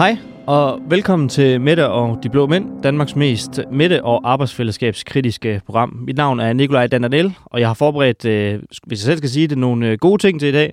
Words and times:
Hej, 0.00 0.18
og 0.46 0.80
velkommen 0.86 1.28
til 1.28 1.60
Mette 1.60 1.88
og 1.88 2.18
de 2.22 2.28
Blå 2.28 2.46
Mænd, 2.46 2.82
Danmarks 2.82 3.16
mest 3.16 3.60
Mette- 3.70 4.04
og 4.04 4.32
arbejdsfællesskabskritiske 4.32 5.60
program. 5.66 5.88
Mit 6.06 6.16
navn 6.16 6.40
er 6.40 6.52
Nikolaj 6.52 6.86
Danadel, 6.86 7.34
og 7.44 7.60
jeg 7.60 7.68
har 7.68 7.74
forberedt, 7.74 8.24
øh, 8.24 8.62
hvis 8.86 8.98
jeg 9.00 9.04
selv 9.04 9.18
skal 9.18 9.30
sige 9.30 9.48
det, 9.48 9.58
nogle 9.58 9.88
øh, 9.88 9.98
gode 9.98 10.22
ting 10.22 10.40
til 10.40 10.48
i 10.48 10.52
dag. 10.52 10.72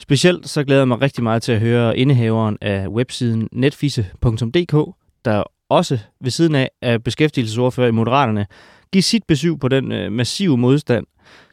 Specielt 0.00 0.48
så 0.48 0.64
glæder 0.64 0.80
jeg 0.80 0.88
mig 0.88 1.00
rigtig 1.00 1.22
meget 1.24 1.42
til 1.42 1.52
at 1.52 1.60
høre 1.60 1.98
indehaveren 1.98 2.58
af 2.60 2.88
websiden 2.88 3.48
netfise.dk, 3.52 4.94
der 5.24 5.42
også 5.68 5.98
ved 6.20 6.30
siden 6.30 6.54
af 6.54 6.70
er 6.82 6.98
beskæftigelsesordfører 6.98 7.88
i 7.88 7.92
Moderaterne, 7.92 8.46
give 8.92 9.02
sit 9.02 9.24
besøg 9.28 9.60
på 9.60 9.68
den 9.68 9.92
øh, 9.92 10.12
massive 10.12 10.56
modstand, 10.56 11.06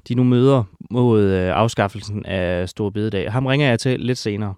de 0.07 0.16
nu 0.16 0.23
møder 0.23 0.63
mod 0.91 1.21
øh, 1.21 1.55
afskaffelsen 1.55 2.25
af 2.25 2.69
Store 2.69 2.91
Bededag. 2.91 3.31
Ham 3.31 3.45
ringer 3.45 3.69
jeg 3.69 3.80
til 3.80 3.99
lidt 3.99 4.17
senere. 4.17 4.53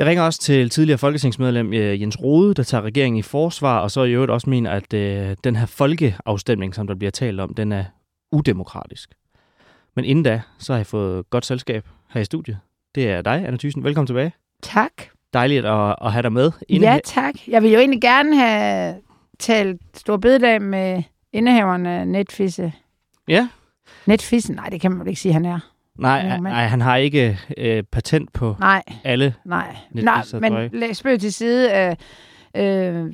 Jeg 0.00 0.08
ringer 0.08 0.24
også 0.24 0.40
til 0.40 0.70
tidligere 0.70 0.98
folketingsmedlem 0.98 1.72
øh, 1.72 2.00
Jens 2.00 2.20
Rode, 2.20 2.54
der 2.54 2.62
tager 2.62 2.82
regeringen 2.82 3.18
i 3.18 3.22
forsvar, 3.22 3.78
og 3.78 3.90
så 3.90 4.02
i 4.02 4.12
øvrigt 4.12 4.30
også 4.30 4.50
mener, 4.50 4.70
at 4.70 4.94
øh, 4.94 5.36
den 5.44 5.56
her 5.56 5.66
folkeafstemning, 5.66 6.74
som 6.74 6.86
der 6.86 6.94
bliver 6.94 7.10
talt 7.10 7.40
om, 7.40 7.54
den 7.54 7.72
er 7.72 7.84
udemokratisk. 8.32 9.10
Men 9.96 10.04
inden 10.04 10.24
da, 10.24 10.42
så 10.58 10.72
har 10.72 10.78
jeg 10.78 10.86
fået 10.86 11.30
godt 11.30 11.46
selskab 11.46 11.88
her 12.10 12.20
i 12.20 12.24
studiet. 12.24 12.58
Det 12.94 13.10
er 13.10 13.22
dig, 13.22 13.44
Anna 13.46 13.56
Thyssen. 13.56 13.84
Velkommen 13.84 14.06
tilbage. 14.06 14.32
Tak. 14.62 14.92
Dejligt 15.34 15.66
at, 15.66 15.96
at 16.02 16.12
have 16.12 16.22
dig 16.22 16.32
med. 16.32 16.52
Ja, 16.70 16.98
tak. 17.04 17.34
Jeg 17.48 17.62
vil 17.62 17.70
jo 17.70 17.78
egentlig 17.78 18.00
gerne 18.00 18.36
have 18.36 18.94
talt 19.38 19.80
stor 19.94 20.16
bededag 20.16 20.62
med 20.62 21.02
indehaveren 21.32 21.86
af 21.86 22.08
Netfisse. 22.08 22.72
Ja. 23.28 23.48
Netfisse? 24.06 24.52
Nej, 24.52 24.68
det 24.68 24.80
kan 24.80 24.90
man 24.90 25.00
vel 25.00 25.08
ikke 25.08 25.20
sige, 25.20 25.32
han 25.32 25.44
er. 25.44 25.60
Nej, 26.00 26.22
Ja, 26.26 26.40
men- 26.40 26.52
nej 26.52 26.66
han 26.66 26.80
har 26.80 26.96
ikke 26.96 27.38
øh, 27.58 27.82
patent 27.92 28.32
på 28.32 28.56
Nej, 28.60 28.82
alle. 29.04 29.34
nej. 29.44 29.76
Nej, 29.92 30.22
men 30.40 30.70
læ- 30.72 30.92
spøg 30.92 31.20
til 31.20 31.32
side. 31.32 31.70
Øh, 31.76 31.90
øh, 32.56 32.64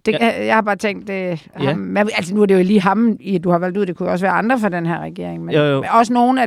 det, 0.07 0.09
Ja. 0.13 0.27
ja. 0.27 0.47
Jeg 0.47 0.55
har 0.55 0.63
bare 0.63 0.77
tænkt, 0.77 1.09
det, 1.09 1.49
Ja. 1.61 1.65
ham, 1.65 1.79
men, 1.79 1.97
altså 2.17 2.35
nu 2.35 2.43
er 2.43 2.47
det 2.47 2.55
jo 2.59 2.63
lige 2.63 2.81
ham, 2.81 3.19
du 3.45 3.51
har 3.51 3.59
valgt 3.59 3.79
ud. 3.79 3.87
Det 3.87 3.97
kunne 3.97 4.09
også 4.09 4.25
være 4.25 4.33
andre 4.35 4.59
fra 4.61 4.69
den 4.69 4.87
her 4.87 5.01
regering. 5.01 5.45
Men, 5.45 5.55
Jo, 5.55 5.63
jo. 5.63 5.81
men 5.81 5.91
også 5.91 6.13
nogen, 6.13 6.39
af, 6.39 6.47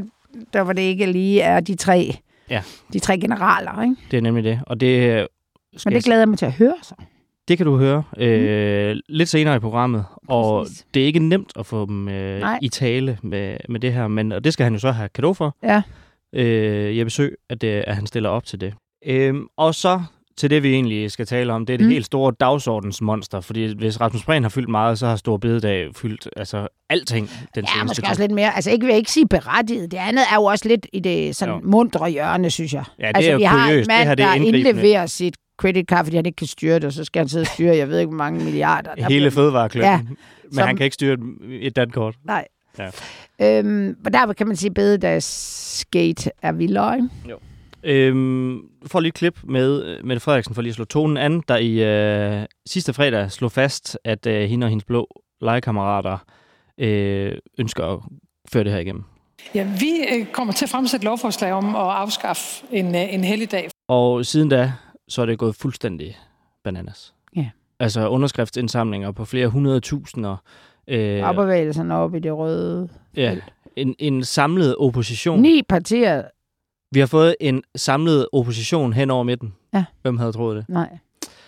der 0.54 0.64
hvor 0.64 0.74
det 0.74 0.82
ikke 0.82 1.06
lige 1.06 1.42
er 1.42 1.60
de 1.60 1.76
tre, 1.76 2.16
Ja. 2.50 2.62
de 2.94 3.00
tre 3.00 3.18
generaler. 3.20 3.82
Ikke? 3.82 3.96
Det 4.12 4.18
er 4.18 4.22
nemlig 4.22 4.44
det. 4.44 4.60
Og 4.68 4.80
det, 4.80 5.10
øh, 5.20 5.26
Men 5.86 5.94
det 5.94 6.04
glæder 6.04 6.22
jeg 6.22 6.30
mig 6.30 6.38
til 6.38 6.46
at 6.46 6.52
høre 6.54 6.74
så. 6.82 6.96
Det 7.48 7.58
kan 7.58 7.66
du 7.66 7.78
høre 7.78 8.04
øh, 8.18 8.96
lidt 9.10 9.30
senere 9.30 9.56
i 9.56 9.60
programmet, 9.60 10.06
og 10.28 10.62
Præcis. 10.64 10.86
det 10.94 11.02
er 11.02 11.06
ikke 11.06 11.20
nemt 11.20 11.52
at 11.60 11.66
få 11.66 11.86
dem 11.86 12.08
øh, 12.10 12.40
Nej. 12.40 12.60
i 12.62 12.68
tale 12.70 13.18
med, 13.24 13.58
med 13.70 13.80
det 13.80 13.94
her, 13.94 14.08
men 14.08 14.32
og 14.32 14.44
det 14.44 14.54
skal 14.54 14.64
han 14.64 14.74
jo 14.74 14.80
så 14.80 14.92
have 14.92 15.10
kado 15.10 15.34
for. 15.34 15.56
Ja. 15.64 15.82
Øh, 16.36 16.98
jeg 16.98 17.06
besøg, 17.06 17.36
at, 17.50 17.62
det, 17.62 17.68
at 17.68 17.96
han 17.96 18.08
stiller 18.08 18.30
op 18.30 18.46
til 18.46 18.62
det. 18.62 18.74
Øhm, 19.06 19.48
og 19.58 19.76
så 19.76 20.02
til 20.38 20.50
det, 20.50 20.64
vi 20.64 20.74
egentlig 20.74 21.12
skal 21.12 21.26
tale 21.26 21.54
om, 21.54 21.66
det 21.66 21.74
er 21.74 21.78
det 21.78 21.88
mm. 21.88 21.92
Helt 21.94 22.06
store 22.06 22.34
dagsordensmonster, 22.40 23.42
fordi 23.42 23.74
hvis 23.78 24.02
Rasmus 24.02 24.24
Prehn 24.24 24.44
har 24.44 24.50
fyldt 24.50 24.70
meget, 24.70 25.00
så 25.00 25.08
har 25.08 25.16
Stor 25.16 25.38
Bededag 25.38 25.88
fyldt 25.96 26.30
altså 26.38 26.68
alting 26.90 27.30
den 27.56 27.66
Ja, 27.78 27.84
måske 27.84 27.96
tid. 28.02 28.10
også 28.10 28.22
lidt 28.22 28.32
mere. 28.32 28.56
Altså, 28.56 28.72
ikke 28.72 28.86
vil 28.86 28.92
jeg 28.92 28.98
ikke 28.98 29.12
sige 29.12 29.28
berettiget. 29.28 29.92
Det 29.92 29.98
andet 29.98 30.24
er 30.32 30.36
jo 30.36 30.44
også 30.44 30.68
lidt 30.68 30.88
i 30.94 31.00
det 31.00 31.36
sådan 31.36 31.56
Jo. 31.56 31.62
mundre 31.64 32.10
hjørne, 32.10 32.50
synes 32.50 32.74
jeg. 32.74 32.84
Ja, 33.00 33.08
det 33.08 33.16
altså, 33.16 33.30
er 33.30 33.34
jo 33.34 33.38
vi 33.38 33.44
har 33.44 33.58
en 33.58 33.70
kuriøst. 33.70 33.90
Det 33.90 33.96
mand, 33.98 34.08
her, 34.08 34.16
det 34.16 34.26
er 34.26 34.28
der 34.28 34.36
indleverer 34.36 35.06
sit 35.06 35.36
credit 35.60 35.86
card, 35.90 36.06
fordi 36.06 36.16
han 36.16 36.26
ikke 36.26 36.36
kan 36.36 36.48
styre 36.48 36.76
det, 36.76 36.84
og 36.84 36.94
så 36.94 37.04
skal 37.04 37.20
han 37.20 37.30
sidde 37.30 37.44
og 37.44 37.48
styre, 37.48 37.76
jeg 37.76 37.90
ved 37.90 38.00
ikke, 38.00 38.10
hvor 38.10 38.18
mange 38.18 38.44
milliarder. 38.44 38.96
Der 38.96 39.08
Hele 39.08 39.20
bliver- 39.20 39.32
fødevareklønnen. 39.32 39.92
Ja, 39.92 40.02
men 40.44 40.54
som- 40.54 40.68
han 40.68 40.78
kan 40.78 40.84
ikke 40.84 40.94
styre 40.94 41.14
et, 41.14 41.20
et 41.68 41.76
dankort. 41.76 42.16
Nej. 42.26 42.46
Ja. 42.78 42.90
Øhm, 43.42 43.98
og 44.06 44.14
der 44.14 44.34
kan 44.34 44.48
man 44.48 44.56
sige, 44.56 44.82
at 45.04 45.24
skate 45.24 46.32
er 46.42 46.52
vildere, 46.52 46.96
ikke? 46.96 47.10
Øhm, 47.84 48.62
du 48.84 48.88
får 48.88 49.00
lige 49.00 49.10
et 49.10 49.14
klip 49.14 49.40
med 49.44 49.84
øh, 49.84 50.06
Mette 50.06 50.20
Frederiksen 50.20 50.56
for 50.56 50.62
lige 50.62 50.70
at 50.70 50.76
slå 50.76 50.86
tonen 50.86 51.18
an, 51.18 51.44
der 51.48 51.58
i 51.58 51.84
øh, 51.84 52.46
sidste 52.66 52.94
fredag 52.94 53.32
slog 53.32 53.52
fast, 53.52 53.98
at 54.04 54.26
øh, 54.26 54.50
hende 54.50 54.66
og 54.66 54.70
hendes 54.70 54.84
blå 54.84 55.22
legekammerater 55.42 56.18
øh, 56.78 57.34
ønsker 57.58 57.86
at 57.86 58.00
føre 58.52 58.64
det 58.64 58.72
her 58.72 58.80
igennem. 58.80 59.04
Ja, 59.56 59.68
vi 59.80 59.92
øh, 60.12 60.26
kommer 60.26 60.54
til 60.54 60.66
at 60.66 60.70
fremsætte 60.70 61.06
lovforslag 61.06 61.54
om 61.54 61.76
at 61.76 61.82
afskaffe 61.82 62.66
en, 62.72 62.96
øh, 62.96 63.14
en 63.14 63.24
helligdag. 63.24 63.70
Og 63.88 64.26
siden 64.26 64.50
da, 64.50 64.74
så 65.08 65.22
er 65.22 65.26
det 65.26 65.38
gået 65.38 65.56
fuldstændig 65.56 66.18
bananas. 66.64 67.14
Ja. 67.36 67.50
Altså 67.80 68.10
underskriftsindsamlinger 68.10 69.12
på 69.12 69.26
flere 69.26 69.48
hundrede 69.48 69.80
tusinder. 69.80 70.38
Øh, 70.90 71.24
Opbevægelsen 71.24 71.92
op 71.92 72.16
i 72.16 72.20
det 72.20 72.34
røde. 72.38 72.90
ja, 73.16 73.38
en, 73.76 73.96
en 74.00 74.24
samlet 74.24 74.76
opposition. 74.76 75.42
Ni 75.42 75.62
partier. 75.70 76.24
Vi 76.92 77.00
har 77.00 77.08
fået 77.08 77.36
en 77.40 77.64
samlet 77.76 78.28
opposition 78.34 78.94
hen 78.94 79.10
over 79.10 79.24
midten. 79.24 79.54
Ja. 79.74 79.86
Hvem 80.02 80.18
havde 80.18 80.32
troet 80.32 80.58
det? 80.58 80.66
Nej. 80.70 80.98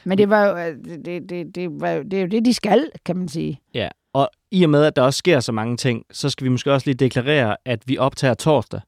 Men 0.03 0.18
det 0.18 0.29
var 0.29 0.46
jo, 0.47 0.57
øh, 0.57 0.75
det, 1.06 1.29
det, 1.29 1.56
det, 1.56 1.69
var 1.81 1.90
jo, 1.90 2.03
det 2.03 2.13
er 2.13 2.22
jo 2.22 2.28
det, 2.28 2.46
de 2.46 2.53
skal, 2.53 2.90
kan 3.06 3.18
man 3.18 3.28
sige. 3.28 3.59
Ja, 3.74 3.88
og 4.13 4.29
i 4.52 4.63
og 4.63 4.69
med, 4.69 4.84
at 4.84 4.96
der 4.96 5.02
også 5.02 5.18
sker 5.18 5.40
så 5.40 5.52
mange 5.52 5.78
ting, 5.78 6.06
så 6.12 6.29
skal 6.29 6.46
vi 6.46 6.50
måske 6.50 6.73
også 6.73 6.88
lige 6.88 6.96
deklarere, 6.96 7.56
at 7.66 7.79
vi 7.85 7.97
optager 7.97 8.34
torsdag, 8.34 8.81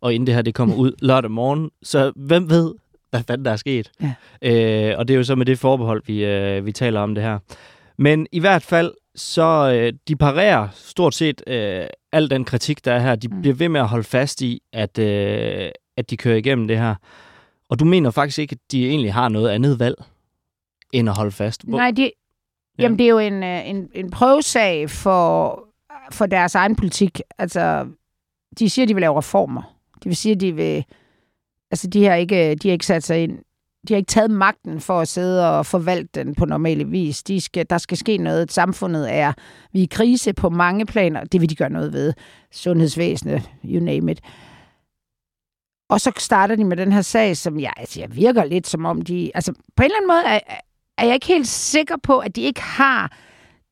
og 0.00 0.14
inden 0.14 0.26
det 0.26 0.34
her 0.34 0.42
det 0.42 0.54
kommer 0.54 0.74
ud 0.84 0.92
lørdag 1.02 1.30
morgen. 1.30 1.70
Så 1.82 2.12
hvem 2.16 2.50
ved, 2.50 2.74
hvad 3.10 3.20
fanden 3.26 3.44
der 3.44 3.50
er 3.52 3.56
sket? 3.56 3.90
Ja. 4.02 4.12
Øh, 4.90 4.98
og 4.98 5.08
det 5.08 5.14
er 5.14 5.18
jo 5.18 5.24
så 5.24 5.34
med 5.34 5.46
det 5.46 5.58
forbehold, 5.58 6.02
vi, 6.06 6.24
øh, 6.24 6.66
vi 6.66 6.72
taler 6.72 7.00
om 7.00 7.14
det 7.14 7.24
her. 7.24 7.38
Men 8.00 8.26
i 8.32 8.40
hvert 8.40 8.62
fald, 8.62 8.94
så 9.14 9.72
øh, 9.74 9.92
de 10.08 10.16
parerer 10.16 10.68
stort 10.72 11.14
set 11.14 11.42
øh, 11.46 11.86
al 12.12 12.30
den 12.30 12.44
kritik, 12.44 12.84
der 12.84 12.92
er 12.92 12.98
her. 12.98 13.16
De 13.16 13.28
Mm. 13.28 13.40
bliver 13.40 13.54
ved 13.54 13.68
med 13.68 13.80
at 13.80 13.88
holde 13.88 14.04
fast 14.04 14.42
i, 14.42 14.60
at, 14.72 14.98
øh, 14.98 15.70
at 15.96 16.10
de 16.10 16.16
kører 16.16 16.36
igennem 16.36 16.68
det 16.68 16.78
her. 16.78 16.94
Og 17.68 17.78
du 17.80 17.84
mener 17.84 18.10
faktisk 18.10 18.38
ikke, 18.38 18.52
at 18.52 18.72
de 18.72 18.88
egentlig 18.88 19.14
har 19.14 19.28
noget 19.28 19.48
andet 19.50 19.78
valg, 19.78 19.94
end 20.92 21.08
at 21.08 21.16
holde 21.16 21.30
fast? 21.32 21.64
Hvor- 21.68 21.78
Nej, 21.78 21.90
de, 21.90 22.02
Ja. 22.02 22.82
jamen 22.82 22.98
det 22.98 23.04
er 23.04 23.10
jo 23.10 23.18
en, 23.18 23.42
øh, 23.42 23.68
en, 23.70 23.88
en 23.94 24.10
prøvesag 24.10 24.90
for, 24.90 25.64
for 26.12 26.26
deres 26.26 26.54
egen 26.54 26.76
politik. 26.76 27.20
Altså, 27.38 27.86
de 28.58 28.70
siger, 28.70 28.86
de 28.86 28.94
vil 28.94 29.00
lave 29.00 29.18
reformer. 29.18 29.62
De 30.04 30.08
vil 30.08 30.16
sige, 30.16 30.34
at 30.34 30.40
de 30.40 30.52
vil... 30.54 30.84
Altså, 31.70 31.86
de 31.88 32.04
har 32.04 32.14
ikke, 32.14 32.54
de 32.54 32.68
har 32.68 32.72
ikke 32.72 32.86
sat 32.86 33.02
sig 33.02 33.22
ind. 33.22 33.38
De 33.88 33.92
har 33.94 33.96
ikke 33.96 34.08
taget 34.08 34.30
magten 34.30 34.80
for 34.80 35.00
at 35.00 35.08
sidde 35.08 35.58
og 35.58 35.66
forvalte 35.66 36.24
den 36.24 36.34
på 36.34 36.44
normale 36.44 36.84
vis. 36.84 37.22
De 37.22 37.40
skal, 37.40 37.66
der 37.70 37.78
skal 37.78 37.96
ske 37.96 38.16
noget. 38.16 38.52
Samfundet 38.52 39.14
er... 39.14 39.32
Vi 39.72 39.78
er 39.78 39.82
i 39.82 39.88
krise 39.90 40.32
på 40.32 40.50
mange 40.50 40.86
planer. 40.86 41.24
Det 41.24 41.40
vil 41.40 41.50
de 41.50 41.56
gøre 41.56 41.70
noget 41.70 41.92
ved. 41.92 42.12
Sundhedsvæsenet, 42.52 43.50
you 43.64 43.84
name 43.84 44.12
it. 44.12 44.20
Og 45.90 46.00
så 46.00 46.12
starter 46.16 46.54
de 46.56 46.64
med 46.64 46.76
den 46.76 46.92
her 46.92 47.02
sag, 47.02 47.36
som 47.36 47.60
jeg, 47.60 47.72
altså, 47.76 48.00
jeg 48.00 48.16
virker 48.16 48.44
lidt 48.44 48.66
som 48.66 48.84
om 48.84 49.02
de... 49.02 49.30
Altså, 49.34 49.52
på 49.52 49.82
en 49.82 49.84
eller 49.84 49.96
anden 49.96 50.08
måde 50.08 50.22
er, 50.24 50.40
er 50.98 51.04
jeg 51.04 51.14
ikke 51.14 51.26
helt 51.26 51.48
sikker 51.48 51.96
på, 52.02 52.18
at 52.18 52.36
de 52.36 52.42
ikke 52.42 52.62
har 52.62 53.16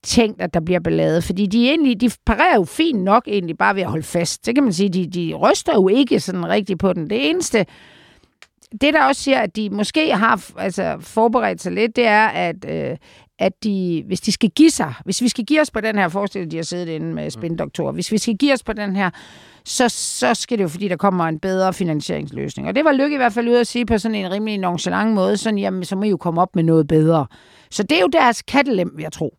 tænkt, 0.04 0.42
at 0.42 0.54
der 0.54 0.60
bliver 0.60 0.80
ballade. 0.80 1.22
Fordi 1.22 1.46
de, 1.46 1.68
egentlig, 1.68 2.00
de 2.00 2.10
parerer 2.26 2.54
jo 2.56 2.64
fint 2.64 3.02
nok 3.02 3.28
egentlig 3.28 3.58
bare 3.58 3.74
ved 3.74 3.82
at 3.82 3.88
holde 3.88 4.06
fast. 4.06 4.46
Det 4.46 4.54
kan 4.54 4.64
man 4.64 4.72
sige, 4.72 4.88
de, 4.88 5.06
de 5.06 5.34
ryster 5.34 5.74
jo 5.74 5.88
ikke 5.88 6.20
sådan 6.20 6.48
rigtigt 6.48 6.80
på 6.80 6.92
den. 6.92 7.10
Det 7.10 7.30
eneste, 7.30 7.66
det 8.72 8.94
der 8.94 9.04
også 9.04 9.22
siger, 9.22 9.38
at 9.38 9.56
de 9.56 9.70
måske 9.70 10.14
har 10.14 10.50
altså, 10.56 10.96
forberedt 11.00 11.62
sig 11.62 11.72
lidt, 11.72 11.96
det 11.96 12.06
er, 12.06 12.26
at, 12.26 12.64
øh, 12.68 12.96
at 13.38 13.64
de, 13.64 14.02
hvis 14.06 14.20
de 14.20 14.32
skal 14.32 14.50
give 14.50 14.70
sig, 14.70 14.94
hvis 15.04 15.22
vi 15.22 15.28
skal 15.28 15.44
give 15.44 15.60
os 15.60 15.70
på 15.70 15.80
den 15.80 15.98
her 15.98 16.08
forestilling, 16.08 16.50
de 16.50 16.56
har 16.56 16.64
siddet 16.64 16.88
inde 16.88 17.14
med 17.14 17.30
spindoktorer, 17.30 17.92
hvis 17.92 18.12
vi 18.12 18.18
skal 18.18 18.36
give 18.36 18.52
os 18.52 18.62
på 18.62 18.72
den 18.72 18.96
her, 18.96 19.10
så, 19.64 19.88
så 19.88 20.34
skal 20.34 20.58
det 20.58 20.64
jo, 20.64 20.68
fordi 20.68 20.88
der 20.88 20.96
kommer 20.96 21.24
en 21.24 21.38
bedre 21.38 21.72
finansieringsløsning. 21.72 22.68
Og 22.68 22.74
det 22.74 22.84
var 22.84 22.92
Lykke 22.92 23.14
i 23.14 23.16
hvert 23.16 23.32
fald 23.32 23.48
ude 23.48 23.60
at 23.60 23.66
sige 23.66 23.86
på 23.86 23.98
sådan 23.98 24.14
en 24.14 24.30
rimelig 24.30 24.58
nonchalant 24.58 25.14
måde, 25.14 25.36
sådan, 25.36 25.58
jamen, 25.58 25.84
så 25.84 25.96
må 25.96 26.02
I 26.02 26.08
jo 26.08 26.16
komme 26.16 26.40
op 26.42 26.56
med 26.56 26.62
noget 26.62 26.88
bedre. 26.88 27.26
Så 27.70 27.82
det 27.82 27.96
er 27.96 28.00
jo 28.00 28.08
deres 28.12 28.42
kattelem, 28.42 28.96
jeg 29.00 29.12
tro. 29.12 29.34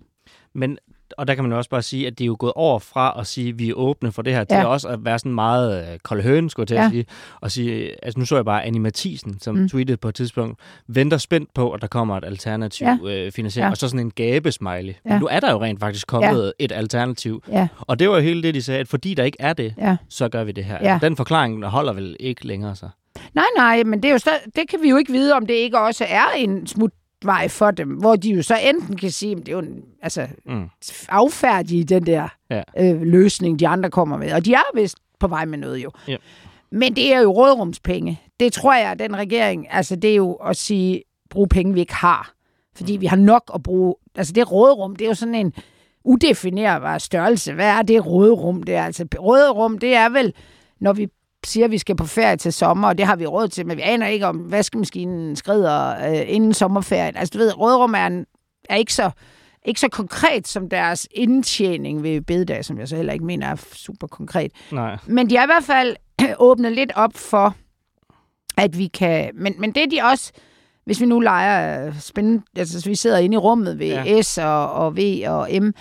Men, 0.55 0.77
og 1.17 1.27
der 1.27 1.35
kan 1.35 1.43
man 1.43 1.51
jo 1.51 1.57
også 1.57 1.69
bare 1.69 1.81
sige, 1.81 2.07
at 2.07 2.19
de 2.19 2.23
er 2.23 2.25
jo 2.25 2.35
gået 2.39 2.53
over 2.55 2.79
fra 2.79 3.15
at 3.19 3.27
sige, 3.27 3.49
at 3.49 3.59
vi 3.59 3.69
er 3.69 3.73
åbne 3.73 4.11
for 4.11 4.21
det 4.21 4.33
her, 4.33 4.43
til 4.43 4.55
Ja. 4.55 4.65
også 4.65 4.87
at 4.87 5.05
være 5.05 5.19
sådan 5.19 5.33
meget 5.33 5.91
øh, 5.91 5.99
kold 6.03 6.21
høne, 6.21 6.49
skulle 6.49 6.63
jeg 6.63 6.67
til 6.67 6.75
at 6.75 6.83
Ja. 6.83 6.89
sige. 6.89 7.05
Og 7.41 7.51
sige, 7.51 8.05
altså 8.05 8.19
nu 8.19 8.25
så 8.25 8.35
jeg 8.35 8.45
bare 8.45 8.65
Annie 8.65 8.81
Mathisen, 8.81 9.39
som 9.39 9.55
mm. 9.55 9.69
Tweetede 9.69 9.97
på 9.97 10.09
et 10.09 10.15
tidspunkt, 10.15 10.59
venter 10.87 11.17
spændt 11.17 11.53
på, 11.53 11.71
at 11.71 11.81
der 11.81 11.87
kommer 11.87 12.17
et 12.17 12.25
alternativ 12.25 12.87
ja. 12.87 12.97
øh, 13.25 13.31
finansiering, 13.31 13.67
Ja. 13.67 13.71
og 13.71 13.77
så 13.77 13.87
sådan 13.87 13.99
en 14.05 14.11
gabesmiley. 14.11 14.93
Ja. 15.05 15.13
Ja. 15.13 15.19
Nu 15.19 15.27
er 15.31 15.39
der 15.39 15.51
jo 15.51 15.61
rent 15.61 15.79
faktisk 15.79 16.07
kommet 16.07 16.53
ja. 16.59 16.65
et 16.65 16.71
alternativ. 16.71 17.43
Ja, 17.51 17.67
Og 17.81 17.99
det 17.99 18.09
var 18.09 18.15
jo 18.15 18.21
hele 18.21 18.43
det, 18.43 18.53
de 18.53 18.61
sagde, 18.61 18.79
at 18.79 18.87
fordi 18.87 19.13
der 19.13 19.23
ikke 19.23 19.37
er 19.39 19.53
det, 19.53 19.73
ja. 19.77 19.97
så 20.09 20.29
gør 20.29 20.43
vi 20.43 20.51
det 20.51 20.65
her. 20.65 20.77
Ja. 20.81 20.93
Altså, 20.93 21.07
den 21.07 21.15
forklaring 21.17 21.65
holder 21.65 21.93
vel 21.93 22.15
ikke 22.19 22.47
længere 22.47 22.75
så. 22.75 22.89
Nej, 23.33 23.45
nej, 23.57 23.83
men 23.83 24.03
det, 24.03 24.07
er 24.09 24.11
jo 24.13 24.17
stadig, 24.17 24.39
det 24.55 24.69
kan 24.69 24.79
vi 24.81 24.89
jo 24.89 24.97
ikke 24.97 25.11
vide, 25.11 25.33
om 25.33 25.45
det 25.45 25.53
ikke 25.53 25.79
også 25.79 26.05
er 26.09 26.25
en 26.37 26.67
smutvej 27.23 27.47
for 27.47 27.71
dem, 27.71 27.89
hvor 27.89 28.15
de 28.15 28.29
jo 28.29 28.41
så 28.41 28.55
enten 28.63 28.97
kan 28.97 29.11
sige, 29.11 29.31
at 29.31 29.37
det 29.37 29.47
er 29.47 29.51
jo 29.51 29.59
en, 29.59 29.83
altså, 30.01 30.27
Mm. 30.45 30.69
affærdige 31.09 31.83
den 31.83 32.05
der 32.05 32.27
Ja. 32.51 32.61
øh, 32.79 33.01
løsning, 33.01 33.59
de 33.59 33.67
andre 33.67 33.89
kommer 33.89 34.17
med. 34.17 34.33
Og 34.33 34.45
de 34.45 34.53
er 34.53 34.75
vist 34.75 34.97
på 35.19 35.27
vej 35.27 35.45
med 35.45 35.57
noget 35.57 35.83
jo. 35.83 35.91
Ja. 36.07 36.15
Men 36.71 36.95
det 36.95 37.13
er 37.13 37.19
jo 37.19 37.31
rådrumspenge. 37.31 38.21
Det 38.39 38.53
tror 38.53 38.73
jeg, 38.73 38.99
den 38.99 39.17
regering, 39.17 39.67
altså 39.71 39.95
det 39.95 40.11
er 40.11 40.15
jo 40.15 40.33
at 40.33 40.57
sige, 40.57 41.03
brug 41.29 41.49
penge, 41.49 41.73
vi 41.73 41.79
ikke 41.79 41.95
har. 41.95 42.31
Fordi 42.75 42.93
vi 42.97 43.05
har 43.05 43.17
nok 43.17 43.51
at 43.55 43.63
bruge. 43.63 43.95
Altså 44.15 44.33
det 44.33 44.51
rådrum, 44.51 44.95
det 44.95 45.05
er 45.05 45.09
jo 45.09 45.15
sådan 45.15 45.35
en 45.35 45.53
udefinerbar 46.05 46.97
størrelse. 46.97 47.53
Hvad 47.53 47.65
er 47.69 47.81
det 47.81 48.05
rådrum? 48.05 48.63
Det 48.63 48.75
er 48.75 48.83
altså 48.83 49.05
rådrum, 49.19 49.77
det 49.77 49.95
er 49.95 50.09
vel, 50.09 50.33
når 50.79 50.93
vi 50.93 51.07
siger, 51.45 51.65
at 51.65 51.71
vi 51.71 51.77
skal 51.77 51.95
på 51.95 52.05
ferie 52.05 52.37
til 52.37 52.53
sommer, 52.53 52.87
og 52.87 52.97
det 52.97 53.05
har 53.05 53.15
vi 53.15 53.25
råd 53.25 53.47
til, 53.47 53.67
men 53.67 53.77
vi 53.77 53.81
aner 53.81 54.07
ikke, 54.07 54.27
om 54.27 54.51
vaskemaskinen 54.51 55.35
skrider 55.35 56.09
øh, 56.09 56.21
inden 56.27 56.53
sommerferien. 56.53 57.17
Altså, 57.17 57.31
du 57.33 57.37
ved, 57.37 57.57
rådrum 57.57 57.93
er, 57.93 58.07
en, 58.07 58.25
er 58.69 58.75
ikke, 58.75 58.93
så, 58.93 59.11
ikke 59.65 59.79
så 59.79 59.89
konkret 59.89 60.47
som 60.47 60.69
deres 60.69 61.07
indtjening 61.11 62.03
ved 62.03 62.21
bededag, 62.21 62.65
som 62.65 62.79
jeg 62.79 62.87
så 62.87 62.95
heller 62.95 63.13
ikke 63.13 63.25
mener 63.25 63.47
er 63.47 63.55
super 63.73 64.07
konkret. 64.07 64.51
Nej. 64.71 64.97
Men 65.07 65.29
de 65.29 65.35
har 65.35 65.43
i 65.43 65.47
hvert 65.47 65.63
fald 65.63 65.95
åbnet 66.39 66.71
lidt 66.71 66.91
op 66.95 67.13
for, 67.15 67.55
at 68.57 68.77
vi 68.77 68.87
kan... 68.87 69.31
Men, 69.33 69.55
men 69.59 69.71
det 69.71 69.83
er 69.83 69.87
de 69.87 70.09
også... 70.11 70.31
Hvis 70.85 71.01
vi 71.01 71.05
nu 71.05 71.19
leger 71.19 71.87
øh, 71.87 71.99
spændende... 71.99 72.41
Altså, 72.57 72.81
så 72.81 72.89
vi 72.89 72.95
sidder 72.95 73.17
inde 73.17 73.33
i 73.33 73.37
rummet 73.37 73.79
ved 73.79 73.87
ja. 73.87 74.21
S 74.21 74.37
og, 74.37 74.73
og 74.73 74.97
V 74.97 75.23
og 75.27 75.49
M, 75.61 75.71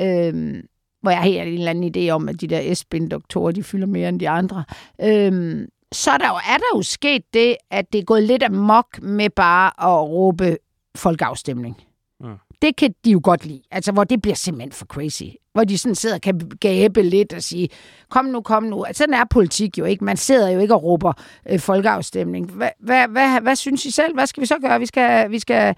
øhm, 0.00 0.62
hvor 1.06 1.10
jeg 1.10 1.20
har 1.20 1.26
en 1.26 1.48
eller 1.48 1.70
anden 1.70 1.96
idé 1.96 2.10
om, 2.10 2.28
at 2.28 2.40
de 2.40 2.46
der 2.46 2.74
S-doktorer, 2.74 3.52
de 3.52 3.62
fylder 3.62 3.86
mere 3.86 4.08
end 4.08 4.20
de 4.20 4.28
andre. 4.28 4.64
Øhm, 5.02 5.66
så 5.92 6.10
er 6.10 6.18
der, 6.18 6.28
jo, 6.28 6.34
er 6.34 6.56
der 6.56 6.76
jo 6.76 6.82
sket 6.82 7.22
det, 7.34 7.56
at 7.70 7.92
det 7.92 7.98
er 7.98 8.04
gået 8.04 8.22
lidt 8.22 8.42
amok 8.42 9.02
med 9.02 9.30
bare 9.30 9.66
at 9.66 10.08
råbe 10.08 10.56
folkeafstemning. 10.96 11.76
Mm. 12.20 12.34
Det 12.62 12.76
kan 12.76 12.94
de 13.04 13.10
jo 13.10 13.20
godt 13.22 13.46
lide. 13.46 13.62
Altså, 13.70 13.92
hvor 13.92 14.04
det 14.04 14.22
bliver 14.22 14.34
simpelthen 14.34 14.72
for 14.72 14.86
crazy. 14.86 15.22
Hvor 15.52 15.64
de 15.64 15.78
sådan 15.78 15.94
sidder 15.94 16.14
og 16.14 16.20
kan 16.20 16.50
gabe 16.60 17.02
lidt 17.02 17.32
og 17.32 17.42
sige, 17.42 17.68
kom 18.10 18.24
nu, 18.24 18.40
kom 18.40 18.62
nu. 18.62 18.84
Altså, 18.84 18.98
sådan 18.98 19.14
er 19.14 19.24
politik 19.30 19.78
jo 19.78 19.84
ikke. 19.84 20.04
Man 20.04 20.16
sidder 20.16 20.50
jo 20.50 20.60
ikke 20.60 20.74
og 20.74 20.82
råber 20.82 21.12
øh, 21.48 21.60
folkeafstemning. 21.60 22.50
Hvad, 22.50 22.70
hvad, 22.80 23.08
hvad, 23.08 23.40
hvad 23.40 23.56
synes 23.56 23.84
I 23.84 23.90
selv? 23.90 24.14
Hvad 24.14 24.26
skal 24.26 24.40
vi 24.40 24.46
så 24.46 24.58
gøre? 24.58 24.80
Vi 24.80 24.86
skal, 24.86 25.30
vi 25.30 25.38
skal, 25.38 25.74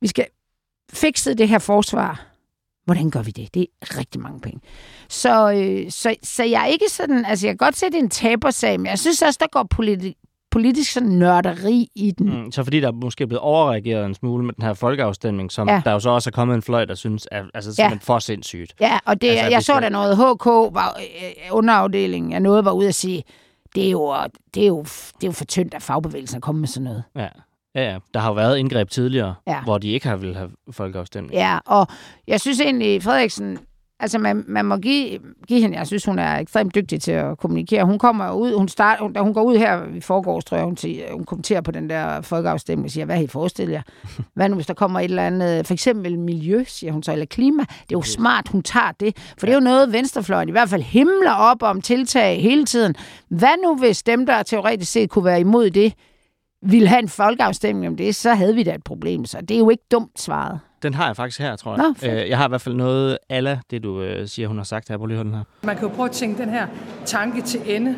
vi 0.00 0.06
skal 0.06 0.26
fikse 0.92 1.34
det 1.34 1.48
her 1.48 1.58
forsvar. 1.58 2.33
Hvordan 2.84 3.10
gør 3.10 3.22
vi 3.22 3.30
det? 3.30 3.54
Det 3.54 3.66
er 3.82 3.98
rigtig 3.98 4.20
mange 4.20 4.40
penge. 4.40 4.60
Så, 5.08 5.52
øh, 5.52 5.90
så, 5.90 6.14
så 6.22 6.44
jeg 6.44 6.62
er 6.62 6.66
ikke 6.66 6.88
sådan... 6.88 7.24
Altså, 7.24 7.46
jeg 7.46 7.52
kan 7.52 7.66
godt 7.66 7.76
se, 7.76 7.86
at 7.86 7.92
det 7.92 7.98
er 7.98 8.02
en 8.02 8.10
tabersag, 8.10 8.80
men 8.80 8.86
jeg 8.86 8.98
synes 8.98 9.22
også, 9.22 9.38
der 9.40 9.46
går 9.52 9.66
politi- 9.74 10.16
politisk 10.50 10.92
sådan 10.92 11.08
nørderi 11.08 11.88
i 11.94 12.10
den. 12.10 12.44
Mm, 12.44 12.52
så 12.52 12.64
fordi 12.64 12.80
der 12.80 12.88
er 12.88 12.92
måske 12.92 13.26
blevet 13.26 13.40
overreageret 13.40 14.06
en 14.06 14.14
smule 14.14 14.44
med 14.44 14.54
den 14.54 14.64
her 14.64 14.74
folkeafstemning, 14.74 15.52
som 15.52 15.68
ja. 15.68 15.82
der 15.84 15.92
jo 15.92 16.00
så 16.00 16.10
også 16.10 16.30
er 16.30 16.32
kommet 16.32 16.54
en 16.54 16.62
fløj, 16.62 16.84
der 16.84 16.94
synes 16.94 17.28
er 17.30 17.44
altså, 17.54 17.74
simpelthen 17.74 18.00
ja. 18.08 18.14
for 18.14 18.18
sindssygt. 18.18 18.74
Ja, 18.80 18.98
og 19.04 19.20
det, 19.20 19.28
altså, 19.28 19.46
jeg 19.46 19.62
så 19.62 19.72
skal... 19.72 19.82
der 19.82 19.88
noget, 19.88 20.16
HK 20.16 20.74
var 20.74 20.96
øh, 20.98 21.32
underafdelingen 21.50 22.32
af 22.32 22.42
noget, 22.42 22.64
var 22.64 22.72
ude 22.72 22.88
at 22.88 22.94
sige, 22.94 23.24
det 23.74 23.86
er 23.86 23.90
jo, 23.90 24.14
det 24.54 24.62
er 24.62 24.66
jo, 24.66 24.82
det 24.82 25.22
er 25.22 25.26
jo 25.26 25.32
for 25.32 25.44
tyndt, 25.44 25.74
at 25.74 25.82
fagbevægelsen 25.82 26.36
er 26.36 26.40
kommet 26.40 26.60
med 26.60 26.68
sådan 26.68 26.84
noget. 26.84 27.04
Ja. 27.16 27.28
Ja, 27.74 27.92
ja. 27.92 27.98
Der 28.14 28.20
har 28.20 28.28
jo 28.28 28.34
været 28.34 28.58
indgreb 28.58 28.90
tidligere, 28.90 29.34
ja. 29.46 29.62
hvor 29.62 29.78
de 29.78 29.88
ikke 29.88 30.08
har 30.08 30.16
ville 30.16 30.36
have 30.36 30.50
folkeafstemning. 30.70 31.34
Ja, 31.34 31.58
og 31.66 31.86
jeg 32.26 32.40
synes 32.40 32.60
egentlig, 32.60 33.02
Frederiksen, 33.02 33.58
altså 34.00 34.18
man, 34.18 34.44
man 34.48 34.64
må 34.64 34.76
give, 34.76 35.18
give 35.48 35.60
hende, 35.60 35.78
jeg 35.78 35.86
synes, 35.86 36.04
hun 36.04 36.18
er 36.18 36.38
ekstremt 36.38 36.74
dygtig 36.74 37.00
til 37.00 37.12
at 37.12 37.38
kommunikere. 37.38 37.84
Hun 37.84 37.98
kommer 37.98 38.32
ud, 38.32 38.54
hun 38.56 38.68
start, 38.68 38.98
hun, 39.00 39.12
da 39.12 39.20
hun 39.20 39.34
går 39.34 39.42
ud 39.42 39.56
her 39.56 39.94
i 39.96 40.00
forgårs, 40.00 40.44
tror 40.44 40.56
jeg, 40.56 40.64
hun, 40.64 40.76
til, 40.76 41.02
hun 41.12 41.24
kommenterer 41.24 41.60
på 41.60 41.70
den 41.70 41.90
der 41.90 42.20
folkeafstemning 42.20 42.84
og 42.84 42.90
siger, 42.90 43.04
hvad 43.04 43.16
har 43.16 43.22
I 43.22 43.26
forestillet 43.26 43.72
jer? 43.72 43.82
Hvad 44.34 44.48
nu, 44.48 44.54
hvis 44.54 44.66
der 44.66 44.74
kommer 44.74 45.00
et 45.00 45.04
eller 45.04 45.26
andet, 45.26 45.66
for 45.66 45.74
eksempel 45.74 46.18
miljø, 46.18 46.64
siger 46.66 46.92
hun 46.92 47.02
så, 47.02 47.12
eller 47.12 47.26
klima. 47.26 47.62
Det 47.62 47.68
er 47.68 47.98
jo 47.98 48.02
smart, 48.02 48.48
hun 48.48 48.62
tager 48.62 48.92
det, 49.00 49.16
for 49.38 49.46
det 49.46 49.52
er 49.52 49.56
jo 49.56 49.64
noget, 49.64 49.92
venstrefløjen 49.92 50.48
i 50.48 50.52
hvert 50.52 50.68
fald 50.68 50.82
himler 50.82 51.34
op 51.34 51.62
om 51.62 51.80
tiltag 51.80 52.42
hele 52.42 52.64
tiden. 52.64 52.94
Hvad 53.28 53.62
nu, 53.64 53.76
hvis 53.76 54.02
dem, 54.02 54.26
der 54.26 54.42
teoretisk 54.42 54.92
set 54.92 55.10
kunne 55.10 55.24
være 55.24 55.40
imod 55.40 55.70
det, 55.70 55.94
ville 56.64 56.88
have 56.88 56.98
en 57.02 57.08
folkeafstemning 57.08 57.88
om 57.88 57.96
det, 57.96 58.14
så 58.14 58.34
havde 58.34 58.54
vi 58.54 58.62
da 58.62 58.74
et 58.74 58.84
problem. 58.84 59.24
Så 59.24 59.40
det 59.40 59.54
er 59.54 59.58
jo 59.58 59.70
ikke 59.70 59.84
dumt 59.90 60.20
svaret. 60.20 60.60
Den 60.82 60.94
har 60.94 61.06
jeg 61.06 61.16
faktisk 61.16 61.40
her, 61.40 61.56
tror 61.56 61.76
jeg. 61.76 61.94
Nå, 62.02 62.08
øh, 62.08 62.28
jeg 62.28 62.38
har 62.38 62.46
i 62.46 62.48
hvert 62.48 62.60
fald 62.60 62.74
noget 62.74 63.18
ala 63.28 63.60
det, 63.70 63.82
du 63.82 64.02
øh, 64.02 64.28
siger, 64.28 64.48
hun 64.48 64.56
har 64.56 64.64
sagt 64.64 64.88
her. 64.88 64.98
på 64.98 65.06
lige 65.06 65.18
den 65.18 65.34
her. 65.34 65.42
Man 65.62 65.76
kan 65.76 65.88
jo 65.88 65.94
prøve 65.94 66.08
at 66.08 66.12
tænke 66.12 66.42
den 66.42 66.50
her 66.50 66.66
tanke 67.04 67.42
til 67.42 67.60
ende. 67.66 67.96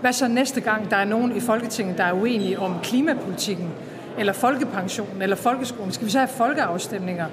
Hvad 0.00 0.12
så 0.12 0.28
næste 0.28 0.60
gang, 0.60 0.90
der 0.90 0.96
er 0.96 1.04
nogen 1.04 1.36
i 1.36 1.40
Folketinget, 1.40 1.98
der 1.98 2.04
er 2.04 2.12
uenige 2.12 2.58
om 2.58 2.74
klimapolitikken, 2.82 3.68
eller 4.18 4.32
folkepensionen, 4.32 5.22
eller 5.22 5.36
folkeskolen? 5.36 5.92
Skal 5.92 6.06
vi 6.06 6.10
så 6.10 6.18
have 6.18 6.28
folkeafstemninger 6.28 7.26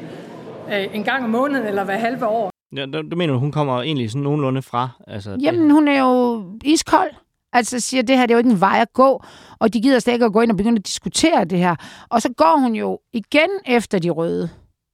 øh, 0.74 0.86
en 0.96 1.04
gang 1.04 1.24
om 1.24 1.30
måneden, 1.30 1.68
eller 1.68 1.84
hver 1.84 1.98
halve 1.98 2.28
år? 2.28 2.52
Ja, 2.76 2.86
du 2.86 3.16
mener, 3.16 3.34
hun 3.34 3.52
kommer 3.52 3.82
egentlig 3.82 4.12
sådan 4.12 4.24
nogenlunde 4.24 4.62
fra? 4.62 4.90
Altså, 5.08 5.38
Jamen, 5.42 5.72
hun 5.72 5.88
er 5.88 6.00
jo 6.02 6.44
iskold. 6.64 7.10
Altså 7.58 7.80
siger, 7.80 8.04
det 8.04 8.18
her 8.18 8.26
det 8.26 8.34
er 8.34 8.36
jo 8.36 8.40
ikke 8.40 8.50
en 8.50 8.62
vej 8.62 8.80
at 8.82 8.94
gå, 8.94 9.24
og 9.60 9.74
de 9.74 9.82
gider 9.82 10.00
slet 10.00 10.14
ikke 10.14 10.26
at 10.26 10.34
gå 10.34 10.42
ind 10.42 10.52
og 10.52 10.58
begynde 10.58 10.80
at 10.80 10.88
diskutere 10.88 11.46
det 11.46 11.60
her. 11.60 11.76
Og 12.10 12.22
så 12.22 12.30
går 12.38 12.60
hun 12.60 12.76
jo 12.76 13.00
igen 13.14 13.50
efter 13.66 14.00
de 14.00 14.10
røde. 14.10 14.50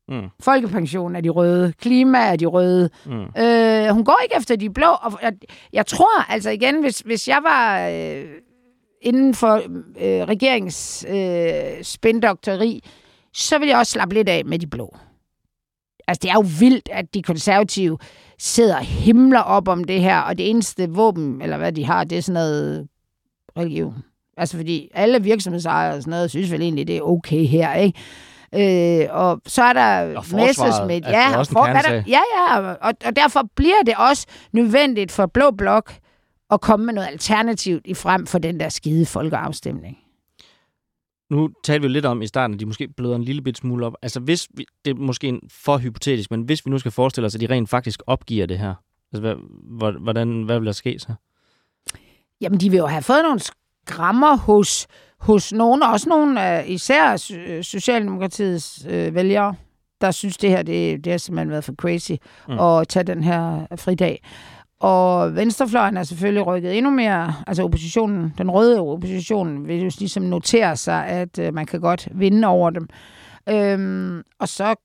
Mm. 0.08 0.30
Folkepension 0.40 1.16
er 1.16 1.22
de 1.22 1.30
røde, 1.30 1.74
klima 1.82 2.18
er 2.18 2.36
de 2.36 2.46
røde. 2.46 2.90
Mm. 3.06 3.42
Øh, 3.44 3.88
hun 3.88 4.06
går 4.06 4.20
ikke 4.24 4.36
efter 4.38 4.56
de 4.56 4.70
blå. 4.70 4.88
Og 4.88 5.20
jeg, 5.22 5.34
jeg 5.74 5.86
tror 5.86 6.32
altså 6.32 6.50
igen, 6.50 6.82
hvis, 6.82 7.00
hvis 7.00 7.28
jeg 7.28 7.40
var 7.44 7.88
øh, 7.90 8.26
inden 9.02 9.34
for 9.34 9.56
øh, 10.00 10.28
regeringens 10.28 11.06
øh, 11.10 11.84
spændokteri, 11.84 12.84
så 13.34 13.60
vil 13.60 13.68
jeg 13.68 13.78
også 13.78 13.92
slappe 13.92 14.16
lidt 14.16 14.30
af 14.30 14.46
med 14.46 14.60
de 14.60 14.68
blå. 14.68 14.98
Altså, 16.08 16.20
det 16.22 16.30
er 16.30 16.34
jo 16.34 16.46
vildt, 16.60 16.90
at 16.92 17.14
de 17.14 17.22
konservative 17.22 17.98
sidder 18.44 18.76
og 18.76 18.82
himler 18.82 19.40
op 19.40 19.68
om 19.68 19.84
det 19.84 20.02
her, 20.02 20.20
og 20.20 20.38
det 20.38 20.50
eneste 20.50 20.90
våben, 20.90 21.42
eller 21.42 21.58
hvad 21.58 21.72
de 21.72 21.86
har, 21.86 22.04
det 22.04 22.18
er 22.18 22.22
sådan 22.22 22.34
noget 22.34 22.88
religion. 23.58 24.04
Altså, 24.38 24.58
fordi 24.58 24.90
alle 24.94 25.24
virksomhedsejere 25.24 25.96
og 25.96 26.02
sådan 26.02 26.12
noget, 26.12 26.30
synes 26.30 26.52
vel 26.52 26.62
egentlig, 26.62 26.88
det 26.88 26.98
er 26.98 27.02
okay 27.02 27.46
her, 27.46 27.74
ikke? 27.74 28.00
Øh, 28.56 29.08
og 29.12 29.42
så 29.46 29.64
er 29.64 29.74
der 29.74 30.16
Messersmith. 30.36 31.10
Ja, 31.10 31.42
for, 31.42 31.66
der, 31.66 32.04
ja, 32.08 32.20
ja, 32.38 32.60
og, 32.60 32.94
og 33.06 33.16
derfor 33.16 33.50
bliver 33.56 33.84
det 33.86 33.94
også 33.98 34.28
nødvendigt 34.52 35.12
for 35.12 35.26
Blå 35.26 35.52
Blok 35.52 35.94
at 36.52 36.62
komme 36.62 36.86
med 36.86 36.94
noget 36.94 37.08
alternativt 37.08 37.88
i 37.88 37.94
frem 37.94 38.28
for 38.28 38.38
den 38.38 38.60
der 38.60 38.70
skide 38.70 39.06
folkeafstemning. 39.06 39.98
Nu 41.34 41.50
talte 41.64 41.82
vi 41.82 41.94
lidt 41.94 42.06
om 42.06 42.22
i 42.22 42.28
starten, 42.28 42.54
at 42.54 42.60
de 42.60 42.66
måske 42.66 42.88
bløder 42.88 43.16
en 43.16 43.24
lille 43.24 43.42
bit 43.42 43.58
smule 43.58 43.86
op. 43.86 43.96
Altså 44.02 44.20
hvis 44.20 44.48
vi, 44.54 44.66
det 44.86 44.92
er 44.92 44.96
måske 44.96 45.40
for 45.50 45.78
hypotetisk, 45.78 46.32
men 46.32 46.42
hvis 46.42 46.66
vi 46.66 46.72
nu 46.72 46.78
skal 46.78 46.92
forestille 46.92 47.26
os, 47.26 47.36
at 47.36 47.42
de 47.42 47.48
rent 47.50 47.70
faktisk 47.70 48.02
opgiver 48.08 48.46
det 48.46 48.60
her, 48.60 48.74
altså 49.14 49.22
hvad, 49.22 49.36
hvordan, 50.00 50.44
hvad 50.44 50.60
vil 50.60 50.66
der 50.66 50.72
ske 50.72 51.00
så? 51.00 51.14
Jamen, 52.42 52.60
de 52.60 52.70
vil 52.70 52.78
jo 52.78 52.86
have 52.86 53.04
fået 53.04 53.24
nogle 53.24 53.40
skrammer 53.40 54.38
hos, 54.38 54.88
hos 55.20 55.54
nogen, 55.54 55.84
også 55.84 56.10
nogle, 56.10 56.42
uh, 56.42 56.70
især 56.70 57.18
Socialdemokratiets 57.62 58.86
uh, 58.86 59.16
vælgere, 59.16 59.56
der 60.02 60.12
synes, 60.12 60.38
det 60.38 60.50
her 60.50 60.64
det, 60.64 61.06
det 61.06 61.14
har 61.14 61.18
simpelthen 61.18 61.50
været 61.50 61.64
for 61.64 61.74
crazy 61.74 62.12
mm. 62.48 62.60
at 62.60 62.88
tage 62.88 63.04
den 63.04 63.24
her 63.24 63.66
fridag. 63.76 64.24
Og 64.80 65.36
venstrefløjen 65.36 65.98
er 65.98 66.04
selvfølgelig 66.04 66.48
rykket 66.48 66.78
endnu 66.78 66.92
mere, 66.92 67.34
altså 67.48 67.64
oppositionen, 67.64 68.34
den 68.38 68.52
røde 68.52 68.80
opposition, 68.80 69.68
vil 69.68 69.78
jo 69.78 69.92
ligesom 70.00 70.24
notere 70.24 70.78
sig, 70.78 71.08
at 71.08 71.40
øh, 71.40 71.54
man 71.54 71.66
kan 71.66 71.82
godt 71.82 72.08
vinde 72.12 72.48
over 72.48 72.70
dem. 72.70 72.88
Øhm, 73.50 74.22
og 74.40 74.48
så, 74.48 74.76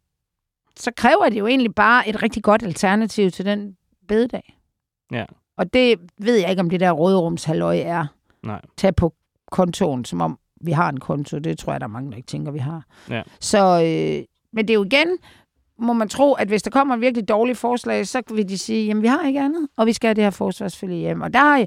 så 0.77 0.91
kræver 0.97 1.29
det 1.29 1.39
jo 1.39 1.47
egentlig 1.47 1.75
bare 1.75 2.09
et 2.09 2.23
rigtig 2.23 2.43
godt 2.43 2.63
alternativ 2.63 3.31
til 3.31 3.45
den 3.45 3.77
bededag. 4.09 4.59
Ja. 5.13 5.25
Og 5.57 5.73
det 5.73 6.01
ved 6.19 6.37
jeg 6.37 6.51
ikke, 6.51 6.61
om 6.61 6.71
det 6.71 6.81
der 6.81 6.91
råderumshalløj 6.91 7.79
er. 7.79 8.07
Nej. 8.43 8.61
Tag 8.77 8.97
på 8.97 9.15
kontoen, 9.51 10.05
som 10.05 10.21
om 10.21 10.39
vi 10.61 10.73
har 10.73 10.89
en 10.89 11.01
konto. 11.01 11.39
Det 11.39 11.59
tror 11.59 11.73
jeg, 11.73 11.81
der 11.81 11.87
er 11.87 11.91
mange, 11.91 12.11
der 12.11 12.17
ikke 12.17 12.27
tænker, 12.27 12.53
vi 12.53 12.59
har. 12.59 12.85
Ja. 13.11 13.23
Så, 13.41 13.59
øh, 13.59 14.25
men 14.53 14.69
det 14.69 14.71
er 14.71 14.75
jo 14.75 14.85
igen, 14.85 15.09
må 15.81 15.93
man 15.93 16.09
tro, 16.09 16.33
at 16.33 16.49
hvis 16.49 16.63
der 16.63 16.71
kommer 16.71 16.95
en 16.95 17.01
virkelig 17.01 17.29
dårlig 17.29 17.57
forslag, 17.57 18.07
så 18.07 18.23
vil 18.31 18.49
de 18.49 18.59
sige, 18.59 18.87
jamen 18.87 19.03
vi 19.03 19.09
har 19.09 19.27
ikke 19.27 19.41
andet, 19.41 19.69
og 19.77 19.87
vi 19.87 19.93
skal 19.93 20.09
have 20.09 20.15
det 20.15 20.25
her 20.25 20.31
forsvarsfølge 20.31 20.97
hjem. 20.97 21.21
Og 21.21 21.33
der 21.33 21.39
er, 21.55 21.65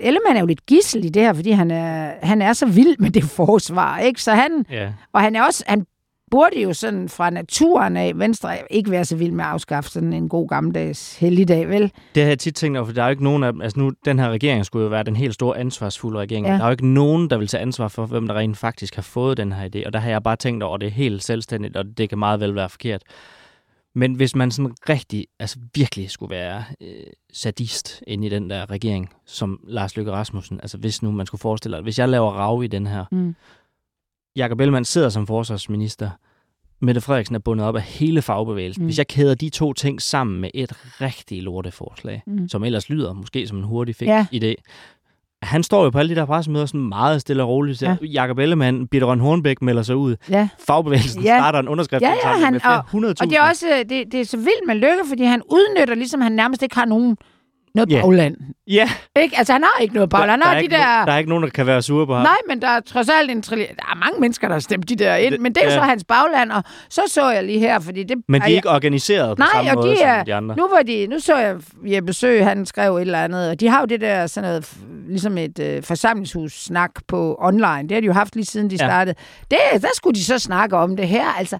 Ellemann 0.00 0.36
er 0.36 0.40
jo 0.40 0.46
lidt 0.46 0.66
gissel 0.66 1.04
i 1.04 1.08
det 1.08 1.22
her, 1.22 1.32
fordi 1.32 1.50
han 1.50 1.70
er, 1.70 2.12
han 2.22 2.42
er 2.42 2.52
så 2.52 2.66
vild 2.66 2.96
med 2.98 3.10
det 3.10 3.24
forsvar, 3.24 3.98
ikke? 3.98 4.22
Så 4.22 4.32
han, 4.32 4.64
ja. 4.70 4.92
og 5.12 5.20
han 5.20 5.36
er 5.36 5.42
også, 5.42 5.64
han 5.66 5.86
burde 6.30 6.60
jo 6.60 6.72
sådan 6.72 7.08
fra 7.08 7.30
naturen 7.30 7.96
af, 7.96 8.18
Venstre 8.18 8.56
ikke 8.70 8.90
være 8.90 9.04
så 9.04 9.16
vild 9.16 9.32
med 9.32 9.44
at 9.44 9.50
afskaffe 9.50 9.90
sådan 9.90 10.12
en 10.12 10.28
god 10.28 10.48
gammeldags 10.48 11.18
helligdag, 11.18 11.68
vel? 11.68 11.92
Det 12.14 12.22
har 12.22 12.28
jeg 12.28 12.38
tit 12.38 12.54
tænkt 12.54 12.78
over, 12.78 12.86
for 12.86 12.92
der 12.92 13.02
er 13.02 13.06
jo 13.06 13.10
ikke 13.10 13.24
nogen 13.24 13.44
af 13.44 13.52
altså 13.62 13.80
nu, 13.80 13.92
den 14.04 14.18
her 14.18 14.30
regering 14.30 14.66
skulle 14.66 14.82
jo 14.82 14.88
være 14.88 15.02
den 15.02 15.16
helt 15.16 15.34
store 15.34 15.58
ansvarsfulde 15.58 16.18
regering. 16.18 16.46
Ja. 16.46 16.52
Der 16.52 16.60
er 16.60 16.64
jo 16.64 16.70
ikke 16.70 16.86
nogen, 16.86 17.30
der 17.30 17.38
vil 17.38 17.46
tage 17.46 17.60
ansvar 17.60 17.88
for, 17.88 18.06
hvem 18.06 18.26
der 18.26 18.34
rent 18.34 18.56
faktisk 18.56 18.94
har 18.94 19.02
fået 19.02 19.36
den 19.36 19.52
her 19.52 19.68
idé, 19.68 19.86
og 19.86 19.92
der 19.92 19.98
har 19.98 20.10
jeg 20.10 20.22
bare 20.22 20.36
tænkt 20.36 20.62
over, 20.62 20.76
det 20.76 20.86
er 20.86 20.90
helt 20.90 21.24
selvstændigt, 21.24 21.76
og 21.76 21.84
det 21.98 22.08
kan 22.08 22.18
meget 22.18 22.40
vel 22.40 22.54
være 22.54 22.68
forkert. 22.68 23.02
Men 23.96 24.14
hvis 24.14 24.36
man 24.36 24.50
sådan 24.50 24.74
rigtig, 24.88 25.26
altså 25.38 25.58
virkelig 25.74 26.10
skulle 26.10 26.30
være 26.30 26.64
øh, 26.80 27.06
sadist 27.32 28.02
ind 28.06 28.24
i 28.24 28.28
den 28.28 28.50
der 28.50 28.70
regering, 28.70 29.10
som 29.26 29.60
Lars 29.68 29.96
Løkke 29.96 30.12
Rasmussen, 30.12 30.60
altså 30.60 30.78
hvis 30.78 31.02
nu 31.02 31.10
man 31.10 31.26
skulle 31.26 31.40
forestille 31.40 31.76
sig, 31.76 31.82
hvis 31.82 31.98
jeg 31.98 32.08
laver 32.08 32.30
rav 32.30 32.64
i 32.64 32.66
den 32.66 32.86
her, 32.86 33.04
mm. 33.12 33.34
Jakob 34.36 34.60
Ellemann 34.60 34.84
sidder 34.84 35.08
som 35.08 35.26
forsvarsminister, 35.26 36.10
Mette 36.80 37.00
Frederiksen 37.00 37.34
er 37.34 37.38
bundet 37.38 37.66
op 37.66 37.76
af 37.76 37.82
hele 37.82 38.22
fagbevægelsen. 38.22 38.82
Mm. 38.82 38.86
Hvis 38.86 38.98
jeg 38.98 39.06
kæder 39.06 39.34
de 39.34 39.48
to 39.48 39.72
ting 39.72 40.02
sammen 40.02 40.40
med 40.40 40.50
et 40.54 41.00
rigtig 41.00 41.42
lorteforslag, 41.42 42.22
mm. 42.26 42.48
som 42.48 42.64
ellers 42.64 42.88
lyder 42.88 43.12
måske 43.12 43.46
som 43.46 43.58
en 43.58 43.64
hurtig 43.64 43.96
fik 43.96 44.08
ja. 44.08 44.26
idé, 44.34 44.54
han 45.46 45.62
står 45.62 45.84
jo 45.84 45.90
på 45.90 45.98
alle 45.98 46.14
de 46.14 46.20
der 46.20 46.26
pressemøder 46.26 46.66
sådan 46.66 46.88
meget 46.88 47.20
stille 47.20 47.42
og 47.42 47.48
roligt. 47.48 47.82
Ja. 47.82 47.96
Jakob 48.02 48.38
Ellemann, 48.38 48.88
Birte 48.88 49.06
Røn 49.06 49.20
Hornbæk 49.20 49.62
melder 49.62 49.82
sig 49.82 49.96
ud. 49.96 50.16
Ja. 50.30 50.48
Fagbevægelsen 50.66 51.22
ja. 51.22 51.38
starter 51.38 51.58
en 51.58 51.68
underskrift 51.68 52.02
ja, 52.02 52.12
ja, 52.24 52.44
han, 52.44 52.52
med 52.52 52.60
flere 52.60 52.78
og, 52.78 53.14
og 53.20 53.26
det 53.30 53.38
er 53.38 53.48
også 53.48 53.66
det, 53.88 54.04
det 54.12 54.20
er 54.20 54.24
så 54.24 54.36
vildt 54.36 54.66
med 54.66 54.74
Lykke, 54.74 55.02
fordi 55.08 55.24
han 55.24 55.42
udnytter, 55.50 55.94
ligesom 55.94 56.20
han 56.20 56.32
nærmest 56.32 56.62
ikke 56.62 56.74
har 56.74 56.84
nogen 56.84 57.16
noget 57.76 57.90
Ja. 57.92 58.00
bagland. 58.02 58.36
Ja, 58.66 58.90
Ikke? 59.22 59.38
Altså, 59.38 59.52
han 59.52 59.62
har 59.62 59.80
ikke 59.82 59.94
noget 59.94 60.10
bagland. 60.10 60.30
Han 60.30 60.40
der, 60.40 60.46
har 60.46 60.52
er 60.54 60.58
de 60.58 60.62
ikke, 60.64 60.76
der... 60.76 61.04
der 61.04 61.12
er 61.12 61.18
ikke 61.18 61.28
nogen, 61.30 61.44
der 61.44 61.50
kan 61.50 61.66
være 61.66 61.82
sure 61.82 62.06
på 62.06 62.14
ham. 62.14 62.22
Nej, 62.22 62.36
men 62.48 62.62
der 62.62 62.68
er 62.68 62.80
trods 62.80 63.08
alt 63.08 63.30
en 63.30 63.42
trillion... 63.42 63.68
Der 63.76 63.82
er 63.92 63.96
mange 63.96 64.20
mennesker, 64.20 64.48
der 64.48 64.54
har 64.54 64.60
stemt 64.60 64.88
de 64.88 64.96
der 64.96 65.16
ind, 65.16 65.32
Det- 65.32 65.40
men 65.40 65.54
det 65.54 65.60
er 65.62 65.66
jo 65.66 65.70
ja. 65.70 65.76
så 65.76 65.82
hans 65.82 66.04
bagland, 66.04 66.50
og 66.52 66.62
så 66.90 67.00
så 67.08 67.30
jeg 67.30 67.44
lige 67.44 67.58
her, 67.58 67.78
fordi 67.80 68.02
det... 68.02 68.16
Men 68.28 68.40
de 68.42 68.46
er 68.46 68.56
ikke 68.56 68.70
organiseret 68.70 69.36
på 69.36 69.40
Nej, 69.40 69.48
samme 69.54 69.70
og 69.70 69.76
måde 69.76 69.96
de 69.96 70.02
er, 70.02 70.18
som 70.18 70.26
de 70.26 70.34
andre. 70.34 70.56
nu 70.56 70.68
var 70.68 70.82
de, 70.82 71.06
nu 71.06 71.18
så 71.18 71.36
jeg 71.36 71.56
Jeppe 71.84 72.12
Sø, 72.12 72.42
han 72.42 72.66
skrev 72.66 72.96
et 72.96 73.00
eller 73.00 73.18
andet, 73.24 73.50
og 73.50 73.60
de 73.60 73.68
har 73.68 73.80
jo 73.80 73.86
det 73.86 74.00
der 74.00 74.26
sådan 74.26 74.48
noget, 74.48 74.72
ligesom 75.08 75.38
et 75.38 75.58
øh, 75.58 75.82
forsamlingshus-snak 75.82 76.90
på 77.08 77.36
online. 77.40 77.82
Det 77.82 77.92
har 77.92 78.00
de 78.00 78.06
jo 78.06 78.12
haft 78.12 78.34
lige 78.36 78.44
siden 78.46 78.70
de 78.70 78.76
Ja. 78.80 78.86
startede. 78.86 79.16
Det, 79.50 79.58
der 79.82 79.88
skulle 79.94 80.14
de 80.14 80.24
så 80.24 80.38
snakke 80.38 80.76
om 80.76 80.96
det 80.96 81.08
her. 81.08 81.26
Altså, 81.38 81.58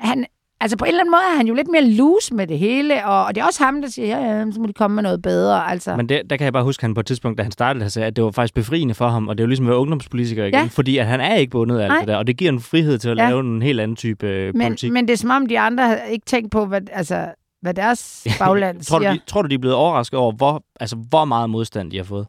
han, 0.00 0.26
altså 0.60 0.76
på 0.76 0.84
en 0.84 0.88
eller 0.88 1.00
anden 1.00 1.10
måde 1.10 1.22
er 1.32 1.36
han 1.36 1.46
jo 1.46 1.54
lidt 1.54 1.68
mere 1.72 1.84
loose 1.84 2.34
med 2.34 2.46
det 2.46 2.58
hele, 2.58 3.06
og, 3.06 3.24
og 3.24 3.34
det 3.34 3.40
er 3.40 3.44
også 3.46 3.64
ham, 3.64 3.82
der 3.82 3.88
siger, 3.88 4.08
ja, 4.18 4.38
ja, 4.38 4.44
så 4.52 4.60
må 4.60 4.66
de 4.66 4.72
komme 4.72 4.94
med 4.94 5.02
noget 5.02 5.22
bedre. 5.22 5.70
Altså. 5.70 5.96
Men 5.96 6.08
det, 6.08 6.22
der 6.30 6.36
kan 6.36 6.44
jeg 6.44 6.52
bare 6.52 6.64
huske, 6.64 6.80
at 6.80 6.82
han 6.82 6.94
på 6.94 7.00
et 7.00 7.06
tidspunkt, 7.06 7.38
da 7.38 7.42
han 7.42 7.52
startede, 7.52 7.82
han 7.82 7.90
sagde, 7.90 8.06
at 8.06 8.16
det 8.16 8.24
var 8.24 8.30
faktisk 8.30 8.54
befriende 8.54 8.94
for 8.94 9.08
ham, 9.08 9.28
og 9.28 9.38
det 9.38 9.42
er 9.42 9.46
jo 9.46 9.48
ligesom 9.48 9.66
at 9.66 9.70
være 9.70 9.78
ungdomspolitiker 9.78 10.44
igen, 10.44 10.54
Ja. 10.54 10.68
fordi 10.70 10.98
at 10.98 11.06
han 11.06 11.20
er 11.20 11.34
ikke 11.34 11.50
bundet 11.50 11.78
af 11.78 11.82
alt 11.84 11.88
Nej. 11.88 11.98
det 11.98 12.08
der, 12.08 12.16
og 12.16 12.26
det 12.26 12.36
giver 12.36 12.52
en 12.52 12.60
frihed 12.60 12.98
til 12.98 13.08
at 13.08 13.16
Ja. 13.18 13.28
lave 13.28 13.40
en 13.40 13.62
helt 13.62 13.80
anden 13.80 13.96
type 13.96 14.26
øh, 14.26 14.54
men, 14.54 14.66
politik. 14.66 14.92
men 14.92 15.06
det 15.08 15.12
er 15.12 15.16
som 15.18 15.30
om, 15.30 15.46
de 15.46 15.58
andre 15.58 15.88
har 15.88 15.96
ikke 15.96 16.26
tænkt 16.26 16.50
på, 16.50 16.66
hvad, 16.66 16.80
altså, 16.92 17.26
hvad 17.62 17.74
deres 17.74 18.26
bagland 18.40 18.80
tror, 18.82 18.98
du, 18.98 19.02
siger. 19.04 19.12
de, 19.12 19.20
tror 19.26 19.42
du, 19.42 19.48
de 19.48 19.54
er 19.54 19.58
blevet 19.58 19.76
overrasket 19.76 20.18
over, 20.18 20.32
hvor, 20.32 20.62
altså, 20.80 20.96
hvor 21.08 21.24
meget 21.24 21.50
modstand 21.50 21.90
de 21.90 21.96
har 21.96 22.04
fået? 22.04 22.26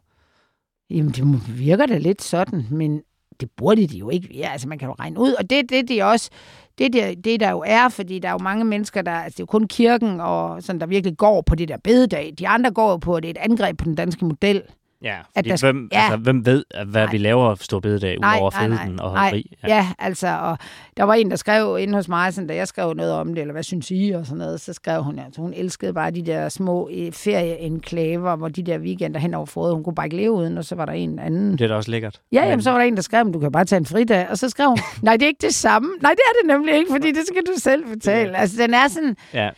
Jamen, 0.90 1.10
det 1.12 1.58
virker 1.58 1.86
da 1.86 1.98
lidt 1.98 2.22
sådan, 2.22 2.66
men 2.70 3.00
det 3.40 3.50
burde 3.56 3.86
de 3.86 3.98
jo 3.98 4.10
ikke. 4.10 4.28
Ja, 4.34 4.48
altså, 4.52 4.68
man 4.68 4.78
kan 4.78 4.88
jo 4.88 4.94
regne 4.98 5.20
ud, 5.20 5.32
og 5.32 5.50
det 5.50 5.70
det, 5.70 5.88
de 5.88 6.02
også, 6.02 6.30
det, 6.78 6.92
det, 6.92 7.24
det 7.24 7.40
der 7.40 7.50
jo 7.50 7.64
er, 7.66 7.88
fordi 7.88 8.18
der 8.18 8.28
er 8.28 8.32
jo 8.32 8.38
mange 8.38 8.64
mennesker, 8.64 9.02
der, 9.02 9.12
altså 9.12 9.36
det 9.36 9.40
er 9.40 9.42
jo 9.42 9.58
kun 9.58 9.66
kirken, 9.66 10.20
og 10.20 10.62
sådan, 10.62 10.80
der 10.80 10.86
virkelig 10.86 11.16
går 11.16 11.40
på 11.40 11.54
det 11.54 11.68
der 11.68 11.76
bededag. 11.84 12.34
De 12.38 12.48
andre 12.48 12.70
går 12.70 12.90
jo 12.90 12.96
på, 12.96 13.14
at 13.14 13.22
det 13.22 13.28
er 13.28 13.42
et 13.42 13.50
angreb 13.50 13.78
på 13.78 13.84
den 13.84 13.94
danske 13.94 14.24
model. 14.24 14.62
Ja, 15.02 15.16
At 15.34 15.44
der 15.44 15.56
hvem, 15.60 15.88
ja. 15.92 16.00
altså, 16.02 16.16
hvem 16.16 16.46
ved, 16.46 16.64
at 16.70 16.86
hvad 16.86 17.02
Nej. 17.02 17.10
vi 17.12 17.18
laver 17.18 17.54
stor 17.54 17.80
bededag, 17.80 18.18
udover 18.18 18.50
freden 18.50 19.00
og 19.00 19.12
Nej, 19.14 19.30
fri? 19.30 19.56
Ja. 19.62 19.68
ja, 19.76 19.88
altså, 19.98 20.28
og 20.40 20.58
der 20.96 21.02
var 21.04 21.14
en, 21.14 21.30
der 21.30 21.36
skrev 21.36 21.78
inde 21.80 21.94
hos 21.94 22.08
mig, 22.08 22.34
sådan, 22.34 22.48
da 22.48 22.54
jeg 22.54 22.68
skrev 22.68 22.94
noget 22.94 23.12
om 23.12 23.28
det, 23.34 23.40
eller 23.40 23.52
hvad 23.52 23.62
synes 23.62 23.90
I, 23.90 24.10
og 24.10 24.26
sådan 24.26 24.38
noget, 24.38 24.60
så 24.60 24.72
skrev 24.72 25.02
hun, 25.02 25.18
altså, 25.18 25.40
hun 25.40 25.52
elskede 25.54 25.92
bare 25.92 26.10
de 26.10 26.26
der 26.26 26.48
små 26.48 26.88
eh, 26.92 27.12
ferieenklaver, 27.12 28.36
hvor 28.36 28.48
de 28.48 28.62
der 28.62 28.78
weekender 28.78 29.20
hen 29.20 29.34
over 29.34 29.46
foråret, 29.46 29.74
hun 29.74 29.84
kunne 29.84 29.94
bare 29.94 30.06
ikke 30.06 30.16
leve 30.16 30.30
uden, 30.32 30.58
og 30.58 30.64
så 30.64 30.74
var 30.74 30.84
der 30.86 30.92
en 30.92 31.18
anden, 31.18 31.52
Det 31.52 31.60
er 31.60 31.68
da 31.68 31.74
også 31.74 31.90
lækkert. 31.90 32.20
Ja, 32.32 32.40
Men- 32.40 32.48
jamen, 32.50 32.62
så 32.62 32.70
var 32.70 32.78
der 32.78 32.84
en, 32.84 32.96
der 32.96 33.02
skrev, 33.02 33.32
du 33.32 33.38
kan 33.38 33.52
bare 33.52 33.64
tage 33.64 33.78
en 33.78 33.86
fridag. 33.86 34.26
Og 34.30 34.38
så 34.38 34.48
skrev 34.48 34.68
hun, 34.68 34.78
nej, 35.02 35.12
det 35.16 35.22
er 35.22 35.26
ikke 35.28 35.46
det 35.46 35.54
samme. 35.54 35.88
Nej, 36.02 36.10
det 36.10 36.22
er 36.26 36.42
det 36.42 36.56
nemlig 36.56 36.74
ikke, 36.74 36.90
fordi 36.92 37.08
det 37.12 37.26
skal 37.26 37.42
du 37.46 37.52
selv 37.60 37.84
betale. 37.94 38.36
Altså, 38.38 38.62
den 38.62 38.74
er 38.74 38.88
sådan... 38.88 39.16
Ja, 39.34 39.50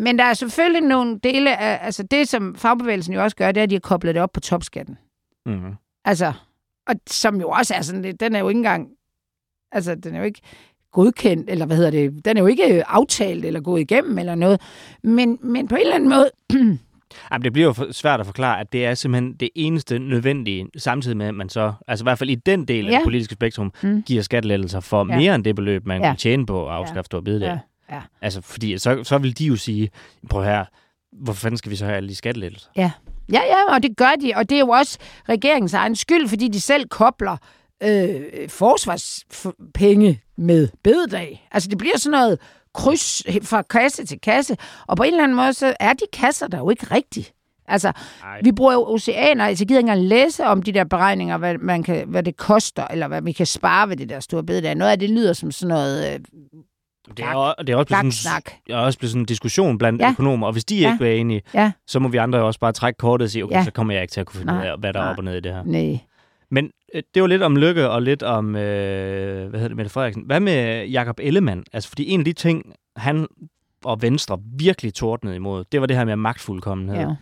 Men 0.00 0.18
der 0.18 0.24
er 0.24 0.34
selvfølgelig 0.34 0.88
nogle 0.88 1.18
dele 1.22 1.56
af... 1.58 1.78
Altså, 1.86 2.02
det, 2.02 2.28
som 2.28 2.54
fagbevægelsen 2.56 3.14
jo 3.14 3.22
også 3.22 3.36
gør, 3.36 3.52
det 3.52 3.60
er, 3.60 3.64
at 3.64 3.70
de 3.70 3.74
har 3.74 3.80
koblet 3.80 4.14
det 4.14 4.22
op 4.22 4.32
på 4.32 4.40
topskatten. 4.40 4.98
mm. 5.46 5.74
Altså, 6.04 6.32
og 6.88 6.94
som 7.06 7.40
jo 7.40 7.48
også 7.48 7.74
er 7.74 7.82
sådan 7.82 8.02
lidt... 8.02 8.20
Den 8.20 8.34
er 8.34 8.38
jo 8.38 8.48
ikke 8.48 8.58
engang... 8.58 8.88
Altså, 9.72 9.94
den 9.94 10.14
er 10.14 10.18
jo 10.18 10.24
ikke 10.24 10.40
godkendt, 10.92 11.50
eller 11.50 11.66
hvad 11.66 11.76
hedder 11.76 11.90
det? 11.90 12.24
Den 12.24 12.36
er 12.36 12.40
jo 12.40 12.46
ikke 12.46 12.88
aftalt 12.88 13.44
eller 13.44 13.60
gået 13.60 13.80
igennem 13.80 14.18
eller 14.18 14.34
noget. 14.34 14.60
Men, 15.02 15.38
men 15.42 15.68
på 15.68 15.74
en 15.74 15.80
eller 15.80 15.94
anden 15.94 16.08
måde... 16.08 16.30
Jamen, 17.32 17.44
det 17.44 17.52
bliver 17.52 17.74
jo 17.78 17.92
svært 17.92 18.20
at 18.20 18.26
forklare, 18.26 18.60
at 18.60 18.72
det 18.72 18.86
er 18.86 18.94
simpelthen 18.94 19.32
det 19.34 19.48
eneste 19.54 19.98
nødvendige, 19.98 20.66
samtidig 20.76 21.16
med, 21.16 21.26
at 21.26 21.34
man 21.34 21.48
så, 21.48 21.72
altså 21.88 22.02
i 22.02 22.06
hvert 22.06 22.18
fald 22.18 22.30
i 22.30 22.34
den 22.34 22.64
del 22.64 22.86
af 22.86 22.90
Ja. 22.90 22.96
det 22.96 23.04
politiske 23.04 23.32
spektrum, 23.34 23.72
Mm. 23.82 24.02
giver 24.02 24.22
skattelettelser 24.22 24.80
for 24.80 25.06
Ja. 25.12 25.16
mere 25.16 25.34
end 25.34 25.44
det 25.44 25.56
beløb, 25.56 25.86
man 25.86 26.00
Ja. 26.02 26.08
kan 26.08 26.16
tjene 26.16 26.46
på 26.46 26.68
at 26.68 26.74
afskaffe 26.74 27.06
stor 27.06 27.20
bededag. 27.20 27.48
Ja, 27.48 27.58
ja. 27.90 28.00
Altså, 28.22 28.40
fordi 28.40 28.78
så, 28.78 29.04
så 29.04 29.18
vil 29.18 29.38
de 29.38 29.44
jo 29.44 29.56
sige, 29.56 29.90
prøv 30.28 30.44
her, 30.44 30.64
hvor 31.12 31.32
fanden 31.32 31.58
skal 31.58 31.70
vi 31.70 31.76
så 31.76 31.84
have 31.84 31.96
alle 31.96 32.08
de 32.08 32.14
skattelettelser? 32.14 32.68
Ja, 32.76 32.90
ja, 33.32 33.74
og 33.74 33.82
det 33.82 33.96
gør 33.96 34.12
de, 34.20 34.32
og 34.36 34.50
det 34.50 34.56
er 34.56 34.60
jo 34.60 34.68
også 34.68 34.98
regeringens 35.28 35.74
egen 35.74 35.96
skyld, 35.96 36.28
fordi 36.28 36.48
de 36.48 36.60
selv 36.60 36.88
kobler 36.88 37.36
øh, 37.82 38.48
forsvarspenge 38.48 40.20
med 40.36 40.68
bededag. 40.84 41.48
Altså 41.52 41.68
det 41.68 41.78
bliver 41.78 41.98
sådan 41.98 42.18
noget 42.18 42.38
kryds 42.74 43.22
fra 43.42 43.62
kasse 43.62 44.06
til 44.06 44.20
kasse, 44.20 44.56
og 44.86 44.96
på 44.96 45.02
en 45.02 45.10
eller 45.10 45.24
anden 45.24 45.36
måde, 45.36 45.52
så 45.52 45.74
er 45.80 45.92
de 45.92 46.04
kasser 46.12 46.46
der 46.46 46.58
jo 46.58 46.70
ikke 46.70 46.94
rigtigt. 46.94 47.32
Altså, 47.66 47.92
Ej. 48.22 48.40
vi 48.44 48.52
bruger 48.52 48.72
jo 48.72 48.92
oceaner, 48.92 49.44
altså 49.44 49.62
jeg 49.62 49.68
gider 49.68 49.78
ikke 49.78 49.90
engang 49.90 50.08
læse 50.08 50.44
om 50.44 50.62
de 50.62 50.72
der 50.72 50.84
beregninger, 50.84 51.36
hvad, 51.36 51.58
man 51.58 51.82
kan, 51.82 52.08
hvad 52.08 52.22
det 52.22 52.36
koster, 52.36 52.86
eller 52.86 53.08
hvad 53.08 53.22
vi 53.22 53.32
kan 53.32 53.46
spare 53.46 53.88
ved 53.88 53.96
det 53.96 54.08
der 54.08 54.20
store 54.20 54.42
bededag. 54.42 54.74
Noget 54.74 54.92
af 54.92 54.98
det 54.98 55.10
lyder 55.10 55.32
som 55.32 55.52
sådan 55.52 55.68
noget 55.68 56.14
øh, 56.14 56.20
Det 57.16 57.24
er, 57.24 57.34
også, 57.34 57.54
det 57.58 57.68
er 57.70 57.76
også 57.76 57.86
blevet 57.86 58.00
sådan, 58.00 58.12
snak. 58.12 58.44
det 58.66 58.74
er 58.74 58.78
også 58.78 58.98
blevet 58.98 59.10
sådan 59.10 59.22
en 59.22 59.26
diskussion 59.26 59.78
blandt 59.78 60.02
Ja. 60.02 60.10
økonomer, 60.10 60.46
og 60.46 60.52
hvis 60.52 60.64
de 60.64 60.78
Ja. 60.80 60.92
ikke 60.92 61.08
er 61.08 61.12
enige, 61.20 61.42
Ja, 61.54 61.72
så 61.86 61.98
må 61.98 62.08
vi 62.08 62.16
andre 62.16 62.38
jo 62.38 62.46
også 62.46 62.60
bare 62.60 62.72
trække 62.72 62.98
kortet 62.98 63.24
og 63.24 63.30
sige, 63.30 63.44
okay, 63.44 63.54
Ja. 63.56 63.64
så 63.64 63.70
kommer 63.70 63.92
jeg 63.94 64.02
ikke 64.02 64.12
til 64.12 64.20
at 64.20 64.26
kunne 64.26 64.38
finde 64.38 64.52
ud 64.54 64.58
af, 64.58 64.78
hvad 64.78 64.92
der 64.92 65.00
er 65.00 65.04
Nej. 65.04 65.12
op 65.12 65.18
og 65.18 65.24
ned 65.24 65.36
i 65.36 65.40
det 65.40 65.52
her. 65.54 65.62
nej. 65.64 65.98
Men 66.50 66.70
øh, 66.94 67.02
det 67.14 67.22
var 67.22 67.28
lidt 67.28 67.42
om 67.42 67.56
Lykke 67.56 67.90
og 67.90 68.02
lidt 68.02 68.22
om, 68.22 68.56
øh, 68.56 69.48
hvad 69.48 69.60
hedder 69.60 69.68
det, 69.68 69.76
Mette 69.76 69.90
Frederiksen. 69.90 70.22
Hvad 70.26 70.40
med 70.40 70.86
Jakob 70.86 71.16
Ellemann? 71.22 71.64
Altså, 71.72 71.88
fordi 71.88 72.08
en 72.10 72.20
af 72.20 72.24
de 72.24 72.32
ting, 72.32 72.64
han 72.96 73.26
og 73.84 74.02
Venstre 74.02 74.38
virkelig 74.58 74.94
tordnede 74.94 75.36
imod, 75.36 75.64
det 75.72 75.80
var 75.80 75.86
det 75.86 75.96
her 75.96 76.04
med 76.04 76.16
magtfuldkommenhed. 76.16 76.98
Ja. 77.00 77.14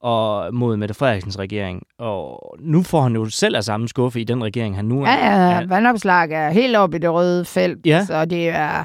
og 0.00 0.54
mod 0.54 0.76
Mette 0.76 0.94
Frederiksens 0.94 1.38
regering. 1.38 1.82
Og 1.98 2.54
nu 2.60 2.82
får 2.82 3.02
han 3.02 3.14
jo 3.14 3.24
selv 3.24 3.56
af 3.56 3.64
samme 3.64 3.88
skuffe 3.88 4.20
i 4.20 4.24
den 4.24 4.44
regering, 4.44 4.76
han 4.76 4.84
nu 4.84 5.02
er. 5.02 5.10
Ja, 5.10 5.48
ja, 5.50 5.66
vandopslag 5.66 6.30
er 6.30 6.50
helt 6.50 6.76
oppe 6.76 6.96
i 6.96 7.00
det 7.00 7.12
røde 7.12 7.44
felt, 7.44 7.86
Ja. 7.86 8.04
så 8.04 8.24
det 8.24 8.48
er... 8.48 8.84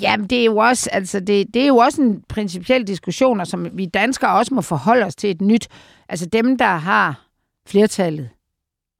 Jamen, 0.00 0.26
det 0.26 0.40
er 0.40 0.44
jo 0.44 0.56
også, 0.56 0.90
altså, 0.92 1.20
det, 1.20 1.54
det 1.54 1.62
er 1.62 1.66
jo 1.66 1.76
også 1.76 2.02
en 2.02 2.22
principiel 2.28 2.86
diskussion, 2.86 3.40
og 3.40 3.46
som 3.46 3.68
vi 3.72 3.86
danskere 3.86 4.36
også 4.38 4.54
må 4.54 4.60
forholde 4.60 5.06
os 5.06 5.16
til 5.16 5.30
et 5.30 5.40
nyt. 5.40 5.68
Altså 6.08 6.26
dem, 6.26 6.58
der 6.58 6.64
har 6.76 7.26
flertallet, 7.66 8.28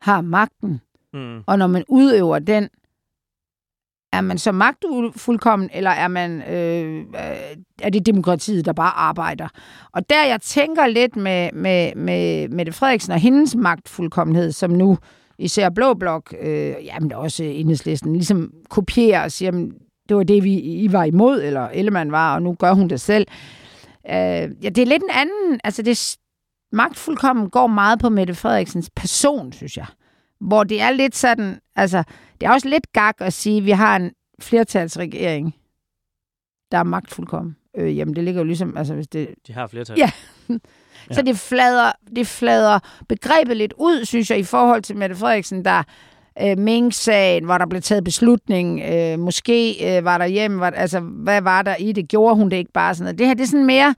har 0.01 0.21
magten, 0.21 0.81
Mm. 1.13 1.41
og 1.47 1.59
når 1.59 1.67
man 1.67 1.85
udøver 1.89 2.39
den, 2.39 2.69
er 4.13 4.21
man 4.21 4.39
så 4.39 4.53
magtfuldkommen, 4.53 5.71
eller 5.73 5.91
er 5.91 6.09
man 6.09 6.43
øh, 6.43 6.99
øh, 7.01 7.57
er 7.83 7.91
det 7.91 8.07
demokratiet, 8.07 8.65
der 8.65 8.73
bare 8.73 8.91
arbejder? 8.91 9.49
Og 9.93 10.11
der 10.11 10.25
jeg 10.27 10.41
tænker 10.41 10.87
lidt 10.87 11.17
med, 11.17 11.53
med, 11.53 11.95
med 11.95 12.49
Mette 12.49 12.73
Frederiksen 12.73 13.13
og 13.13 13.19
hendes 13.19 13.55
magtfuldkommenhed, 13.57 14.53
som 14.53 14.71
nu 14.71 14.99
især 15.39 15.69
Blå 15.71 15.95
Blok, 15.95 16.35
øh, 16.41 16.75
jamen 16.85 17.13
også 17.13 17.45
enhedslisten, 17.45 18.13
ligesom 18.13 18.53
kopierer 18.69 19.25
og 19.25 19.33
siger, 19.33 19.47
jamen, 19.47 19.73
det 20.09 20.17
var 20.17 20.23
det, 20.23 20.45
vi, 20.45 20.61
I 20.61 20.93
var 20.93 21.05
imod, 21.05 21.43
eller 21.43 21.69
Ellemann 21.69 22.13
var, 22.13 22.35
og 22.35 22.43
nu 22.43 22.55
gør 22.59 22.73
hun 22.73 22.89
det 22.89 23.01
selv. 23.01 23.27
Øh, 24.07 24.15
ja, 24.15 24.69
det 24.69 24.79
er 24.79 24.87
lidt 24.87 25.03
en 25.03 25.11
anden, 25.11 25.61
altså 25.65 25.83
det 25.83 26.17
magtfuldkommen 26.73 27.51
går 27.51 27.67
meget 27.67 27.99
på 27.99 28.09
Mette 28.09 28.35
Frederiksens 28.35 28.91
person, 28.97 29.53
synes 29.53 29.77
jeg. 29.77 29.87
Hvor 30.41 30.65
det 30.65 30.81
er 30.81 30.91
lidt 30.91 31.17
sådan, 31.17 31.61
altså, 31.77 32.03
det 32.41 32.47
er 32.47 32.51
også 32.53 32.69
lidt 32.69 32.93
gak 32.93 33.17
at 33.19 33.33
sige, 33.33 33.59
at 33.59 33.65
vi 33.65 33.71
har 33.71 33.97
en 33.97 34.13
flertalsregering, 34.41 35.55
der 36.71 36.79
er 36.79 36.83
magtfuldkommen. 36.83 37.57
Øh, 37.77 37.97
jamen, 37.97 38.17
det 38.17 38.25
ligger 38.25 38.41
jo 38.41 38.47
ligesom, 38.47 38.77
altså 38.77 38.95
hvis 38.95 39.09
det, 39.09 39.35
De 39.47 39.53
har 39.53 39.67
flertal. 39.67 39.99
Ja. 39.99 40.11
så 41.15 41.23
det 41.23 41.39
flader, 41.39 41.93
det 42.17 42.27
flader 42.27 42.79
begrebet 43.09 43.57
lidt 43.57 43.75
ud, 43.79 44.05
synes 44.05 44.31
jeg, 44.31 44.39
i 44.39 44.43
forhold 44.43 44.83
til 44.83 44.97
Mette 44.97 45.17
Frederiksen, 45.17 45.65
der 45.65 45.83
øh, 46.43 46.59
Mink-sagen, 46.59 47.45
hvor 47.45 47.59
der 47.59 47.67
blev 47.67 47.83
taget 47.83 48.05
beslutning, 48.05 48.81
øh, 48.81 49.19
måske 49.19 49.97
øh, 49.97 50.05
var 50.05 50.19
der 50.19 50.27
hjem, 50.27 50.61
var, 50.61 50.71
altså 50.71 51.01
hvad 51.01 51.43
var 51.43 51.63
der 51.63 51.77
i 51.77 51.93
det, 51.93 52.09
gjorde 52.09 52.37
hun 52.37 52.51
det 52.51 52.57
ikke 52.57 52.73
bare 52.73 52.95
sådan 52.95 53.05
noget. 53.05 53.19
Det 53.19 53.27
her, 53.27 53.35
det 53.35 53.43
er 53.43 53.47
sådan 53.47 53.67
mere, 53.67 53.95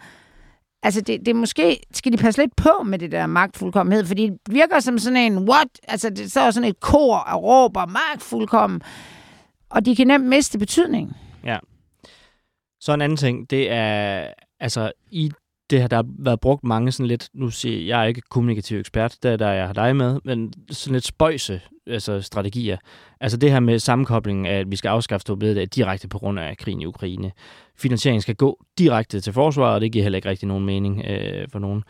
altså 0.83 1.01
det, 1.01 1.21
det 1.21 1.29
er 1.29 1.35
måske, 1.35 1.81
skal 1.93 2.13
de 2.13 2.17
passe 2.17 2.41
lidt 2.41 2.57
på 2.57 2.83
med 2.85 2.99
det 2.99 3.13
der 3.13 3.27
magtfuldkommenhed, 3.27 4.05
fordi 4.05 4.23
det 4.23 4.55
virker 4.55 4.81
som 4.81 4.99
sådan 4.99 5.33
en, 5.33 5.49
what, 5.49 5.69
altså 5.89 6.11
det 6.11 6.31
står 6.31 6.51
sådan 6.51 6.69
et 6.69 6.81
kor 6.81 7.17
af 7.17 7.43
råber, 7.43 7.87
magtfuldkommen, 7.87 8.83
og 9.71 9.87
de 9.87 9.97
kan 9.97 10.07
nemt 10.07 10.27
miste 10.27 10.59
betydning. 10.59 11.17
Ja. 11.45 11.59
Så 12.81 12.93
en 12.93 13.01
anden 13.01 13.17
ting, 13.17 13.51
det 13.51 13.73
er, 13.73 14.27
altså 14.61 14.93
i 15.11 15.31
det 15.71 15.81
her, 15.81 15.89
der 15.89 15.97
har 15.97 16.07
været 16.19 16.41
brugt 16.41 16.65
mange 16.65 16.93
sådan 16.93 17.07
lidt, 17.07 17.29
nu 17.35 17.51
siger 17.51 17.79
jeg, 17.79 17.87
jeg 17.87 18.01
er 18.01 18.05
ikke 18.05 18.21
kommunikativ 18.21 18.79
ekspert, 18.79 19.17
der, 19.23 19.37
der 19.37 19.51
jeg 19.51 19.67
har 19.67 19.73
dig 19.73 19.97
med, 19.97 20.21
men 20.25 20.53
sådan 20.71 20.93
lidt 20.93 21.05
spøjse 21.05 21.61
altså 21.87 22.21
strategier. 22.21 22.77
Altså 23.21 23.39
det 23.39 23.51
her 23.51 23.61
med 23.61 23.79
sammenkoblingen 23.79 24.47
af, 24.47 24.59
at 24.59 24.71
vi 24.71 24.77
skal 24.77 24.89
afskaffe 24.89 25.23
store 25.23 25.37
bededag 25.37 25.67
direkte 25.67 26.09
på 26.09 26.19
grund 26.19 26.39
af 26.39 26.57
krigen 26.57 26.81
i 26.81 26.87
Ukraine. 26.87 27.33
Finansieringen 27.79 28.23
skal 28.23 28.35
gå 28.35 28.65
direkte 28.79 29.21
til 29.21 29.33
forsvaret, 29.33 29.75
og 29.75 29.81
det 29.81 29.93
giver 29.93 30.03
heller 30.03 30.17
ikke 30.17 30.29
rigtig 30.29 30.49
nogen 30.49 30.67
mening 30.67 31.05
øh, 31.05 31.49
for 31.53 31.59
nogen. 31.59 31.85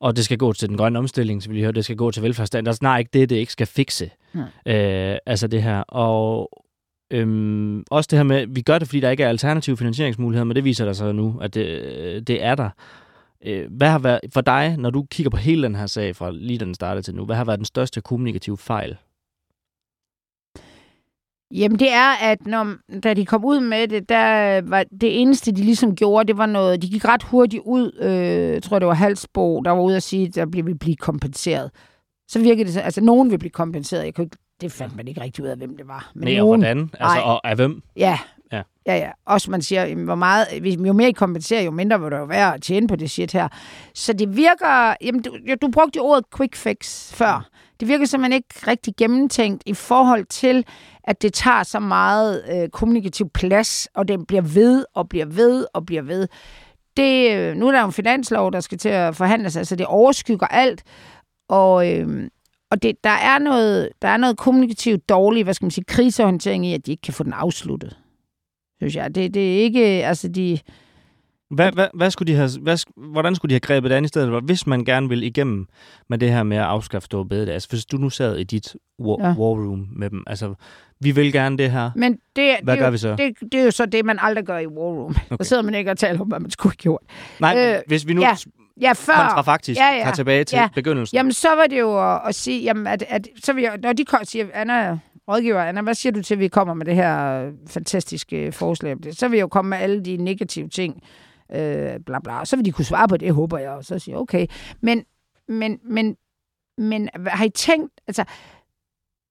Og 0.00 0.16
det 0.16 0.24
skal 0.24 0.38
gå 0.38 0.52
til 0.52 0.68
den 0.68 0.76
grønne 0.76 0.98
omstilling, 0.98 1.42
så 1.42 1.50
vi 1.50 1.62
høre, 1.62 1.72
det 1.72 1.84
skal 1.84 1.96
gå 1.96 2.10
til 2.10 2.22
velfærdsstand. 2.22 2.66
Der 2.66 2.72
er 2.72 2.76
snart 2.76 2.98
ikke 2.98 3.10
det, 3.12 3.30
det 3.30 3.36
ikke 3.36 3.52
skal 3.52 3.66
fikse. 3.66 4.10
Mm. 4.32 4.40
Øh, 4.66 5.16
altså 5.26 5.46
det 5.46 5.62
her. 5.62 5.80
Og 5.80 6.50
øhm, 7.10 7.84
også 7.90 8.08
det 8.10 8.18
her 8.18 8.24
med, 8.24 8.46
vi 8.48 8.62
gør 8.62 8.78
det, 8.78 8.88
fordi 8.88 9.00
der 9.00 9.10
ikke 9.10 9.22
er 9.22 9.28
alternative 9.28 9.76
finansieringsmuligheder, 9.76 10.44
men 10.44 10.56
det 10.56 10.64
viser 10.64 10.84
der 10.84 10.92
så 10.92 11.12
nu, 11.12 11.38
at 11.40 11.54
det, 11.54 12.28
det 12.28 12.42
er 12.44 12.54
der. 12.54 12.70
Øh, 13.46 13.66
Hvad 13.70 13.88
har 13.88 13.98
været 13.98 14.20
for 14.34 14.40
dig, 14.40 14.76
når 14.78 14.90
du 14.90 15.06
kigger 15.10 15.30
på 15.30 15.36
hele 15.36 15.62
den 15.62 15.74
her 15.74 15.86
sag 15.86 16.16
fra 16.16 16.30
lige 16.30 16.58
da 16.58 16.64
den 16.64 16.74
startede 16.74 17.02
til 17.02 17.14
nu, 17.14 17.24
hvad 17.24 17.36
har 17.36 17.44
været 17.44 17.58
den 17.58 17.66
største 17.66 18.00
kommunikative 18.00 18.58
fejl? 18.58 18.96
Jamen 21.54 21.78
det 21.78 21.92
er, 21.92 22.10
at 22.22 22.46
når, 22.46 22.74
da 23.00 23.14
de 23.14 23.26
kom 23.26 23.44
ud 23.44 23.60
med 23.60 23.88
det, 23.88 24.08
der 24.08 24.60
var 24.60 24.84
det 25.00 25.20
eneste, 25.20 25.52
de 25.52 25.62
ligesom 25.62 25.96
gjorde, 25.96 26.26
det 26.28 26.36
var 26.38 26.46
noget, 26.46 26.82
de 26.82 26.90
gik 26.90 27.04
ret 27.04 27.22
hurtigt 27.22 27.62
ud, 27.66 27.92
øh, 28.00 28.52
jeg 28.54 28.62
tror 28.62 28.78
det 28.78 28.88
var 28.88 28.94
Halsbo, 28.94 29.60
der 29.60 29.70
var 29.70 29.82
ude 29.82 29.96
at 29.96 30.02
sige, 30.02 30.26
at 30.26 30.34
der 30.34 30.46
ville 30.46 30.78
blive 30.78 30.96
kompenseret. 30.96 31.70
Så 32.28 32.38
virkede 32.38 32.64
det, 32.64 32.72
så, 32.74 32.80
altså 32.80 33.00
nogen 33.00 33.30
vil 33.30 33.38
blive 33.38 33.50
kompenseret, 33.50 34.04
jeg 34.04 34.14
kunne 34.14 34.24
ikke, 34.24 34.36
det 34.60 34.72
fandt 34.72 34.96
man 34.96 35.08
ikke 35.08 35.20
rigtig 35.20 35.44
ud 35.44 35.48
af, 35.48 35.56
hvem 35.56 35.76
det 35.76 35.88
var. 35.88 36.10
Men 36.14 36.24
Nej, 36.24 36.40
og 36.40 36.46
hvordan? 36.46 36.78
Altså, 36.78 37.18
Ej. 37.18 37.20
og 37.20 37.48
af 37.48 37.56
hvem? 37.56 37.82
Ja, 37.96 38.18
Ja. 38.86 38.96
Ja. 38.96 39.10
Også 39.26 39.50
man 39.50 39.62
siger, 39.62 40.04
hvor 40.04 40.14
meget, 40.14 40.46
jo 40.86 40.92
mere 40.92 41.08
I 41.08 41.12
kompenserer, 41.12 41.62
jo 41.62 41.70
mindre 41.70 42.00
vil 42.00 42.10
der 42.10 42.18
jo 42.18 42.24
være 42.24 42.54
at 42.54 42.62
tjene 42.62 42.88
på 42.88 42.96
det 42.96 43.10
shit 43.10 43.32
her. 43.32 43.48
Så 43.94 44.12
det 44.12 44.36
virker, 44.36 44.94
jamen 45.02 45.22
du, 45.22 45.36
du 45.62 45.68
brugte 45.68 45.96
jo 45.96 46.04
ordet 46.04 46.24
quick 46.36 46.56
fix 46.56 47.12
før. 47.12 47.48
Det 47.80 47.88
virker 47.88 48.04
simpelthen 48.04 48.32
ikke 48.32 48.70
rigtig 48.70 48.94
gennemtænkt 48.96 49.62
i 49.66 49.74
forhold 49.74 50.24
til, 50.24 50.64
at 51.04 51.22
det 51.22 51.32
tager 51.32 51.62
så 51.62 51.80
meget 51.80 52.44
øh, 52.52 52.68
kommunikativ 52.68 53.30
plads, 53.30 53.88
og 53.94 54.08
det 54.08 54.26
bliver 54.26 54.42
ved 54.42 54.84
og 54.94 55.08
bliver 55.08 55.26
ved 55.26 55.66
og 55.74 55.86
bliver 55.86 56.02
ved. 56.02 56.28
Det, 56.96 57.36
øh, 57.36 57.56
nu 57.56 57.68
er 57.68 57.72
der 57.72 57.80
jo 57.80 57.86
en 57.86 57.92
finanslov, 57.92 58.52
der 58.52 58.60
skal 58.60 58.78
til 58.78 58.88
at 58.88 59.16
forhandles, 59.16 59.56
altså 59.56 59.76
det 59.76 59.86
overskygger 59.86 60.46
alt, 60.46 60.82
og, 61.48 61.92
øh, 61.92 62.28
og 62.70 62.82
det, 62.82 63.04
der, 63.04 63.10
er 63.10 63.38
noget, 63.38 63.88
der 64.02 64.08
er 64.08 64.16
noget 64.16 64.36
kommunikativt 64.36 65.08
dårligt, 65.08 65.46
hvad 65.46 65.54
skal 65.54 65.64
man 65.64 65.70
sige, 65.70 65.84
krisehåndtering 65.84 66.66
i, 66.66 66.74
at 66.74 66.86
de 66.86 66.90
ikke 66.90 67.02
kan 67.02 67.14
få 67.14 67.24
den 67.24 67.32
afsluttet 67.32 67.96
synes 68.80 68.96
jeg. 68.96 69.14
Det, 69.14 69.34
det 69.34 69.56
er 69.56 69.62
ikke, 69.62 69.80
altså 69.84 70.28
de... 70.28 70.58
Hvad, 71.50 71.72
hvad, 71.72 71.86
hvad 71.94 72.10
skulle 72.10 72.32
de 72.32 72.36
have, 72.36 72.50
hvad, 72.60 72.76
hvordan 72.96 73.34
skulle 73.34 73.50
de 73.50 73.54
have 73.54 73.60
grebet 73.60 73.90
det 73.90 73.96
an 73.96 74.04
i 74.04 74.08
stedet, 74.08 74.42
hvis 74.44 74.66
man 74.66 74.84
gerne 74.84 75.08
vil 75.08 75.22
igennem 75.22 75.66
med 76.08 76.18
det 76.18 76.32
her 76.32 76.42
med 76.42 76.56
at 76.56 76.62
afskaffe 76.62 77.06
store 77.06 77.26
bededag? 77.26 77.54
Altså, 77.54 77.68
hvis 77.68 77.86
du 77.86 77.96
nu 77.96 78.10
sad 78.10 78.36
i 78.36 78.44
dit 78.44 78.76
war, 78.98 79.28
ja. 79.28 79.28
war 79.28 79.68
room 79.68 79.88
med 79.92 80.10
dem, 80.10 80.24
altså, 80.26 80.54
vi 81.00 81.10
vil 81.10 81.32
gerne 81.32 81.58
det 81.58 81.70
her. 81.70 81.90
Men 81.96 82.18
det, 82.36 82.56
hvad 82.62 82.74
det, 82.74 82.82
gør 82.82 82.90
vi 82.90 82.98
så? 82.98 83.16
Det, 83.16 83.52
det 83.52 83.60
er 83.60 83.64
jo 83.64 83.70
så 83.70 83.86
det, 83.86 84.04
man 84.04 84.18
aldrig 84.20 84.44
gør 84.44 84.58
i 84.58 84.66
war 84.66 84.92
room. 84.92 85.10
Okay. 85.10 85.36
Der 85.38 85.44
sidder 85.44 85.62
man 85.62 85.74
ikke 85.74 85.90
og 85.90 85.98
taler 85.98 86.20
om, 86.20 86.28
hvad 86.28 86.40
man 86.40 86.50
skulle 86.50 86.70
have 86.70 86.76
gjort. 86.76 87.02
Nej, 87.40 87.74
øh, 87.76 87.82
hvis 87.86 88.06
vi 88.06 88.14
nu 88.14 88.22
ja, 88.22 88.36
ja, 88.80 88.92
før, 88.92 89.14
kontrafaktisk 89.14 89.80
ja, 89.80 89.94
ja, 89.96 90.02
tager 90.02 90.14
tilbage 90.14 90.44
til 90.44 90.56
ja, 90.56 90.68
begyndelsen. 90.74 91.16
Jamen, 91.16 91.32
så 91.32 91.48
var 91.48 91.66
det 91.66 91.78
jo 91.78 92.14
at, 92.14 92.20
at 92.26 92.34
sige, 92.34 92.62
jamen, 92.62 92.86
at, 92.86 93.04
at 93.08 93.28
så 93.44 93.52
vil 93.52 93.62
jeg, 93.62 93.78
når 93.82 93.92
de 93.92 94.04
siger, 94.24 94.46
Anna, 94.54 94.98
rådgiver, 95.30 95.60
Anna, 95.60 95.82
hvad 95.82 95.94
siger 95.94 96.12
du 96.12 96.22
til, 96.22 96.34
at 96.34 96.40
vi 96.40 96.48
kommer 96.48 96.74
med 96.74 96.86
det 96.86 96.94
her 96.94 97.50
fantastiske 97.66 98.52
forslag? 98.52 98.96
Så 99.12 99.28
vil 99.28 99.36
jeg 99.36 99.42
jo 99.42 99.48
komme 99.48 99.68
med 99.68 99.78
alle 99.78 100.04
de 100.04 100.16
negative 100.16 100.68
ting, 100.68 101.02
øh, 101.52 102.00
bla 102.06 102.18
bla. 102.24 102.44
Så 102.44 102.56
vil 102.56 102.64
de 102.64 102.72
kunne 102.72 102.84
svare 102.84 103.08
på 103.08 103.16
det, 103.16 103.34
håber 103.34 103.58
jeg. 103.58 103.70
Og 103.70 103.84
så 103.84 103.98
siger 103.98 104.16
okay. 104.18 104.46
Men, 104.80 105.04
men, 105.48 105.78
men, 105.84 106.16
men 106.78 107.08
har 107.26 107.44
I 107.44 107.50
tænkt, 107.50 107.92
altså, 108.06 108.24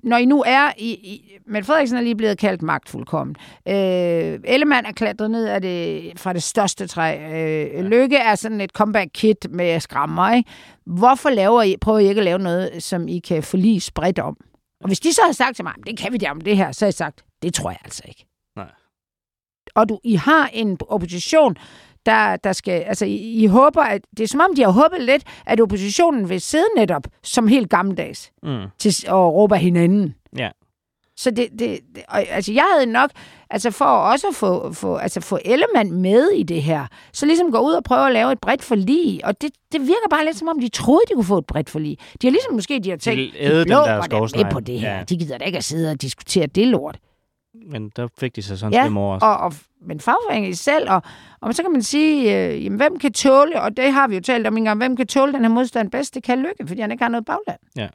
når 0.03 0.17
I 0.17 0.25
nu 0.25 0.43
er 0.47 0.71
i... 0.77 0.91
i 0.91 1.37
men 1.45 1.63
Frederiksen 1.63 1.97
er 1.97 2.01
lige 2.01 2.15
blevet 2.15 2.37
kaldt 2.37 2.61
magtfuldkommen. 2.61 3.35
Øh, 3.67 4.39
Ellemann 4.43 4.85
er 4.85 4.91
klatret 4.91 5.31
ned 5.31 5.45
af 5.45 5.61
det, 5.61 6.11
fra 6.19 6.33
det 6.33 6.43
største 6.43 6.87
træ. 6.87 7.17
Øh, 7.17 7.85
Lykke 7.85 8.17
er 8.17 8.35
sådan 8.35 8.61
et 8.61 8.71
comeback-kit 8.71 9.47
med 9.49 9.79
skrammer. 9.79 10.33
Ikke? 10.33 10.49
Hvorfor 10.85 11.29
laver 11.29 11.61
I, 11.61 11.75
prøver 11.81 11.99
I 11.99 12.07
ikke 12.07 12.19
at 12.19 12.25
lave 12.25 12.39
noget, 12.39 12.83
som 12.83 13.07
I 13.07 13.19
kan 13.19 13.43
forlige 13.43 13.79
spredt 13.79 14.19
om? 14.19 14.37
Og 14.81 14.87
hvis 14.87 14.99
de 14.99 15.13
så 15.13 15.21
havde 15.21 15.33
sagt 15.33 15.55
til 15.55 15.65
mig, 15.65 15.73
det 15.85 15.97
kan 15.97 16.13
vi 16.13 16.17
der 16.17 16.31
om 16.31 16.41
det 16.41 16.57
her, 16.57 16.71
så 16.71 16.85
har 16.85 16.87
jeg 16.87 16.93
sagt, 16.93 17.25
det 17.41 17.53
tror 17.53 17.69
jeg 17.69 17.79
altså 17.83 18.03
ikke. 18.07 18.25
Nej. 18.55 18.71
Og 19.75 19.89
du, 19.89 19.99
I 20.03 20.15
har 20.15 20.49
en 20.53 20.77
opposition, 20.87 21.55
der, 22.05 22.35
der 22.35 22.53
skal, 22.53 22.81
altså 22.81 23.05
I, 23.05 23.15
I 23.15 23.45
håber, 23.45 23.81
at, 23.81 24.01
det 24.17 24.23
er 24.23 24.27
som 24.27 24.39
om, 24.39 24.55
de 24.55 24.63
har 24.63 24.71
håbet 24.71 25.01
lidt, 25.01 25.23
at 25.45 25.61
oppositionen 25.61 26.29
vil 26.29 26.41
sidde 26.41 26.67
netop 26.75 27.03
som 27.23 27.47
helt 27.47 27.69
gammeldags 27.69 28.31
mm. 28.43 28.65
til 28.77 29.05
at 29.07 29.13
råbe 29.13 29.57
hinanden. 29.57 30.15
Ja. 30.37 30.49
Så 31.19 31.31
det, 31.31 31.47
det, 31.59 31.79
det 31.95 32.03
og, 32.07 32.27
altså 32.29 32.53
jeg 32.53 32.65
havde 32.73 32.91
nok, 32.91 33.11
altså 33.49 33.71
for 33.71 33.85
også 33.85 34.27
at 34.27 34.35
få, 34.35 34.73
få, 34.73 34.95
altså 34.95 35.21
få 35.21 35.39
Ellemann 35.45 36.01
med 36.01 36.29
i 36.29 36.43
det 36.43 36.63
her, 36.63 36.87
så 37.13 37.25
ligesom 37.25 37.51
gå 37.51 37.59
ud 37.59 37.73
og 37.73 37.83
prøve 37.83 38.07
at 38.07 38.13
lave 38.13 38.31
et 38.31 38.39
bredt 38.39 38.63
forlig, 38.63 39.25
og 39.25 39.41
det, 39.41 39.51
det 39.71 39.81
virker 39.81 40.09
bare 40.09 40.25
lidt 40.25 40.37
som 40.37 40.47
om, 40.47 40.59
de 40.59 40.69
troede, 40.69 41.01
de 41.09 41.13
kunne 41.13 41.25
få 41.25 41.37
et 41.37 41.45
bredt 41.45 41.69
forlig. 41.69 41.97
De 42.21 42.27
har 42.27 42.31
ligesom 42.31 42.53
måske, 42.53 42.79
de 42.83 42.89
har 42.89 42.97
tænkt, 42.97 43.33
de, 43.33 43.59
de 43.59 43.65
blå 43.65 43.75
var 43.75 44.43
med 44.43 44.51
på 44.51 44.59
det 44.59 44.79
her, 44.79 44.97
ja. 44.97 45.03
de 45.03 45.17
gider 45.17 45.37
da 45.37 45.45
ikke 45.45 45.57
at 45.57 45.63
sidde 45.63 45.91
og 45.91 46.01
diskutere 46.01 46.45
det 46.45 46.67
lort. 46.67 46.99
Men 47.71 47.91
der 47.95 48.07
fik 48.19 48.35
de 48.35 48.41
så 48.41 48.57
sådan 48.57 48.73
ja, 48.73 48.99
år 48.99 49.13
også. 49.13 49.25
Og, 49.25 49.37
og, 49.37 49.53
men 49.81 49.99
fagforeningen 49.99 50.55
selv, 50.55 50.89
og, 50.89 51.01
og 51.41 51.55
så 51.55 51.63
kan 51.63 51.71
man 51.71 51.83
sige, 51.83 52.37
øh, 52.37 52.65
jamen, 52.65 52.77
hvem 52.77 52.99
kan 52.99 53.13
tåle, 53.13 53.61
og 53.61 53.77
det 53.77 53.93
har 53.93 54.07
vi 54.07 54.15
jo 54.15 54.21
talt 54.21 54.47
om 54.47 54.57
en 54.57 54.63
gang, 54.63 54.77
hvem 54.77 54.95
kan 54.95 55.07
tåle 55.07 55.33
den 55.33 55.41
her 55.41 55.49
modstand 55.49 55.91
bedst, 55.91 56.15
det 56.15 56.23
kan 56.23 56.39
lykke, 56.39 56.67
fordi 56.67 56.81
han 56.81 56.91
ikke 56.91 57.03
har 57.03 57.09
noget 57.09 57.25
bagland. 57.25 57.59
Ja. 57.75 57.87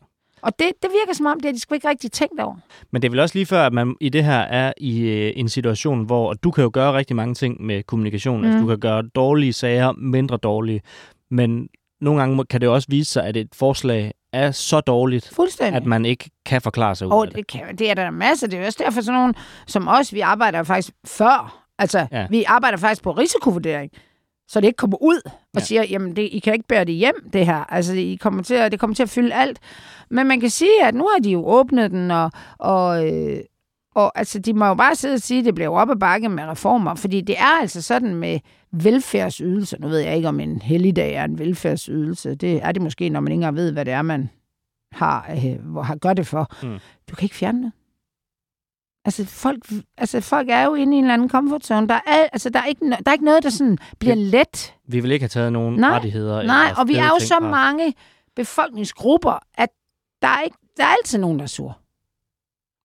Og 0.44 0.58
det, 0.58 0.72
det 0.82 0.90
virker 1.00 1.14
som 1.14 1.26
om, 1.26 1.40
det 1.40 1.48
er 1.48 1.52
de 1.52 1.60
sgu 1.60 1.74
ikke 1.74 1.88
rigtig 1.88 2.12
tænkt 2.12 2.40
over. 2.40 2.56
Men 2.90 3.02
det 3.02 3.08
er 3.08 3.10
vel 3.10 3.20
også 3.20 3.34
lige 3.34 3.46
før, 3.46 3.66
at 3.66 3.72
man 3.72 3.96
i 4.00 4.08
det 4.08 4.24
her 4.24 4.38
er 4.38 4.72
i 4.76 5.00
øh, 5.00 5.32
en 5.36 5.48
situation, 5.48 6.04
hvor 6.04 6.32
du 6.32 6.50
kan 6.50 6.64
jo 6.64 6.70
gøre 6.72 6.92
rigtig 6.92 7.16
mange 7.16 7.34
ting 7.34 7.62
med 7.62 7.82
kommunikation. 7.82 8.38
Mm. 8.38 8.44
Altså, 8.44 8.60
du 8.60 8.66
kan 8.66 8.78
gøre 8.78 9.02
dårlige 9.02 9.52
sager 9.52 9.92
mindre 9.92 10.36
dårlige. 10.36 10.80
Men 11.30 11.68
nogle 12.00 12.20
gange 12.20 12.44
kan 12.44 12.60
det 12.60 12.68
også 12.68 12.88
vise 12.90 13.12
sig, 13.12 13.24
at 13.24 13.36
et 13.36 13.48
forslag 13.54 14.12
er 14.32 14.50
så 14.50 14.80
dårligt, 14.80 15.38
at 15.60 15.86
man 15.86 16.04
ikke 16.04 16.30
kan 16.46 16.62
forklare 16.62 16.94
sig 16.94 17.06
ud 17.06 17.12
oh, 17.12 17.22
af 17.22 17.26
det. 17.26 17.36
det. 17.36 17.46
Kan, 17.46 17.76
det 17.78 17.90
er 17.90 17.94
der 17.94 18.10
masser. 18.10 18.46
Det 18.46 18.58
er 18.58 18.66
også 18.66 18.82
derfor 18.84 19.00
sådan 19.00 19.20
nogen 19.20 19.34
som 19.66 19.88
os, 19.88 20.12
vi 20.12 20.20
arbejder 20.20 20.62
faktisk 20.62 20.94
før. 21.06 21.66
Altså, 21.78 22.06
ja. 22.12 22.26
vi 22.30 22.44
arbejder 22.44 22.78
faktisk 22.78 23.02
på 23.02 23.10
risikovurdering 23.10 23.90
så 24.48 24.60
det 24.60 24.66
ikke 24.66 24.76
kommer 24.76 25.02
ud 25.02 25.20
og 25.26 25.60
ja. 25.60 25.60
siger, 25.60 25.84
jamen 25.84 26.16
det, 26.16 26.22
I 26.32 26.38
kan 26.38 26.52
ikke 26.52 26.66
bære 26.66 26.84
det 26.84 26.94
hjem, 26.94 27.30
det 27.32 27.46
her. 27.46 27.72
Altså, 27.72 27.94
I 27.94 28.18
kommer 28.20 28.42
til 28.42 28.54
at, 28.54 28.72
det 28.72 28.80
kommer 28.80 28.94
til 28.94 29.02
at 29.02 29.08
fylde 29.08 29.34
alt. 29.34 29.60
Men 30.10 30.26
man 30.26 30.40
kan 30.40 30.50
sige, 30.50 30.84
at 30.84 30.94
nu 30.94 31.08
har 31.12 31.22
de 31.22 31.30
jo 31.30 31.46
åbnet 31.46 31.90
den, 31.90 32.10
og, 32.10 32.30
og, 32.58 33.12
øh, 33.12 33.40
og 33.94 34.18
altså, 34.18 34.38
de 34.38 34.52
må 34.52 34.66
jo 34.66 34.74
bare 34.74 34.94
sidde 34.94 35.14
og 35.14 35.20
sige, 35.20 35.38
at 35.38 35.44
det 35.44 35.54
bliver 35.54 35.70
op 35.70 35.90
ad 35.90 35.96
bakke 35.96 36.28
med 36.28 36.44
reformer, 36.44 36.94
fordi 36.94 37.20
det 37.20 37.38
er 37.38 37.60
altså 37.60 37.82
sådan 37.82 38.14
med 38.14 38.40
velfærdsydelser. 38.72 39.76
Nu 39.80 39.88
ved 39.88 39.98
jeg 39.98 40.16
ikke, 40.16 40.28
om 40.28 40.40
en 40.40 40.62
helligdag 40.62 41.14
er 41.14 41.24
en 41.24 41.38
velfærdsydelse. 41.38 42.34
Det 42.34 42.64
er 42.64 42.72
det 42.72 42.82
måske, 42.82 43.08
når 43.08 43.20
man 43.20 43.32
ikke 43.32 43.36
engang 43.36 43.56
ved, 43.56 43.72
hvad 43.72 43.84
det 43.84 43.92
er, 43.92 44.02
man 44.02 44.30
har, 44.92 45.30
øh, 45.30 45.76
har 45.76 45.96
gør 45.96 46.12
det 46.12 46.26
for. 46.26 46.52
Mm. 46.62 46.78
Du 47.10 47.16
kan 47.16 47.24
ikke 47.24 47.34
fjerne 47.36 47.62
det. 47.62 47.72
Altså 49.04 49.24
folk, 49.24 49.58
altså, 49.98 50.20
folk 50.20 50.48
er 50.50 50.64
jo 50.64 50.74
inde 50.74 50.96
i 50.96 50.98
en 50.98 51.04
eller 51.04 51.14
anden 51.14 51.30
comfort 51.30 51.66
zone. 51.66 51.88
Der 51.88 52.00
er, 52.06 52.26
altså, 52.32 52.50
der 52.50 52.60
er, 52.60 52.66
ikke, 52.66 52.90
der 52.90 52.96
er 53.06 53.12
ikke 53.12 53.24
noget, 53.24 53.42
der 53.42 53.50
sådan 53.50 53.78
bliver 53.98 54.14
vi, 54.14 54.20
let. 54.20 54.74
Vi 54.88 55.00
vil 55.00 55.10
ikke 55.10 55.22
have 55.22 55.28
taget 55.28 55.52
nogen 55.52 55.76
nej, 55.76 55.90
rettigheder. 55.90 56.42
Nej, 56.42 56.72
og 56.76 56.88
vi 56.88 56.94
er 56.94 57.06
jo 57.06 57.18
så 57.18 57.36
fra. 57.40 57.50
mange 57.50 57.94
befolkningsgrupper, 58.36 59.38
at 59.54 59.68
der 60.22 60.28
er, 60.28 60.42
ikke, 60.42 60.56
der 60.76 60.84
er 60.84 60.88
altid 60.88 61.18
nogen, 61.18 61.38
der 61.38 61.42
er 61.42 61.48
sur. 61.48 61.78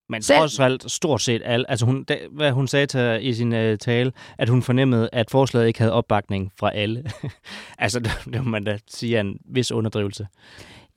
Men 0.09 0.21
Selv... 0.21 0.39
trods 0.39 0.59
alt 0.59 0.91
stort 0.91 1.21
set 1.21 1.41
alle, 1.45 1.69
altså 1.69 1.85
hun, 1.85 2.03
da, 2.03 2.17
hvad 2.31 2.51
hun 2.51 2.67
sagde 2.67 2.85
til, 2.85 3.19
i 3.21 3.33
sin 3.33 3.53
uh, 3.53 3.75
tale, 3.75 4.11
at 4.37 4.49
hun 4.49 4.61
fornemmede, 4.61 5.09
at 5.13 5.31
forslaget 5.31 5.67
ikke 5.67 5.79
havde 5.79 5.93
opbakning 5.93 6.51
fra 6.59 6.71
alle. 6.75 7.11
altså 7.77 7.99
det, 7.99 8.11
det 8.33 8.43
må 8.43 8.49
man 8.49 8.63
da 8.63 8.77
sige 8.87 9.17
er 9.17 9.21
en 9.21 9.39
vis 9.45 9.71
underdrivelse. 9.71 10.27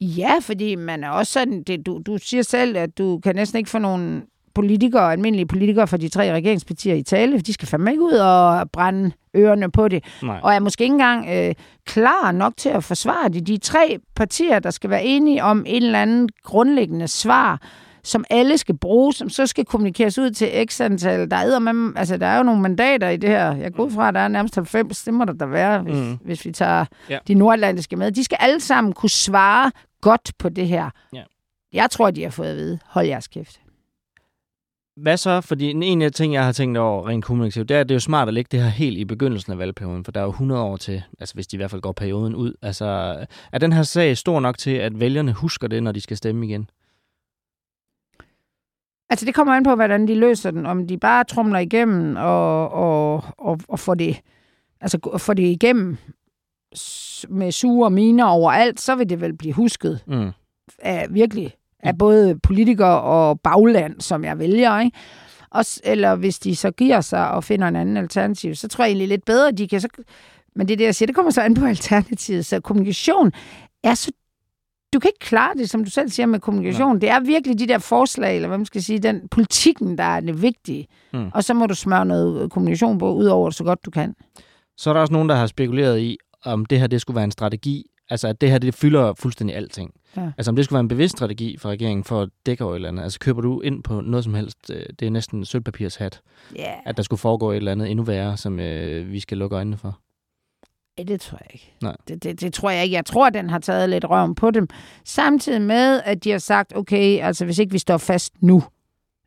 Ja, 0.01 0.39
fordi 0.41 0.75
man 0.75 1.05
er 1.05 1.11
også 1.11 1.33
sådan, 1.33 1.63
det, 1.63 1.87
du, 1.87 2.03
du 2.07 2.19
siger 2.19 2.43
selv, 2.43 2.77
at 2.77 2.99
du 2.99 3.19
kan 3.19 3.35
næsten 3.35 3.59
ikke 3.59 3.71
få 3.71 3.79
nogen 3.79 4.25
politikere, 4.55 5.12
almindelige 5.12 5.47
politikere 5.47 5.87
fra 5.87 5.97
de 5.97 6.09
tre 6.09 6.33
regeringspartier 6.33 6.95
i 6.95 7.03
tale. 7.03 7.41
De 7.41 7.53
skal 7.53 7.69
fandme 7.69 7.91
ikke 7.91 8.03
ud 8.03 8.12
og 8.12 8.71
brænde 8.71 9.12
ørerne 9.37 9.71
på 9.71 9.88
det. 9.88 10.05
Nej. 10.23 10.41
Og 10.43 10.55
er 10.55 10.61
måske 10.61 10.85
ikke 10.85 10.93
engang 10.93 11.29
øh, 11.31 11.55
klar 11.87 12.33
nok 12.33 12.57
til 12.57 12.69
at 12.69 12.85
forsvare 12.85 13.29
det. 13.29 13.47
De 13.47 13.57
tre 13.59 13.99
partier, 14.17 14.59
der 14.59 14.71
skal 14.71 14.91
være 14.91 15.05
enige 15.05 15.45
om 15.45 15.65
en 15.67 15.83
eller 15.83 16.03
anden 16.03 16.29
grundlæggende 16.45 17.09
svar, 17.09 17.61
som 18.05 18.25
alle 18.31 18.59
skal 18.59 18.79
bruge, 18.79 19.12
som 19.12 19.29
så 19.29 19.47
skal 19.47 19.65
kommunikeres 19.65 20.19
ud 20.19 20.31
til 20.31 20.67
x 20.69 20.81
antal. 20.81 21.31
Der 21.31 21.37
er, 21.37 21.59
med, 21.59 21.93
altså, 21.97 22.17
der 22.17 22.27
er 22.27 22.37
jo 22.37 22.43
nogle 22.43 22.62
mandater 22.62 23.09
i 23.09 23.17
det 23.17 23.31
her. 23.31 23.55
Jeg 23.57 23.73
går 23.73 23.85
ud 23.85 23.91
fra, 23.91 24.09
at 24.09 24.15
der 24.15 24.21
er 24.21 24.29
nærmest 24.29 24.55
90 24.55 24.97
stemmer, 24.97 25.25
der 25.25 25.33
der 25.33 25.47
være, 25.47 25.83
hvis, 25.83 25.97
mm. 25.97 26.19
hvis 26.25 26.45
vi 26.45 26.53
tager 26.53 26.85
ja. 27.11 27.19
de 27.29 27.35
nordatlantiske 27.35 27.97
med. 27.97 28.12
De 28.12 28.25
skal 28.25 28.38
alle 28.41 28.61
sammen 28.61 28.93
kunne 28.93 29.11
svare 29.11 29.73
godt 30.01 30.33
på 30.38 30.49
det 30.49 30.69
her. 30.69 30.91
Ja. 31.12 31.23
Jeg 31.73 31.91
tror, 31.91 32.11
de 32.11 32.23
har 32.23 32.31
fået 32.31 32.49
at 32.49 32.57
vide, 32.57 32.79
hold 32.87 33.07
jeres 33.07 33.29
kæft. 33.29 33.62
Hvad 34.97 35.17
så? 35.17 35.41
Fordi 35.41 35.71
en 35.71 36.03
af 36.03 36.13
de 36.13 36.17
ting, 36.17 36.35
jeg 36.35 36.45
har 36.45 36.53
tænkt 36.53 36.79
over 36.79 37.09
rent 37.09 37.25
kommunikativt, 37.25 37.69
det 37.69 37.77
er, 37.77 37.81
at 37.81 37.89
det 37.89 37.95
er 37.95 37.97
jo 37.97 38.01
smart 38.01 38.29
at 38.29 38.35
lægge 38.35 38.49
det 38.53 38.63
her 38.63 38.69
helt 38.69 38.99
i 38.99 39.05
begyndelsen 39.05 39.53
af 39.53 39.59
valgperioden, 39.59 40.05
for 40.05 40.13
der 40.13 40.21
er 40.21 40.25
jo 40.25 40.31
100 40.31 40.63
år 40.63 40.77
til, 40.77 41.03
altså 41.21 41.35
hvis 41.35 41.47
de 41.47 41.57
i 41.57 41.59
hvert 41.59 41.71
fald 41.71 41.81
går 41.81 41.93
perioden 41.93 42.35
ud. 42.35 42.55
Altså, 42.63 42.85
er 43.53 43.59
den 43.59 43.73
her 43.73 43.83
sag 43.83 44.17
stor 44.17 44.41
nok 44.41 44.59
til, 44.59 44.71
at 44.71 45.01
vælgerne 45.01 45.33
husker 45.33 45.69
det, 45.69 45.83
når 45.83 45.93
de 45.93 46.01
skal 46.01 46.17
stemme 46.17 46.47
igen? 46.47 46.71
Altså, 49.11 49.27
det 49.27 49.35
kommer 49.35 49.55
an 49.55 49.65
på, 49.65 49.75
hvordan 49.75 50.09
de 50.09 50.15
løser 50.15 50.51
den. 50.51 50.67
Om 50.67 50.87
de 50.87 50.99
bare 50.99 51.25
trumler 51.25 51.59
igennem 51.59 52.17
og, 52.17 52.69
og, 52.69 53.25
og, 53.39 53.61
og 53.69 53.79
får, 53.79 53.95
det, 53.95 54.21
altså, 54.81 55.19
får 55.19 55.35
det 55.35 55.43
igennem 55.43 55.97
med 57.29 57.53
sure 57.53 57.91
miner 57.91 58.25
overalt, 58.25 58.81
så 58.81 58.95
vil 58.95 59.09
det 59.09 59.21
vel 59.21 59.37
blive 59.37 59.55
husket 59.55 60.05
mm. 60.07 60.31
af 60.79 61.07
virkelig 61.11 61.55
af 61.83 61.99
både 61.99 62.38
politikere 62.38 63.01
og 63.01 63.40
bagland, 63.40 64.01
som 64.01 64.25
jeg 64.25 64.38
vælger, 64.38 64.81
ikke? 64.81 64.99
Også, 65.51 65.81
eller 65.85 66.14
hvis 66.14 66.38
de 66.38 66.57
så 66.57 66.71
giver 66.71 67.01
sig 67.01 67.31
og 67.31 67.45
finder 67.45 67.68
en 67.68 67.77
anden 67.77 67.97
alternativ, 67.97 68.55
så 68.55 68.68
tror 68.68 68.85
jeg 68.85 68.88
egentlig 68.88 69.09
lidt 69.09 69.25
bedre, 69.25 69.53
de 69.53 69.68
kan 69.68 69.81
så... 69.81 69.88
Men 70.57 70.68
det 70.68 70.73
er 70.73 70.77
det, 70.77 70.85
jeg 70.85 70.95
siger, 70.95 71.07
det 71.07 71.14
kommer 71.14 71.31
så 71.31 71.40
an 71.40 71.55
på 71.55 71.64
alternativet. 71.64 72.47
Så 72.47 72.61
kommunikation 72.61 73.33
er 73.85 73.95
så 73.95 74.12
du 74.92 74.99
kan 74.99 75.09
ikke 75.09 75.18
klare 75.18 75.55
det, 75.55 75.71
som 75.71 75.85
du 75.85 75.90
selv 75.90 76.09
siger, 76.09 76.27
med 76.27 76.40
kommunikation. 76.40 76.92
Nej. 76.92 76.99
Det 76.99 77.11
er 77.11 77.21
virkelig 77.21 77.59
de 77.59 77.66
der 77.66 77.79
forslag, 77.79 78.37
eller 78.37 78.49
hvad 78.49 78.59
man 78.59 78.66
skal 78.66 78.83
sige, 78.83 78.99
den 78.99 79.29
politikken, 79.31 79.99
der 79.99 80.05
er 80.05 80.21
det 80.21 80.42
vigtige. 80.42 80.87
Mm. 81.12 81.31
Og 81.35 81.45
så 81.45 81.55
må 81.55 81.66
du 81.66 81.75
smøre 81.75 82.07
noget 82.07 82.51
kommunikation 82.51 82.99
på, 82.99 83.14
ud 83.14 83.25
over 83.25 83.49
det 83.49 83.57
så 83.57 83.64
godt 83.64 83.85
du 83.85 83.90
kan. 83.90 84.14
Så 84.77 84.90
er 84.90 84.95
der 84.95 85.01
også 85.01 85.12
nogen, 85.12 85.29
der 85.29 85.35
har 85.35 85.47
spekuleret 85.47 86.01
i, 86.01 86.18
om 86.45 86.66
det 86.66 86.81
her 86.81 86.87
det 86.87 87.01
skulle 87.01 87.14
være 87.14 87.25
en 87.25 87.31
strategi. 87.31 87.87
Altså, 88.11 88.29
at 88.29 88.41
det 88.41 88.51
her 88.51 88.59
det 88.59 88.75
fylder 88.75 89.15
fuldstændig 89.15 89.57
alting. 89.57 89.95
Ja. 90.17 90.33
Altså, 90.38 90.51
om 90.51 90.57
det 90.57 90.65
skulle 90.65 90.77
være 90.77 90.81
en 90.81 90.88
bevidst 90.88 91.17
strategi 91.17 91.57
for 91.57 91.69
regeringen 91.69 92.05
for 92.05 92.23
at 92.23 92.29
dække 92.47 92.65
over 92.65 92.73
et 92.73 92.77
eller 92.77 92.88
andet. 92.88 93.03
Altså, 93.03 93.19
køber 93.19 93.41
du 93.41 93.61
ind 93.61 93.83
på 93.83 94.01
noget 94.01 94.25
som 94.25 94.35
helst, 94.35 94.71
øh, 94.71 94.87
det 95.01 95.07
er 95.07 95.11
næsten 95.11 95.45
sølvpapirshat, 95.45 96.21
yeah. 96.59 96.77
at 96.85 96.97
der 96.97 97.03
skulle 97.03 97.21
foregå 97.21 97.51
et 97.51 97.57
eller 97.57 97.73
andet 97.73 97.91
endnu 97.91 98.05
værre, 98.05 98.37
som 98.37 98.61
øh, 98.61 99.12
vi 99.12 99.21
skal 99.21 99.38
lukke 99.38 99.57
øjnene 99.57 99.77
for. 99.77 99.99
Nej, 100.99 101.05
det 101.05 101.21
tror 101.21 101.38
jeg 101.41 101.49
ikke. 101.53 101.73
Nej. 101.83 101.97
Det, 102.09 102.23
det, 102.23 102.41
det 102.41 102.53
tror 102.53 102.71
jeg 102.71 102.85
ikke. 102.85 102.97
Jeg 102.97 103.07
tror, 103.07 103.27
at 103.27 103.35
den 103.35 103.51
har 103.51 103.59
taget 103.59 103.91
lidt 103.91 104.05
røven 104.11 104.35
på 104.35 104.51
dem. 104.51 104.69
Samtidig 105.05 105.62
med, 105.62 106.01
at 106.05 106.25
de 106.25 106.31
har 106.31 106.38
sagt, 106.38 106.77
okay, 106.77 107.21
altså 107.23 107.45
hvis 107.45 107.59
ikke 107.59 107.73
vi 107.73 107.79
står 107.79 107.97
fast 107.97 108.33
nu, 108.41 108.62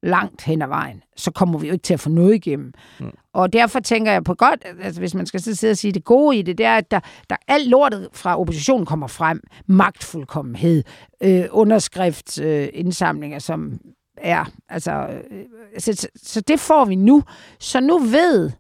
langt 0.06 0.42
hen 0.42 0.62
ad 0.62 0.68
vejen, 0.68 1.04
så 1.16 1.32
kommer 1.32 1.60
vi 1.60 1.68
jo 1.68 1.74
ikke 1.74 1.84
til 1.84 1.94
at 1.94 2.00
få 2.00 2.10
noget 2.10 2.36
igennem. 2.36 2.74
Mm. 3.00 3.12
Og 3.34 3.54
derfor 3.54 3.80
tænker 3.80 4.12
jeg 4.12 4.24
på 4.24 4.34
godt, 4.34 4.66
altså 4.82 5.02
hvis 5.02 5.16
man 5.16 5.26
skal 5.26 5.42
sidde 5.42 5.72
og 5.72 5.78
sige 5.78 5.92
det 5.92 6.04
gode 6.04 6.38
i 6.38 6.42
det, 6.42 6.58
det 6.58 6.66
er, 6.66 6.76
at 6.76 6.92
der, 6.92 7.00
der 7.30 7.36
alt 7.48 7.68
lortet 7.68 8.10
fra 8.14 8.40
oppositionen 8.40 8.86
kommer 8.86 9.08
frem. 9.08 9.42
Magtfuldkommenhed, 9.68 10.84
øh, 11.22 11.46
underskriftsindsamlinger, 11.52 13.38
øh, 13.38 13.42
som 13.42 13.80
er, 14.18 14.46
altså, 14.70 14.92
øh, 15.32 15.44
så, 15.78 16.08
så 16.16 16.42
det 16.42 16.60
får 16.60 16.86
vi 16.86 16.96
nu. 16.96 17.24
Så 17.60 17.80
nu 17.80 18.00
ved 18.00 18.52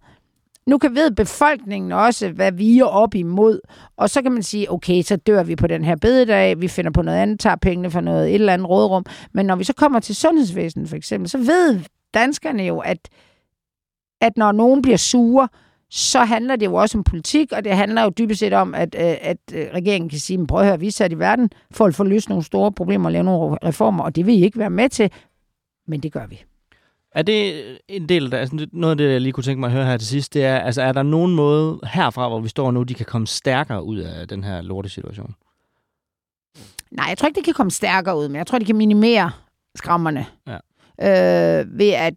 nu 0.67 0.77
kan 0.77 0.95
ved 0.95 1.11
befolkningen 1.11 1.91
også, 1.91 2.29
hvad 2.29 2.51
vi 2.51 2.79
er 2.79 2.85
op 2.85 3.15
imod, 3.15 3.59
og 3.97 4.09
så 4.09 4.21
kan 4.21 4.31
man 4.31 4.43
sige, 4.43 4.71
okay, 4.71 5.01
så 5.01 5.15
dør 5.15 5.43
vi 5.43 5.55
på 5.55 5.67
den 5.67 5.83
her 5.83 5.95
bededag, 5.95 6.61
vi 6.61 6.67
finder 6.67 6.91
på 6.91 7.01
noget 7.01 7.17
andet, 7.17 7.39
tager 7.39 7.55
pengene 7.55 7.91
fra 7.91 8.01
noget 8.01 8.29
et 8.29 8.33
eller 8.33 8.53
andet 8.53 8.69
rådrum. 8.69 9.05
Men 9.33 9.45
når 9.45 9.55
vi 9.55 9.63
så 9.63 9.73
kommer 9.73 9.99
til 9.99 10.15
sundhedsvæsenet 10.15 10.89
for 10.89 10.95
eksempel, 10.95 11.29
så 11.29 11.37
ved 11.37 11.79
danskerne 12.13 12.63
jo, 12.63 12.79
at, 12.79 13.09
at 14.21 14.37
når 14.37 14.51
nogen 14.51 14.81
bliver 14.81 14.97
sure, 14.97 15.47
så 15.89 16.19
handler 16.19 16.55
det 16.55 16.65
jo 16.65 16.73
også 16.73 16.97
om 16.97 17.03
politik, 17.03 17.51
og 17.51 17.63
det 17.63 17.75
handler 17.75 18.03
jo 18.03 18.09
dybest 18.09 18.39
set 18.39 18.53
om, 18.53 18.75
at, 18.75 18.95
øh, 18.95 19.15
at 19.21 19.37
øh, 19.53 19.67
regeringen 19.73 20.09
kan 20.09 20.19
sige, 20.19 20.47
prøv 20.47 20.59
at 20.59 20.67
høre, 20.67 20.79
vi 20.79 20.87
er 20.87 20.91
sat 20.91 21.11
i 21.11 21.19
verden 21.19 21.49
for 21.71 21.85
at 21.85 21.95
få 21.95 22.03
løst 22.03 22.29
nogle 22.29 22.43
store 22.43 22.71
problemer 22.71 23.05
og 23.05 23.11
lave 23.11 23.23
nogle 23.23 23.57
reformer, 23.63 24.03
og 24.03 24.15
det 24.15 24.25
vil 24.25 24.39
I 24.39 24.43
ikke 24.43 24.59
være 24.59 24.69
med 24.69 24.89
til, 24.89 25.11
men 25.87 25.99
det 26.03 26.11
gør 26.11 26.25
vi. 26.25 26.43
Er 27.15 27.21
det 27.21 27.77
en 27.87 28.09
del 28.09 28.33
af 28.33 28.39
altså 28.39 28.67
noget 28.71 28.91
af 28.91 28.97
det, 28.97 29.11
jeg 29.11 29.21
lige 29.21 29.33
kunne 29.33 29.43
tænke 29.43 29.59
mig 29.59 29.67
at 29.67 29.73
høre 29.73 29.85
her 29.85 29.97
til 29.97 30.07
sidst, 30.07 30.33
det 30.33 30.43
er, 30.43 30.59
altså 30.59 30.81
er 30.81 30.91
der 30.91 31.03
nogen 31.03 31.35
måde 31.35 31.79
herfra, 31.83 32.27
hvor 32.27 32.39
vi 32.39 32.49
står 32.49 32.71
nu, 32.71 32.83
de 32.83 32.93
kan 32.93 33.05
komme 33.05 33.27
stærkere 33.27 33.83
ud 33.83 33.97
af 33.97 34.27
den 34.27 34.43
her 34.43 34.61
lortesituation? 34.61 35.35
Nej, 36.91 37.05
jeg 37.09 37.17
tror 37.17 37.27
ikke, 37.27 37.39
de 37.39 37.43
kan 37.43 37.53
komme 37.53 37.71
stærkere 37.71 38.17
ud, 38.17 38.27
men 38.27 38.35
jeg 38.35 38.47
tror, 38.47 38.59
de 38.59 38.65
kan 38.65 38.75
minimere 38.75 39.31
skræmmerne. 39.75 40.25
Ja. 40.47 41.59
Øh, 41.59 41.79
ved 41.79 41.89
at 41.89 42.13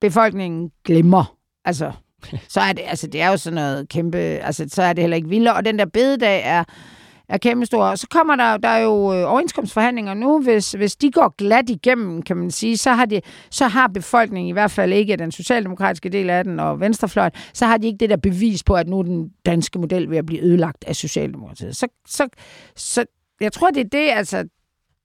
befolkningen 0.00 0.72
glemmer. 0.84 1.36
Altså, 1.64 1.92
så 2.54 2.60
er 2.60 2.72
det, 2.72 2.82
altså, 2.86 3.06
det 3.06 3.20
er 3.20 3.28
jo 3.30 3.36
sådan 3.36 3.54
noget 3.54 3.88
kæmpe, 3.88 4.18
altså, 4.18 4.64
så 4.68 4.82
er 4.82 4.92
det 4.92 5.02
heller 5.02 5.16
ikke 5.16 5.28
vildere. 5.28 5.54
Og 5.54 5.64
den 5.64 5.78
der 5.78 5.84
bededag 5.84 6.42
er, 6.44 6.64
er 7.32 7.38
kæmpestor. 7.38 7.94
Så 7.94 8.06
kommer 8.08 8.36
der, 8.36 8.56
der 8.56 8.68
er 8.68 8.78
jo 8.78 9.14
øh, 9.14 9.30
overenskomstforhandlinger 9.30 10.14
nu. 10.14 10.40
Hvis, 10.42 10.72
hvis 10.72 10.96
de 10.96 11.10
går 11.10 11.34
glat 11.38 11.70
igennem, 11.70 12.22
kan 12.22 12.36
man 12.36 12.50
sige, 12.50 12.76
så 12.76 12.90
har, 12.90 13.06
de, 13.06 13.20
så 13.50 13.66
har 13.66 13.86
befolkningen 13.86 14.48
i 14.48 14.52
hvert 14.52 14.70
fald 14.70 14.92
ikke 14.92 15.16
den 15.16 15.32
socialdemokratiske 15.32 16.08
del 16.08 16.30
af 16.30 16.44
den 16.44 16.60
og 16.60 16.80
venstrefløjen, 16.80 17.32
så 17.52 17.66
har 17.66 17.76
de 17.76 17.86
ikke 17.86 17.98
det 17.98 18.10
der 18.10 18.16
bevis 18.16 18.62
på, 18.62 18.74
at 18.74 18.88
nu 18.88 18.98
er 18.98 19.02
den 19.02 19.32
danske 19.46 19.78
model 19.78 20.10
ved 20.10 20.18
at 20.18 20.26
blive 20.26 20.42
ødelagt 20.42 20.84
af 20.86 20.96
Socialdemokratiet. 20.96 21.76
Så, 21.76 21.88
så, 22.06 22.28
så 22.76 23.04
jeg 23.40 23.52
tror, 23.52 23.70
det 23.70 23.80
er 23.80 23.88
det, 23.88 24.08
altså, 24.10 24.48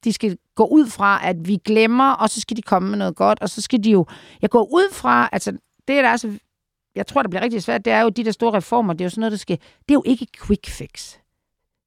de 0.04 0.14
skal 0.14 0.38
gå 0.56 0.66
ud 0.66 0.88
fra, 0.88 1.20
at 1.24 1.48
vi 1.48 1.58
glemmer, 1.66 2.12
og 2.12 2.30
så 2.30 2.42
skal 2.42 2.58
de 2.58 2.62
komme 2.62 2.90
med 2.90 2.98
noget 2.98 3.16
godt, 3.16 3.42
og 3.42 3.50
så 3.50 3.62
skal 3.62 3.84
de 3.84 3.92
jo... 3.92 4.06
Jeg 4.42 4.50
går 4.50 4.64
ud 4.64 4.94
fra, 4.94 5.30
altså, 5.32 5.52
det 5.88 5.98
er 5.98 6.02
der 6.02 6.10
altså 6.10 6.32
jeg 6.96 7.08
tror, 7.08 7.22
det 7.22 7.30
bliver 7.30 7.44
rigtig 7.44 7.64
svært, 7.64 7.86
det 7.86 7.94
er 7.94 8.02
jo 8.02 8.10
de 8.10 8.24
der 8.24 8.32
store 8.32 8.58
reformer, 8.58 8.94
det 8.94 9.02
er 9.02 9.06
jo 9.06 9.10
sådan 9.10 9.22
noget, 9.22 9.32
der 9.32 9.38
skal... 9.38 9.58
Det 9.58 9.90
er 9.90 9.94
jo 9.94 10.04
ikke 10.06 10.28
quick 10.46 10.68
fix. 10.70 11.18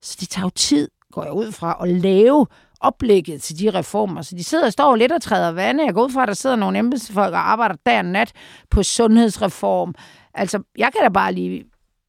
Så 0.03 0.17
det 0.21 0.29
tager 0.29 0.47
jo 0.47 0.51
tid, 0.51 0.89
går 1.13 1.25
jeg 1.25 1.33
ud 1.33 1.53
fra, 1.53 1.79
at 1.83 1.89
lave 1.89 2.47
oplægget 2.81 3.43
til 3.43 3.59
de 3.59 3.71
reformer. 3.71 4.23
Så 4.23 4.37
de 4.37 4.45
sidder 4.45 4.67
og 4.67 4.73
står 4.73 4.97
lidt 4.97 5.13
og 5.13 5.23
træder 5.23 5.53
vande. 5.53 5.85
Jeg 5.85 5.95
går 5.95 6.05
ud 6.05 6.11
fra, 6.11 6.23
at 6.23 6.29
der 6.29 6.35
sidder 6.35 6.57
nogle 6.57 6.79
embedsfolk 6.79 7.33
og 7.33 7.51
arbejder 7.51 7.75
dag 7.87 7.99
og 7.99 8.05
nat 8.05 8.33
på 8.71 8.83
sundhedsreform. 8.83 9.95
Altså, 10.35 10.63
jeg 10.79 10.91
kan 10.93 11.03
da 11.03 11.09
bare 11.09 11.33
lige 11.33 11.65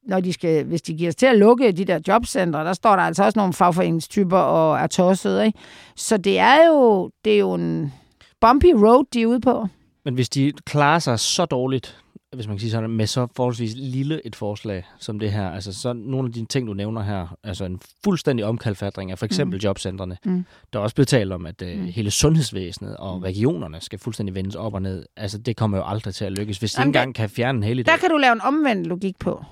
når 0.06 0.20
de 0.20 0.32
skal, 0.32 0.64
hvis 0.64 0.82
de 0.82 0.94
giver 0.94 1.08
os 1.08 1.14
til 1.16 1.26
at 1.26 1.38
lukke 1.38 1.72
de 1.72 1.84
der 1.84 2.00
jobcentre, 2.08 2.64
der 2.64 2.72
står 2.72 2.96
der 2.96 3.02
altså 3.02 3.24
også 3.24 3.38
nogle 3.38 3.52
fagforeningstyper 3.52 4.38
og 4.38 4.78
er 4.78 4.86
tosset, 4.86 5.44
ikke? 5.44 5.58
Så 5.96 6.16
det 6.16 6.38
er 6.38 6.66
jo, 6.68 7.10
det 7.24 7.34
er 7.34 7.38
jo 7.38 7.54
en 7.54 7.92
bumpy 8.40 8.72
road, 8.72 9.04
de 9.12 9.22
er 9.22 9.26
ude 9.26 9.40
på. 9.40 9.66
Men 10.04 10.14
hvis 10.14 10.28
de 10.28 10.52
klarer 10.66 10.98
sig 10.98 11.20
så 11.20 11.44
dårligt, 11.44 11.98
hvis 12.34 12.46
man 12.46 12.56
kan 12.56 12.60
sige 12.60 12.70
sådan, 12.70 12.90
med 12.90 13.06
så 13.06 13.28
forholdsvis 13.36 13.74
lille 13.76 14.26
et 14.26 14.36
forslag 14.36 14.84
som 14.98 15.18
det 15.18 15.32
her, 15.32 15.50
altså 15.50 15.72
så 15.72 15.92
nogle 15.92 16.26
af 16.26 16.32
de 16.32 16.44
ting, 16.44 16.66
du 16.66 16.74
nævner 16.74 17.02
her, 17.02 17.36
altså 17.44 17.64
en 17.64 17.80
fuldstændig 18.04 18.46
omkalfatring 18.46 19.10
af 19.10 19.18
for 19.18 19.26
eksempel 19.26 19.56
mm. 19.56 19.60
jobcentrene. 19.64 20.16
Mm. 20.24 20.44
Der 20.72 20.78
er 20.78 20.82
også 20.82 20.94
blevet 20.94 21.08
talt 21.08 21.32
om, 21.32 21.46
at 21.46 21.62
uh, 21.62 21.68
mm. 21.68 21.84
hele 21.84 22.10
sundhedsvæsenet 22.10 22.96
og 22.96 23.16
mm. 23.16 23.22
regionerne 23.22 23.80
skal 23.80 23.98
fuldstændig 23.98 24.34
vendes 24.34 24.54
op 24.54 24.74
og 24.74 24.82
ned. 24.82 25.06
Altså 25.16 25.38
det 25.38 25.56
kommer 25.56 25.78
jo 25.78 25.84
aldrig 25.86 26.14
til 26.14 26.24
at 26.24 26.32
lykkes, 26.32 26.58
hvis 26.58 26.72
de 26.72 26.82
engang 26.82 27.14
kan 27.14 27.30
fjerne 27.30 27.56
en 27.56 27.62
helligdag. 27.62 27.92
Der 27.92 27.98
kan 27.98 28.10
du 28.10 28.16
lave 28.16 28.32
en 28.32 28.40
omvendt 28.40 28.86
logik 28.86 29.18
på 29.18 29.44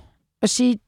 og 0.43 0.49
sige, 0.49 0.79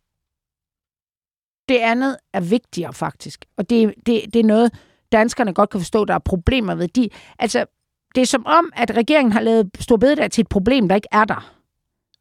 det 1.69 1.79
andet 1.79 2.17
er 2.33 2.41
vigtigere 2.41 2.93
faktisk. 2.93 3.45
Og 3.57 3.71
det, 3.71 3.95
det, 4.07 4.23
det 4.33 4.37
er 4.37 4.45
noget, 4.45 4.73
danskerne 5.13 5.55
godt 5.55 5.71
kan 5.71 5.81
forstå, 5.81 6.05
der 6.05 6.15
er 6.15 6.19
problemer 6.19 6.75
ved. 6.75 6.89
De, 6.89 7.09
altså, 7.39 7.67
det 8.15 8.21
er 8.21 8.27
som 8.27 8.47
om, 8.47 8.73
at 8.77 8.97
regeringen 8.97 9.33
har 9.33 9.41
lavet 9.41 9.71
stor 9.81 9.97
bededag 9.97 10.31
til 10.31 10.43
et 10.43 10.49
problem, 10.49 10.89
der 10.89 10.95
ikke 10.95 11.09
er 11.13 11.25
der. 11.25 11.62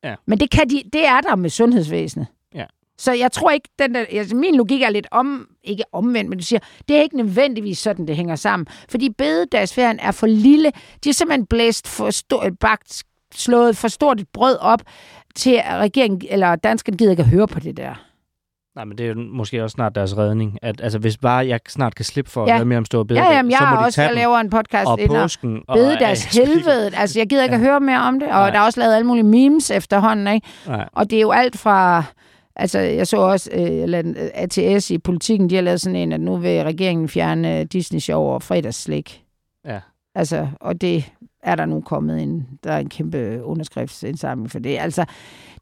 Ja. 0.03 0.15
Men 0.25 0.39
det, 0.39 0.49
kan 0.49 0.69
de, 0.69 0.83
det 0.93 1.07
er 1.07 1.21
der 1.21 1.35
med 1.35 1.49
sundhedsvæsenet. 1.49 2.27
Ja. 2.55 2.65
Så 2.97 3.11
jeg 3.13 3.31
tror 3.31 3.51
ikke, 3.51 3.69
den 3.79 3.95
der, 3.95 4.05
altså 4.11 4.35
min 4.35 4.55
logik 4.55 4.81
er 4.81 4.89
lidt 4.89 5.07
om, 5.11 5.47
ikke 5.63 5.83
omvendt, 5.91 6.29
men 6.29 6.39
du 6.39 6.45
siger, 6.45 6.59
det 6.87 6.97
er 6.97 7.01
ikke 7.01 7.17
nødvendigvis 7.17 7.79
sådan, 7.79 8.07
det 8.07 8.15
hænger 8.15 8.35
sammen. 8.35 8.67
Fordi 8.89 9.09
bededagsferien 9.09 9.99
er 9.99 10.11
for 10.11 10.27
lille. 10.27 10.71
De 11.03 11.09
er 11.09 11.13
simpelthen 11.13 11.45
blæst 11.45 11.87
for 11.87 12.09
stort, 12.09 12.59
bagt, 12.59 13.03
slået 13.33 13.77
for 13.77 13.87
stort 13.87 14.19
et 14.19 14.27
brød 14.29 14.57
op, 14.57 14.81
til 15.35 15.61
at 15.65 15.79
regeringen, 15.79 16.21
eller 16.29 16.55
danskerne 16.55 16.97
gider 16.97 17.11
ikke 17.11 17.23
at 17.23 17.29
høre 17.29 17.47
på 17.47 17.59
det 17.59 17.77
der. 17.77 18.10
Nej, 18.75 18.85
men 18.85 18.97
det 18.97 19.09
er 19.09 19.15
måske 19.15 19.63
også 19.63 19.73
snart 19.73 19.95
deres 19.95 20.17
redning. 20.17 20.57
At, 20.61 20.81
altså, 20.81 20.99
hvis 20.99 21.17
bare 21.17 21.47
jeg 21.47 21.59
snart 21.67 21.95
kan 21.95 22.05
slippe 22.05 22.31
for 22.31 22.47
ja. 22.47 22.51
at 22.51 22.57
høre 22.57 22.65
mere 22.65 22.77
om 22.77 22.85
store 22.85 23.05
bededag, 23.05 23.29
ja, 23.29 23.35
jamen, 23.35 23.51
jeg 23.51 23.59
så 23.59 23.65
må 23.65 23.75
de 23.75 23.85
også, 23.85 23.95
tage 23.95 24.07
jeg 24.07 24.15
laver 24.15 24.37
en 24.37 24.49
podcast 24.49 24.87
og 24.87 24.99
påsken. 25.07 25.63
Og 25.67 25.77
bededags 25.77 26.37
helvede. 26.37 26.95
Altså, 26.95 27.19
jeg 27.19 27.27
gider 27.27 27.43
ikke 27.43 27.55
ja. 27.55 27.61
at 27.61 27.65
høre 27.67 27.79
mere 27.79 27.99
om 27.99 28.19
det. 28.19 28.27
Og 28.27 28.33
Nej. 28.33 28.49
der 28.49 28.59
er 28.59 28.63
også 28.63 28.79
lavet 28.79 28.95
alle 28.95 29.07
mulige 29.07 29.23
memes 29.23 29.71
efterhånden, 29.71 30.27
ikke? 30.27 30.47
Nej. 30.67 30.89
Og 30.93 31.09
det 31.09 31.17
er 31.17 31.21
jo 31.21 31.31
alt 31.31 31.57
fra... 31.57 32.03
Altså, 32.55 32.79
jeg 32.79 33.07
så 33.07 33.17
også 33.17 33.49
øh, 33.53 34.15
ATS 34.33 34.91
i 34.91 34.97
politikken, 34.97 35.49
de 35.49 35.55
har 35.55 35.61
lavet 35.61 35.81
sådan 35.81 35.95
en, 35.95 36.11
at 36.11 36.21
nu 36.21 36.37
vil 36.37 36.63
regeringen 36.63 37.09
fjerne 37.09 37.59
øh, 37.59 37.65
Disney-show 37.65 38.21
og 38.21 38.43
fredagsslik. 38.43 39.23
Ja. 39.65 39.79
Altså, 40.15 40.47
og 40.61 40.81
det 40.81 41.11
er 41.43 41.55
der 41.55 41.65
nu 41.65 41.81
kommet 41.81 42.21
en, 42.21 42.47
der 42.63 42.71
er 42.71 42.79
en 42.79 42.89
kæmpe 42.89 43.43
underskriftsindsamling 43.43 44.51
for 44.51 44.59
det. 44.59 44.77
Altså, 44.79 45.05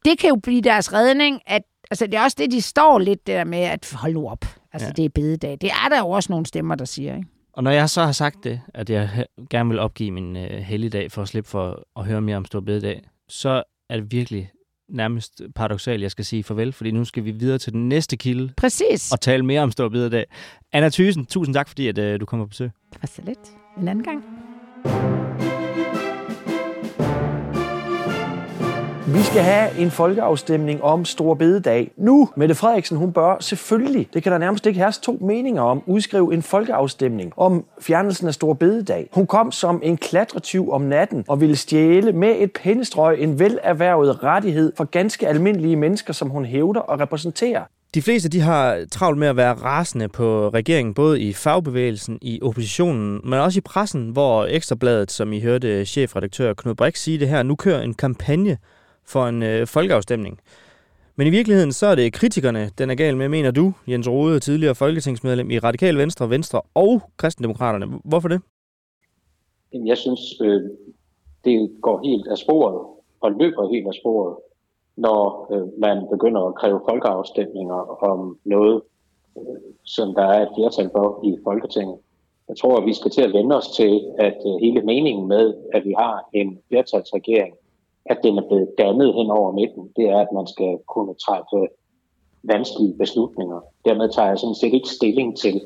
det 0.06 0.20
kan 0.20 0.30
jo 0.30 0.36
blive 0.36 0.62
deres 0.62 0.94
redning, 0.94 1.42
at 1.48 1.62
altså, 1.92 2.06
det 2.06 2.14
er 2.14 2.24
også 2.24 2.38
det, 2.40 2.52
de 2.52 2.62
står 2.62 3.00
lidt 3.00 3.28
der 3.28 3.44
med, 3.44 3.60
at 3.60 3.94
hold 3.96 4.14
nu 4.14 4.30
op. 4.30 4.46
Altså, 4.74 4.88
ja. 4.88 4.92
det 4.92 5.06
er 5.06 5.10
bededag. 5.10 5.58
Det 5.62 5.70
er 5.86 5.90
der 5.90 6.00
jo 6.00 6.10
også 6.10 6.32
nogle 6.32 6.46
stemmer, 6.46 6.76
der 6.76 6.86
siger, 6.86 7.16
ikke? 7.16 7.28
Og 7.54 7.64
når 7.64 7.72
jeg 7.72 7.90
så 7.90 8.04
har 8.04 8.12
sagt 8.12 8.44
det, 8.44 8.62
at 8.74 8.90
jeg 8.90 9.26
gerne 9.50 9.70
vil 9.70 9.80
opgive 9.80 10.12
min 10.12 10.36
uh, 10.36 10.42
helligdag 10.44 11.12
for 11.12 11.22
at 11.22 11.28
slippe 11.28 11.50
for 11.50 11.88
at 11.96 12.06
høre 12.06 12.22
mere 12.22 12.38
om 12.38 12.46
Stor 12.46 12.60
Bededag, 12.60 13.02
så 13.30 13.64
er 13.90 13.96
det 13.96 14.12
virkelig 14.12 14.52
nærmest 14.90 15.42
paradoxalt, 15.56 16.02
jeg 16.02 16.12
skal 16.12 16.26
sige 16.26 16.44
farvel, 16.44 16.74
fordi 16.74 16.92
nu 16.92 17.06
skal 17.06 17.26
vi 17.26 17.32
videre 17.32 17.58
til 17.58 17.74
den 17.74 17.90
næste 17.90 18.18
kilde. 18.18 18.54
Præcis. 18.58 19.12
Og 19.12 19.22
tale 19.22 19.46
mere 19.46 19.62
om 19.62 19.72
Stor 19.72 19.90
Bededag. 19.90 20.26
Anna 20.72 20.90
Thysen, 20.90 21.26
tusind 21.26 21.54
tak, 21.54 21.68
fordi 21.68 21.88
at, 21.88 21.98
uh, 21.98 22.20
du 22.20 22.26
kommer 22.26 22.46
på 22.46 22.50
besøg. 22.50 22.70
Det 22.94 23.02
var 23.02 23.08
så 23.08 23.22
lidt. 23.26 23.40
En 23.78 23.88
anden 23.88 24.04
gang. 24.04 25.19
Vi 29.14 29.24
skal 29.24 29.42
have 29.42 29.80
en 29.80 29.92
folkeafstemning 29.92 30.84
om 30.84 31.06
Stor 31.06 31.34
Bededag. 31.34 31.92
Nu, 31.98 32.30
Mette 32.36 32.56
Frederiksen, 32.56 32.98
hun 32.98 33.14
bør 33.14 33.38
selvfølgelig, 33.40 34.08
det 34.14 34.24
kan 34.24 34.32
der 34.32 34.38
nærmest 34.38 34.66
ikke 34.66 34.80
herske 34.80 35.04
to 35.04 35.18
meninger 35.22 35.62
om, 35.62 35.84
udskrive 35.86 36.34
en 36.34 36.42
folkeafstemning 36.42 37.34
om 37.38 37.66
fjernelsen 37.82 38.28
af 38.28 38.34
Stor 38.34 38.54
Bededag. 38.54 39.10
Hun 39.14 39.28
kom 39.28 39.52
som 39.52 39.82
en 39.84 39.98
klatretyv 39.98 40.72
om 40.72 40.82
natten 40.82 41.26
og 41.28 41.42
ville 41.42 41.56
stjæle 41.56 42.12
med 42.12 42.36
et 42.40 42.52
pennestrøg 42.64 43.20
en 43.20 43.40
velerhvervet 43.40 44.24
rettighed 44.24 44.72
for 44.78 44.84
ganske 44.84 45.28
almindelige 45.28 45.76
mennesker, 45.76 46.14
som 46.14 46.30
hun 46.30 46.46
hævder 46.46 46.82
og 46.82 47.00
repræsenterer. 47.00 47.64
De 47.94 48.02
fleste 48.02 48.30
de 48.30 48.42
har 48.42 48.86
travlt 48.92 49.18
med 49.18 49.28
at 49.28 49.38
være 49.38 49.54
rasende 49.54 50.08
på 50.08 50.50
regeringen, 50.50 50.94
både 50.94 51.22
i 51.22 51.34
fagbevægelsen, 51.34 52.18
i 52.22 52.40
oppositionen, 52.42 53.22
men 53.24 53.40
også 53.40 53.58
i 53.58 53.62
pressen, 53.62 54.10
hvor 54.10 54.46
Ekstrabladet, 54.46 55.12
som 55.12 55.34
I 55.34 55.42
hørte 55.42 55.86
chefredaktør 55.86 56.54
Knud 56.54 56.76
Brix 56.76 57.00
sige 57.00 57.20
det 57.20 57.30
her, 57.30 57.44
nu 57.44 57.56
kører 57.56 57.82
en 57.82 57.94
kampagne 57.94 58.58
for 59.10 59.28
en 59.28 59.44
øh, 59.44 59.68
folkeafstemning. 59.68 60.40
Men 61.16 61.28
i 61.28 61.30
virkeligheden 61.30 61.72
så 61.72 61.86
er 61.88 61.96
det 61.96 62.14
kritikerne, 62.14 62.70
den 62.78 62.90
er 62.90 62.96
gal 62.96 63.18
med, 63.18 63.30
mener 63.30 63.52
du, 63.52 63.74
Jens 63.88 64.10
Rode, 64.10 64.40
tidligere 64.40 64.76
folketingsmedlem 64.76 65.52
i 65.52 65.60
Radikal 65.60 65.98
Venstre, 65.98 66.30
Venstre 66.30 66.62
og 66.74 67.02
Kristendemokraterne. 67.18 68.00
Hvorfor 68.04 68.28
det? 68.28 68.42
Jeg 69.74 69.98
synes, 69.98 70.22
øh, 70.42 70.62
det 71.46 71.72
går 71.82 72.02
helt 72.04 72.28
af 72.28 72.38
sporet 72.38 72.88
og 73.22 73.32
løber 73.32 73.74
helt 73.74 73.88
af 73.88 73.94
sporet, 73.94 74.36
når 74.96 75.48
øh, 75.54 75.68
man 75.80 76.08
begynder 76.12 76.42
at 76.42 76.56
kræve 76.56 76.82
folkeafstemninger 76.90 78.04
om 78.04 78.38
noget, 78.46 78.82
øh, 79.38 79.44
som 79.84 80.14
der 80.14 80.24
er 80.24 80.42
et 80.42 80.52
flertal 80.58 80.90
for 80.96 81.26
i 81.26 81.38
Folketinget. 81.44 81.98
Jeg 82.50 82.58
tror, 82.58 82.78
at 82.78 82.86
vi 82.86 82.94
skal 82.94 83.12
til 83.12 83.22
at 83.22 83.34
vende 83.34 83.56
os 83.58 83.68
til, 83.68 83.94
at 84.20 84.38
øh, 84.46 84.54
hele 84.62 84.82
meningen 84.82 85.28
med, 85.28 85.54
at 85.74 85.86
vi 85.86 85.94
har 85.98 86.30
en 86.34 86.60
flertalsregering, 86.68 87.54
at 88.06 88.20
den 88.24 88.38
er 88.38 88.48
blevet 88.48 88.70
dannet 88.78 89.14
hen 89.14 89.30
over 89.30 89.52
midten, 89.52 89.92
det 89.96 90.06
er, 90.10 90.20
at 90.20 90.32
man 90.34 90.48
skal 90.48 90.78
kunne 90.88 91.14
træffe 91.14 91.68
vanskelige 92.44 92.98
beslutninger. 92.98 93.60
Dermed 93.86 94.10
tager 94.10 94.28
jeg 94.28 94.40
sådan 94.40 94.56
set 94.56 94.74
ikke 94.74 94.90
stilling 94.90 95.38
til, 95.38 95.62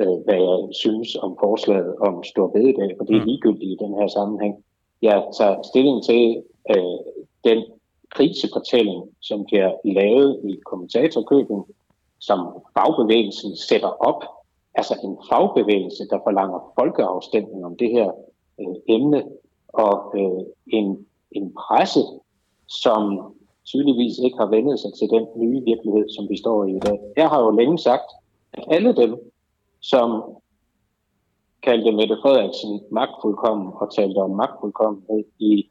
øh, 0.00 0.16
hvad 0.24 0.34
jeg 0.34 0.68
synes 0.72 1.16
om 1.16 1.36
forslaget 1.40 1.96
om 1.96 2.24
stor 2.24 2.46
bededag, 2.48 2.90
for 2.96 3.04
det 3.04 3.16
er 3.16 3.20
mm. 3.20 3.26
ligegyldigt 3.26 3.72
i 3.72 3.84
den 3.84 3.94
her 3.94 4.06
sammenhæng. 4.06 4.64
Jeg 5.02 5.24
tager 5.38 5.62
stilling 5.62 6.04
til 6.04 6.42
øh, 6.70 6.98
den 7.44 7.64
krisefortælling, 8.10 9.02
som 9.20 9.44
bliver 9.44 9.72
lavet 9.84 10.40
i 10.44 10.60
kommentatorkøben, 10.66 11.64
som 12.20 12.38
fagbevægelsen 12.78 13.56
sætter 13.56 13.88
op. 14.08 14.24
Altså 14.74 14.94
en 15.04 15.16
fagbevægelse, 15.30 16.08
der 16.10 16.18
forlanger 16.26 16.72
folkeafstemning 16.78 17.64
om 17.64 17.76
det 17.76 17.90
her 17.90 18.10
øh, 18.60 18.76
emne, 18.88 19.22
og 19.68 20.14
øh, 20.16 20.44
en 20.66 21.06
en 21.34 21.52
presse, 21.52 22.00
som 22.82 23.34
tydeligvis 23.70 24.18
ikke 24.24 24.38
har 24.38 24.46
vendet 24.46 24.80
sig 24.80 24.90
til 24.98 25.08
den 25.14 25.24
nye 25.36 25.60
virkelighed, 25.70 26.06
som 26.16 26.24
vi 26.30 26.36
står 26.38 26.64
i 26.64 26.76
i 26.76 26.78
dag. 26.78 26.98
Jeg 27.16 27.28
har 27.28 27.40
jo 27.44 27.50
længe 27.50 27.78
sagt, 27.78 28.08
at 28.52 28.64
alle 28.68 28.96
dem, 28.96 29.12
som 29.80 30.08
kaldte 31.62 31.92
Mette 31.92 32.16
Frederiksen 32.22 32.80
magtfuldkommen 32.90 33.68
og 33.80 33.94
talte 33.96 34.18
om 34.18 34.30
magtfuldkommenhed 34.30 35.24
i 35.38 35.68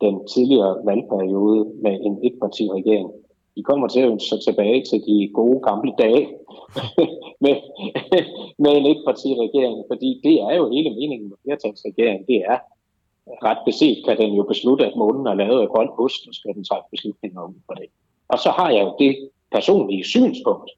den 0.00 0.26
tidligere 0.32 0.86
valgperiode 0.86 1.64
med 1.82 1.94
en 2.06 2.18
etpartiregering, 2.26 3.10
de 3.56 3.62
kommer 3.62 3.88
til 3.88 4.00
at 4.00 4.10
ønske 4.10 4.28
sig 4.28 4.40
tilbage 4.40 4.84
til 4.90 5.00
de 5.08 5.30
gode 5.34 5.60
gamle 5.68 5.92
dage 5.98 6.24
med, 7.44 7.56
med 8.58 8.72
en 8.76 8.86
etpartiregering, 8.92 9.84
fordi 9.90 10.20
det 10.24 10.36
er 10.48 10.54
jo 10.56 10.64
hele 10.74 10.90
meningen 10.90 11.28
med 11.28 11.38
flertalsregeringen, 11.44 12.26
det 12.26 12.38
er, 12.52 12.58
ret 13.26 13.58
beset 13.64 14.04
kan 14.04 14.16
den 14.18 14.34
jo 14.34 14.42
beslutte, 14.42 14.86
at 14.86 14.96
månen 14.96 15.26
er 15.26 15.34
lavet 15.34 15.60
af 15.62 15.68
grøn 15.68 15.88
ost, 15.98 16.28
og 16.28 16.34
skal 16.34 16.54
den 16.54 16.64
træffe 16.64 16.88
beslutninger 16.90 17.40
om 17.40 17.54
for 17.66 17.74
det. 17.74 17.86
Og 18.28 18.38
så 18.38 18.50
har 18.50 18.70
jeg 18.70 18.82
jo 18.82 18.94
det 18.98 19.30
personlige 19.52 20.04
synspunkt, 20.04 20.70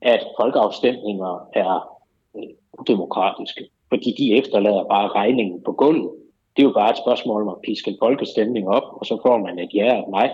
at 0.00 0.26
folkeafstemninger 0.40 1.48
er 1.52 1.98
øh, 2.36 2.42
udemokratiske, 2.78 3.68
fordi 3.88 4.14
de 4.18 4.34
efterlader 4.34 4.84
bare 4.84 5.08
regningen 5.08 5.62
på 5.64 5.72
gulvet. 5.72 6.10
Det 6.56 6.62
er 6.62 6.66
jo 6.66 6.72
bare 6.72 6.90
et 6.90 7.02
spørgsmål 7.04 7.42
om 7.42 7.48
at 7.48 7.60
piske 7.64 7.90
en 7.90 7.96
folkestemning 8.02 8.68
op, 8.68 8.86
og 9.00 9.06
så 9.06 9.18
får 9.22 9.38
man 9.38 9.58
et 9.58 9.74
ja 9.74 9.92
og 9.92 9.98
et 9.98 10.08
nej. 10.08 10.30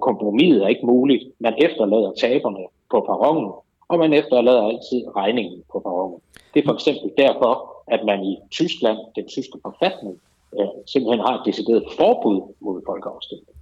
Kompromiset 0.00 0.62
er 0.62 0.68
ikke 0.68 0.86
muligt. 0.86 1.24
Man 1.38 1.54
efterlader 1.58 2.12
taberne 2.12 2.66
på 2.90 3.00
perronen, 3.00 3.52
og 3.88 3.98
man 3.98 4.12
efterlader 4.12 4.62
altid 4.62 5.16
regningen 5.16 5.62
på 5.72 5.78
perronen. 5.80 6.20
Det 6.54 6.60
er 6.60 6.66
for 6.66 6.74
eksempel 6.74 7.12
derfor, 7.18 7.82
at 7.86 8.04
man 8.04 8.24
i 8.24 8.38
Tyskland, 8.50 8.98
den 9.16 9.28
tyske 9.28 9.58
forfatning, 9.62 10.20
øh, 10.60 10.68
simpelthen 10.92 11.20
har 11.26 11.34
et 11.38 11.46
decideret 11.46 11.84
forbud 11.98 12.54
mod 12.60 12.82
folkeafstemning. 12.86 13.54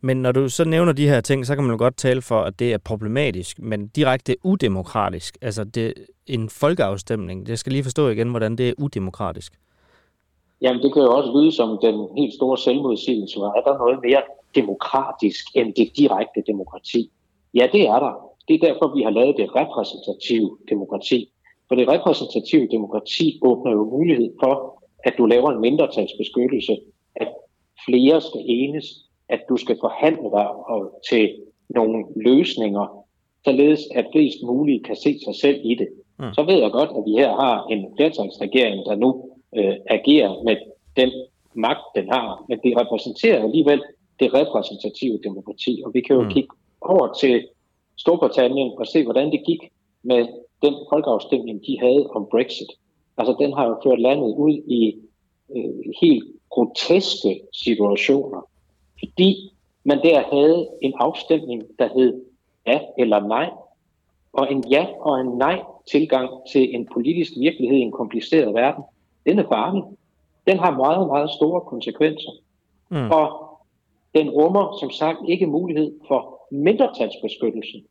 Men 0.00 0.16
når 0.16 0.32
du 0.32 0.48
så 0.48 0.64
nævner 0.64 0.92
de 0.92 1.08
her 1.08 1.20
ting, 1.20 1.46
så 1.46 1.54
kan 1.54 1.64
man 1.64 1.70
jo 1.72 1.78
godt 1.78 1.96
tale 1.96 2.22
for, 2.22 2.40
at 2.40 2.58
det 2.58 2.72
er 2.72 2.78
problematisk, 2.78 3.58
men 3.58 3.88
direkte 3.88 4.36
udemokratisk. 4.44 5.38
Altså 5.42 5.64
det, 5.64 5.94
en 6.26 6.48
folkeafstemning, 6.48 7.46
det 7.46 7.58
skal 7.58 7.72
lige 7.72 7.84
forstå 7.84 8.08
igen, 8.08 8.30
hvordan 8.30 8.56
det 8.56 8.68
er 8.68 8.72
udemokratisk. 8.78 9.52
Jamen 10.62 10.82
det 10.82 10.92
kan 10.92 11.02
jo 11.02 11.16
også 11.16 11.30
lyde 11.38 11.52
som 11.52 11.78
den 11.82 12.08
helt 12.18 12.34
store 12.34 12.58
selvmodsigelse. 12.58 13.38
Er 13.38 13.62
der 13.66 13.78
noget 13.78 13.98
mere 14.04 14.22
demokratisk 14.54 15.44
end 15.54 15.74
det 15.74 15.88
direkte 15.96 16.42
demokrati? 16.46 17.10
Ja, 17.54 17.68
det 17.72 17.82
er 17.82 17.98
der. 17.98 18.14
Det 18.48 18.54
er 18.54 18.66
derfor, 18.68 18.94
vi 18.96 19.02
har 19.02 19.10
lavet 19.10 19.36
det 19.36 19.48
repræsentative 19.56 20.58
demokrati. 20.68 21.32
For 21.68 21.74
det 21.74 21.88
repræsentative 21.88 22.68
demokrati 22.70 23.38
åbner 23.42 23.72
jo 23.72 23.84
mulighed 23.84 24.30
for, 24.42 24.79
at 25.04 25.14
du 25.18 25.26
laver 25.26 25.50
en 25.50 25.60
mindretalsbeskyttelse, 25.60 26.76
at 27.16 27.28
flere 27.86 28.20
skal 28.20 28.42
enes, 28.44 28.86
at 29.28 29.40
du 29.48 29.56
skal 29.56 29.76
forhandle 29.80 30.30
dig 30.30 30.48
og 30.72 31.00
til 31.10 31.36
nogle 31.68 32.04
løsninger, 32.16 33.04
således 33.44 33.80
at 33.94 34.06
flest 34.12 34.38
muligt 34.42 34.84
kan 34.84 34.96
se 34.96 35.18
sig 35.24 35.34
selv 35.34 35.60
i 35.64 35.74
det. 35.74 35.88
Mm. 36.18 36.32
Så 36.34 36.42
ved 36.42 36.58
jeg 36.58 36.70
godt, 36.70 36.90
at 36.90 37.02
vi 37.06 37.12
her 37.12 37.30
har 37.42 37.66
en 37.66 37.86
flertalsregering, 37.96 38.86
der 38.86 38.94
nu 38.94 39.30
øh, 39.56 39.74
agerer 39.90 40.42
med 40.44 40.56
den 40.96 41.10
magt, 41.54 41.86
den 41.96 42.08
har, 42.08 42.44
men 42.48 42.58
det 42.64 42.80
repræsenterer 42.80 43.42
alligevel 43.42 43.82
det 44.20 44.34
repræsentative 44.34 45.18
demokrati, 45.24 45.82
og 45.84 45.90
vi 45.94 46.00
kan 46.00 46.16
jo 46.16 46.22
mm. 46.22 46.30
kigge 46.30 46.48
over 46.80 47.12
til 47.12 47.48
Storbritannien 47.96 48.72
og 48.78 48.86
se, 48.86 49.04
hvordan 49.04 49.32
det 49.32 49.42
gik 49.46 49.62
med 50.02 50.26
den 50.62 50.74
folkeafstemning, 50.92 51.60
de 51.66 51.78
havde 51.80 52.06
om 52.06 52.26
Brexit. 52.30 52.70
Altså 53.20 53.36
den 53.38 53.52
har 53.52 53.66
jo 53.66 53.80
ført 53.84 54.00
landet 54.00 54.34
ud 54.36 54.54
i 54.78 54.98
øh, 55.56 55.92
helt 56.02 56.24
groteske 56.50 57.40
situationer, 57.52 58.40
fordi 58.98 59.52
man 59.84 60.02
der 60.02 60.22
havde 60.32 60.68
en 60.82 60.92
afstemning, 60.96 61.62
der 61.78 61.88
hed 61.94 62.24
ja 62.66 62.80
eller 62.98 63.20
nej, 63.20 63.50
og 64.32 64.52
en 64.52 64.64
ja 64.70 64.86
og 65.00 65.20
en 65.20 65.38
nej 65.38 65.62
tilgang 65.90 66.30
til 66.52 66.74
en 66.74 66.88
politisk 66.92 67.32
virkelighed 67.38 67.76
i 67.76 67.80
en 67.80 67.92
kompliceret 67.92 68.54
verden, 68.54 68.84
den 69.26 69.38
er 69.38 69.48
farlig. 69.48 69.82
Den 70.46 70.58
har 70.58 70.70
meget, 70.70 71.06
meget 71.06 71.30
store 71.30 71.60
konsekvenser. 71.60 72.30
Mm. 72.88 73.10
Og 73.10 73.26
den 74.14 74.30
rummer 74.30 74.76
som 74.80 74.90
sagt 74.90 75.18
ikke 75.28 75.46
mulighed 75.46 75.92
for 76.08 76.46
mindretalsbeskyttelse. 76.50 77.82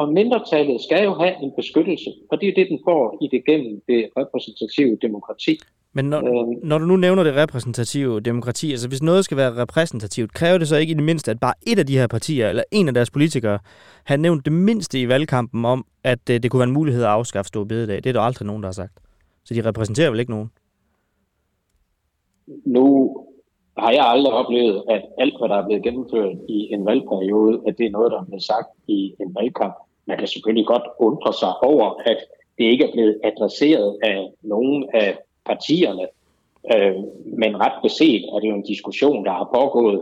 Og 0.00 0.12
mindretallet 0.12 0.80
skal 0.80 1.04
jo 1.04 1.14
have 1.14 1.34
en 1.42 1.52
beskyttelse, 1.56 2.10
og 2.30 2.40
det 2.40 2.48
er 2.48 2.54
det, 2.54 2.66
den 2.70 2.78
får 2.84 3.18
i 3.24 3.28
det 3.32 3.44
gennem 3.44 3.82
det 3.88 4.08
repræsentative 4.16 4.98
demokrati. 5.02 5.58
Men 5.92 6.04
når, 6.04 6.18
øh, 6.18 6.68
når 6.68 6.78
du 6.78 6.84
nu 6.84 6.96
nævner 6.96 7.22
det 7.24 7.34
repræsentative 7.36 8.20
demokrati, 8.20 8.70
altså 8.70 8.88
hvis 8.88 9.02
noget 9.02 9.24
skal 9.24 9.36
være 9.36 9.62
repræsentativt, 9.62 10.32
kræver 10.34 10.58
det 10.58 10.68
så 10.68 10.76
ikke 10.76 10.90
i 10.90 10.94
det 10.94 11.02
mindste, 11.02 11.30
at 11.30 11.40
bare 11.40 11.54
et 11.66 11.78
af 11.78 11.86
de 11.86 11.98
her 11.98 12.06
partier, 12.06 12.48
eller 12.48 12.62
en 12.72 12.88
af 12.88 12.94
deres 12.94 13.10
politikere, 13.10 13.58
har 14.04 14.16
nævnt 14.16 14.44
det 14.44 14.52
mindste 14.52 15.00
i 15.00 15.08
valgkampen 15.08 15.64
om, 15.64 15.84
at 16.04 16.18
det, 16.26 16.34
øh, 16.34 16.42
det 16.42 16.50
kunne 16.50 16.60
være 16.60 16.68
en 16.68 16.74
mulighed 16.74 17.02
at 17.02 17.10
afskaffe 17.10 17.48
stor 17.48 17.64
bededag? 17.64 17.96
Det 17.96 18.06
er 18.06 18.12
der 18.12 18.20
aldrig 18.20 18.46
nogen, 18.46 18.62
der 18.62 18.66
har 18.66 18.72
sagt. 18.72 18.92
Så 19.44 19.54
de 19.54 19.68
repræsenterer 19.68 20.10
vel 20.10 20.20
ikke 20.20 20.32
nogen? 20.32 20.50
Nu 22.66 23.16
har 23.78 23.92
jeg 23.92 24.04
aldrig 24.06 24.32
oplevet, 24.32 24.82
at 24.88 25.02
alt, 25.18 25.34
hvad 25.38 25.48
der 25.48 25.56
er 25.56 25.66
blevet 25.66 25.82
gennemført 25.82 26.36
i 26.48 26.58
en 26.74 26.86
valgperiode, 26.86 27.60
at 27.66 27.78
det 27.78 27.86
er 27.86 27.90
noget, 27.90 28.12
der 28.12 28.20
er 28.20 28.24
blevet 28.24 28.42
sagt 28.42 28.68
i 28.88 29.14
en 29.20 29.34
valgkamp. 29.34 29.74
Man 30.10 30.18
kan 30.18 30.28
selvfølgelig 30.28 30.66
godt 30.66 30.86
undre 30.98 31.32
sig 31.32 31.52
over, 31.62 31.86
at 32.10 32.18
det 32.58 32.64
ikke 32.64 32.84
er 32.84 32.92
blevet 32.92 33.20
adresseret 33.24 33.98
af 34.02 34.32
nogen 34.42 34.90
af 34.94 35.18
partierne. 35.44 36.06
Øh, 36.74 36.96
men 37.42 37.60
ret 37.60 37.78
beset 37.82 38.22
er 38.32 38.38
det 38.40 38.48
jo 38.48 38.54
en 38.54 38.70
diskussion, 38.72 39.24
der 39.24 39.30
har 39.30 39.48
pågået 39.54 40.00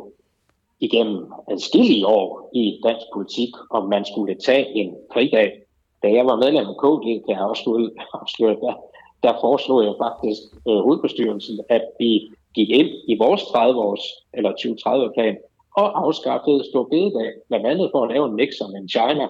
igennem 0.80 1.32
adskillige 1.50 2.06
år 2.06 2.50
i 2.54 2.80
dansk 2.84 3.06
politik, 3.14 3.52
om 3.70 3.88
man 3.88 4.04
skulle 4.04 4.34
tage 4.34 4.66
en 4.68 4.96
fridag. 5.12 5.62
Da 6.02 6.08
jeg 6.12 6.26
var 6.26 6.36
medlem 6.36 6.66
af 6.72 6.76
KD, 6.82 7.06
kan 7.24 7.34
jeg 7.36 7.44
også 7.52 7.90
afsløre, 8.14 8.56
der, 8.64 8.74
der 9.22 9.32
foreslog 9.40 9.84
jeg 9.84 9.94
faktisk 10.04 10.42
øh, 10.68 10.80
hovedbestyrelsen, 10.86 11.60
at 11.68 11.84
vi 11.98 12.30
gik 12.54 12.70
ind 12.70 12.88
i 13.08 13.14
vores 13.18 13.42
30-års 13.42 14.04
eller 14.34 14.50
2030-plan 14.50 15.36
og 15.76 16.04
afskaffede 16.04 16.64
stor 16.70 16.84
bededag, 16.84 17.30
blandt 17.48 17.66
andet 17.66 17.88
for 17.92 18.02
at 18.02 18.10
lave 18.12 18.28
en 18.28 18.36
Nixon 18.36 18.76
en 18.76 18.88
China, 18.88 19.28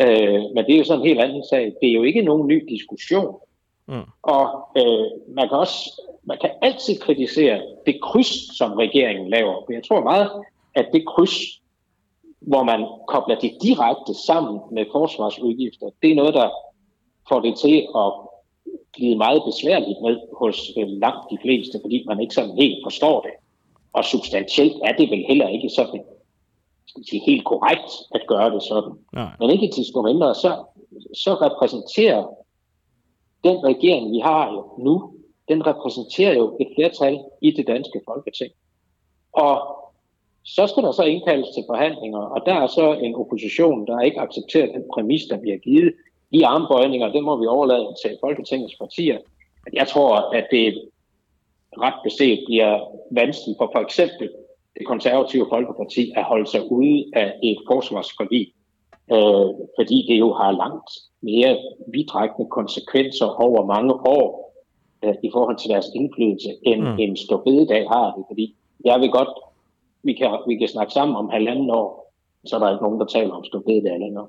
Øh, 0.00 0.40
men 0.54 0.64
det 0.64 0.74
er 0.74 0.78
jo 0.78 0.84
sådan 0.84 1.00
en 1.00 1.08
helt 1.08 1.20
anden 1.20 1.44
sag. 1.50 1.72
Det 1.80 1.88
er 1.88 1.92
jo 1.92 2.02
ikke 2.02 2.22
nogen 2.22 2.46
ny 2.46 2.64
diskussion. 2.68 3.34
Mm. 3.86 4.02
Og 4.22 4.68
øh, 4.76 5.06
man 5.28 5.48
kan 5.48 5.58
også 5.58 6.02
man 6.24 6.38
kan 6.40 6.50
altid 6.62 6.98
kritisere 6.98 7.62
det 7.86 8.00
kryds, 8.02 8.56
som 8.58 8.72
regeringen 8.72 9.30
laver. 9.30 9.54
For 9.64 9.72
jeg 9.72 9.84
tror 9.84 10.02
meget, 10.02 10.30
at 10.74 10.86
det 10.92 11.06
kryds, 11.06 11.36
hvor 12.40 12.62
man 12.62 12.86
kobler 13.08 13.38
det 13.38 13.52
direkte 13.62 14.14
sammen 14.26 14.60
med 14.72 14.84
forsvarsudgifter, 14.92 15.90
det 16.02 16.10
er 16.10 16.14
noget, 16.14 16.34
der 16.34 16.48
får 17.28 17.40
det 17.40 17.58
til 17.58 17.86
at 17.96 18.12
blive 18.92 19.16
meget 19.16 19.42
besværligt 19.46 19.98
med 20.02 20.16
hos 20.40 20.70
øh, 20.78 20.88
langt 20.88 21.30
de 21.30 21.38
fleste, 21.42 21.78
fordi 21.82 22.04
man 22.06 22.20
ikke 22.20 22.34
sådan 22.34 22.56
helt 22.56 22.78
forstår 22.84 23.20
det. 23.20 23.30
Og 23.92 24.04
substantielt 24.04 24.76
er 24.84 24.92
det 24.92 25.10
vel 25.10 25.24
heller 25.28 25.48
ikke 25.48 25.68
sådan 25.68 26.00
sige, 27.10 27.22
helt 27.26 27.44
korrekt 27.44 27.90
at 28.14 28.22
gøre 28.28 28.50
det 28.54 28.62
sådan. 28.62 28.92
Nej. 29.12 29.32
Men 29.40 29.50
ikke 29.50 29.68
til 29.74 29.84
mindre, 30.04 30.34
så, 30.34 30.64
så 31.14 31.34
repræsenterer 31.34 32.24
den 33.44 33.64
regering, 33.64 34.12
vi 34.12 34.18
har 34.18 34.52
jo 34.52 34.84
nu, 34.84 35.12
den 35.48 35.66
repræsenterer 35.66 36.34
jo 36.34 36.56
et 36.60 36.68
flertal 36.74 37.20
i 37.42 37.50
det 37.50 37.66
danske 37.66 38.00
folketing. 38.06 38.52
Og 39.32 39.80
Så 40.44 40.66
skal 40.66 40.82
der 40.82 40.92
så 40.92 41.02
indkaldes 41.02 41.48
til 41.54 41.64
forhandlinger, 41.68 42.18
og 42.18 42.46
der 42.46 42.54
er 42.54 42.66
så 42.66 42.92
en 42.92 43.14
opposition, 43.14 43.86
der 43.86 44.00
ikke 44.00 44.20
accepterer 44.20 44.72
den 44.72 44.84
præmis, 44.94 45.22
der 45.30 45.40
bliver 45.40 45.56
givet. 45.56 45.94
De 46.32 46.46
armbøjninger, 46.46 47.12
det 47.12 47.22
må 47.24 47.36
vi 47.40 47.46
overlade 47.46 47.94
til 48.02 48.18
Folketingets 48.20 48.76
partier. 48.78 49.18
Jeg 49.72 49.88
tror, 49.88 50.16
at 50.16 50.46
det 50.50 50.90
ret 51.78 51.94
beset 52.04 52.40
bliver 52.46 52.80
vanskeligt 53.10 53.58
for 53.58 53.70
for 53.74 53.80
eksempel 53.80 54.30
det 54.80 54.86
konservative 54.86 55.46
Folkeparti 55.54 56.12
at 56.16 56.24
holde 56.24 56.46
sig 56.46 56.62
ude 56.72 57.04
af 57.12 57.28
et 57.42 57.58
forsvarsforlig, 57.70 58.46
øh, 59.14 59.48
fordi 59.78 59.98
det 60.08 60.16
jo 60.24 60.28
har 60.40 60.50
langt 60.62 60.90
mere 61.22 61.52
vidtrækkende 61.94 62.48
konsekvenser 62.58 63.28
over 63.46 63.60
mange 63.74 63.94
år 64.16 64.26
øh, 65.04 65.14
i 65.22 65.30
forhold 65.34 65.56
til 65.58 65.70
deres 65.70 65.88
indflydelse, 65.94 66.50
end 66.62 66.82
mm. 66.82 66.98
en 66.98 67.16
stor 67.16 67.40
bededag 67.46 67.88
har 67.88 68.06
det. 68.16 68.24
Fordi 68.30 68.56
jeg 68.84 69.00
vil 69.00 69.10
godt, 69.10 69.32
vi 70.02 70.12
kan, 70.12 70.30
vi 70.48 70.56
kan 70.56 70.68
snakke 70.68 70.92
sammen 70.92 71.16
om 71.16 71.28
halvanden 71.28 71.70
år, 71.70 72.12
så 72.46 72.56
er 72.56 72.60
der 72.60 72.70
ikke 72.70 72.84
nogen, 72.84 73.00
der 73.00 73.06
taler 73.06 73.32
om 73.34 73.44
stor 73.44 73.60
bededag 73.66 73.98
længere. 74.00 74.26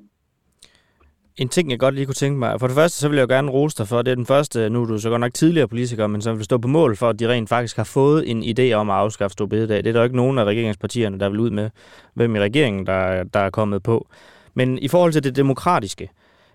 En 1.38 1.50
ting, 1.50 1.72
jeg 1.72 1.80
godt 1.80 1.96
lige 1.96 2.06
kunne 2.06 2.16
tænke 2.16 2.40
mig. 2.40 2.60
For 2.60 2.68
det 2.68 2.76
første, 2.76 2.98
så 2.98 3.10
vil 3.10 3.16
jeg 3.16 3.30
jo 3.30 3.36
gerne 3.36 3.52
rose 3.52 3.78
dig 3.78 3.88
for, 3.88 4.02
det 4.02 4.12
er 4.12 4.16
den 4.16 4.26
første, 4.26 4.70
nu 4.70 4.82
er 4.82 4.86
du 4.86 4.98
så 4.98 5.10
godt 5.10 5.20
nok 5.20 5.34
tidligere 5.34 5.68
politiker, 5.68 6.08
men 6.08 6.22
som 6.22 6.38
vil 6.38 6.46
stå 6.46 6.58
på 6.58 6.68
mål 6.68 6.98
for, 6.98 7.10
at 7.10 7.20
de 7.20 7.30
rent 7.30 7.50
faktisk 7.50 7.78
har 7.78 7.84
fået 7.84 8.32
en 8.32 8.44
idé 8.44 8.74
om 8.74 8.90
at 8.90 8.96
afskaffe 8.96 9.34
stor 9.34 9.46
bededag. 9.46 9.78
Det 9.78 9.88
er 9.88 9.94
der 9.94 10.00
jo 10.00 10.04
ikke 10.04 10.16
nogen 10.16 10.38
af 10.38 10.44
regeringspartierne, 10.44 11.20
der 11.20 11.30
vil 11.30 11.40
ud 11.40 11.50
med, 11.50 11.70
hvem 12.14 12.36
i 12.36 12.40
regeringen, 12.40 12.86
der, 12.86 13.24
der 13.24 13.40
er 13.40 13.50
kommet 13.50 13.84
på. 13.84 14.08
Men 14.54 14.80
i 14.80 14.88
forhold 14.88 15.14
til 15.14 15.24
det 15.24 15.36
demokratiske, 15.36 16.10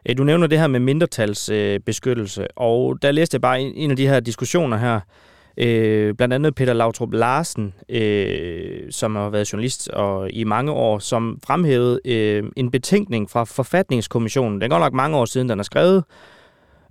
øh, 0.09 0.19
du 0.19 0.25
nævner 0.25 0.47
det 0.47 0.59
her 0.59 0.67
med 0.67 0.81
mindretalsbeskyttelse, 0.81 2.59
og 2.59 3.03
der 3.03 3.12
læste 3.12 3.35
jeg 3.35 3.41
bare 3.41 3.61
en 3.61 3.91
af 3.91 3.97
de 3.97 4.09
her 4.09 4.21
diskussioner 4.21 4.77
her, 4.77 5.01
Øh, 5.59 6.14
blandt 6.14 6.35
andet 6.35 6.55
Peter 6.55 6.73
Lautrup 6.73 7.12
Larsen, 7.12 7.75
øh, 7.88 8.92
som 8.92 9.16
har 9.16 9.29
været 9.31 9.53
journalist 9.53 9.88
og 9.88 10.31
i 10.31 10.45
mange 10.45 10.73
år, 10.73 10.99
som 10.99 11.38
fremhævede 11.47 12.01
øh, 12.05 12.45
en 12.57 12.71
betænkning 12.71 13.31
fra 13.31 13.45
Forfatningskommissionen. 13.45 14.61
Den 14.61 14.62
er 14.62 14.69
godt 14.69 14.81
nok 14.81 14.92
mange 14.92 15.16
år 15.16 15.25
siden, 15.25 15.49
den 15.49 15.59
er 15.59 15.62
skrevet. 15.62 16.05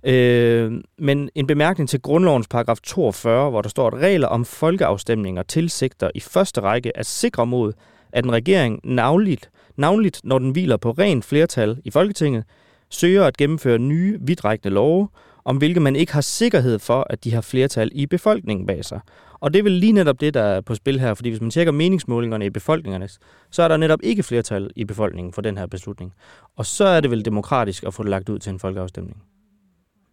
Øh, 0.04 0.72
men 0.98 1.30
en 1.34 1.46
bemærkning 1.46 1.88
til 1.88 2.00
grundlovens 2.00 2.48
paragraf 2.48 2.78
42, 2.82 3.50
hvor 3.50 3.62
der 3.62 3.68
står, 3.68 3.86
at 3.86 3.94
regler 3.94 4.28
om 4.28 4.44
folkeafstemninger 4.44 5.42
tilsigter 5.42 6.10
i 6.14 6.20
første 6.20 6.60
række 6.60 6.96
at 6.96 7.06
sikre 7.06 7.46
mod, 7.46 7.72
at 8.12 8.24
en 8.24 8.32
regering 8.32 8.80
navnligt, 8.84 9.50
navnligt 9.76 10.20
når 10.24 10.38
den 10.38 10.50
hviler 10.50 10.76
på 10.76 10.90
rent 10.90 11.24
flertal 11.24 11.78
i 11.84 11.90
Folketinget, 11.90 12.44
søger 12.90 13.24
at 13.24 13.36
gennemføre 13.36 13.78
nye, 13.78 14.18
vidtrækkende 14.20 14.74
love, 14.74 15.08
om 15.46 15.56
hvilke 15.56 15.80
man 15.80 15.96
ikke 15.96 16.12
har 16.12 16.20
sikkerhed 16.20 16.78
for, 16.78 17.06
at 17.10 17.24
de 17.24 17.34
har 17.34 17.40
flertal 17.40 17.90
i 17.94 18.06
befolkningen 18.06 18.66
bag 18.66 18.84
sig. 18.84 19.00
Og 19.40 19.52
det 19.52 19.58
er 19.58 19.62
vel 19.62 19.72
lige 19.72 19.92
netop 19.92 20.20
det, 20.20 20.34
der 20.34 20.40
er 20.40 20.60
på 20.60 20.74
spil 20.74 21.00
her, 21.00 21.14
fordi 21.14 21.28
hvis 21.28 21.40
man 21.40 21.50
tjekker 21.50 21.72
meningsmålingerne 21.72 22.46
i 22.46 22.50
befolkningerne, 22.50 23.08
så 23.50 23.62
er 23.62 23.68
der 23.68 23.76
netop 23.76 23.98
ikke 24.02 24.22
flertal 24.22 24.70
i 24.76 24.84
befolkningen 24.84 25.32
for 25.32 25.42
den 25.42 25.58
her 25.58 25.66
beslutning. 25.66 26.12
Og 26.56 26.66
så 26.66 26.84
er 26.84 27.00
det 27.00 27.10
vel 27.10 27.24
demokratisk 27.24 27.84
at 27.84 27.94
få 27.94 28.02
det 28.02 28.10
lagt 28.10 28.28
ud 28.28 28.38
til 28.38 28.50
en 28.50 28.58
folkeafstemning. 28.58 29.22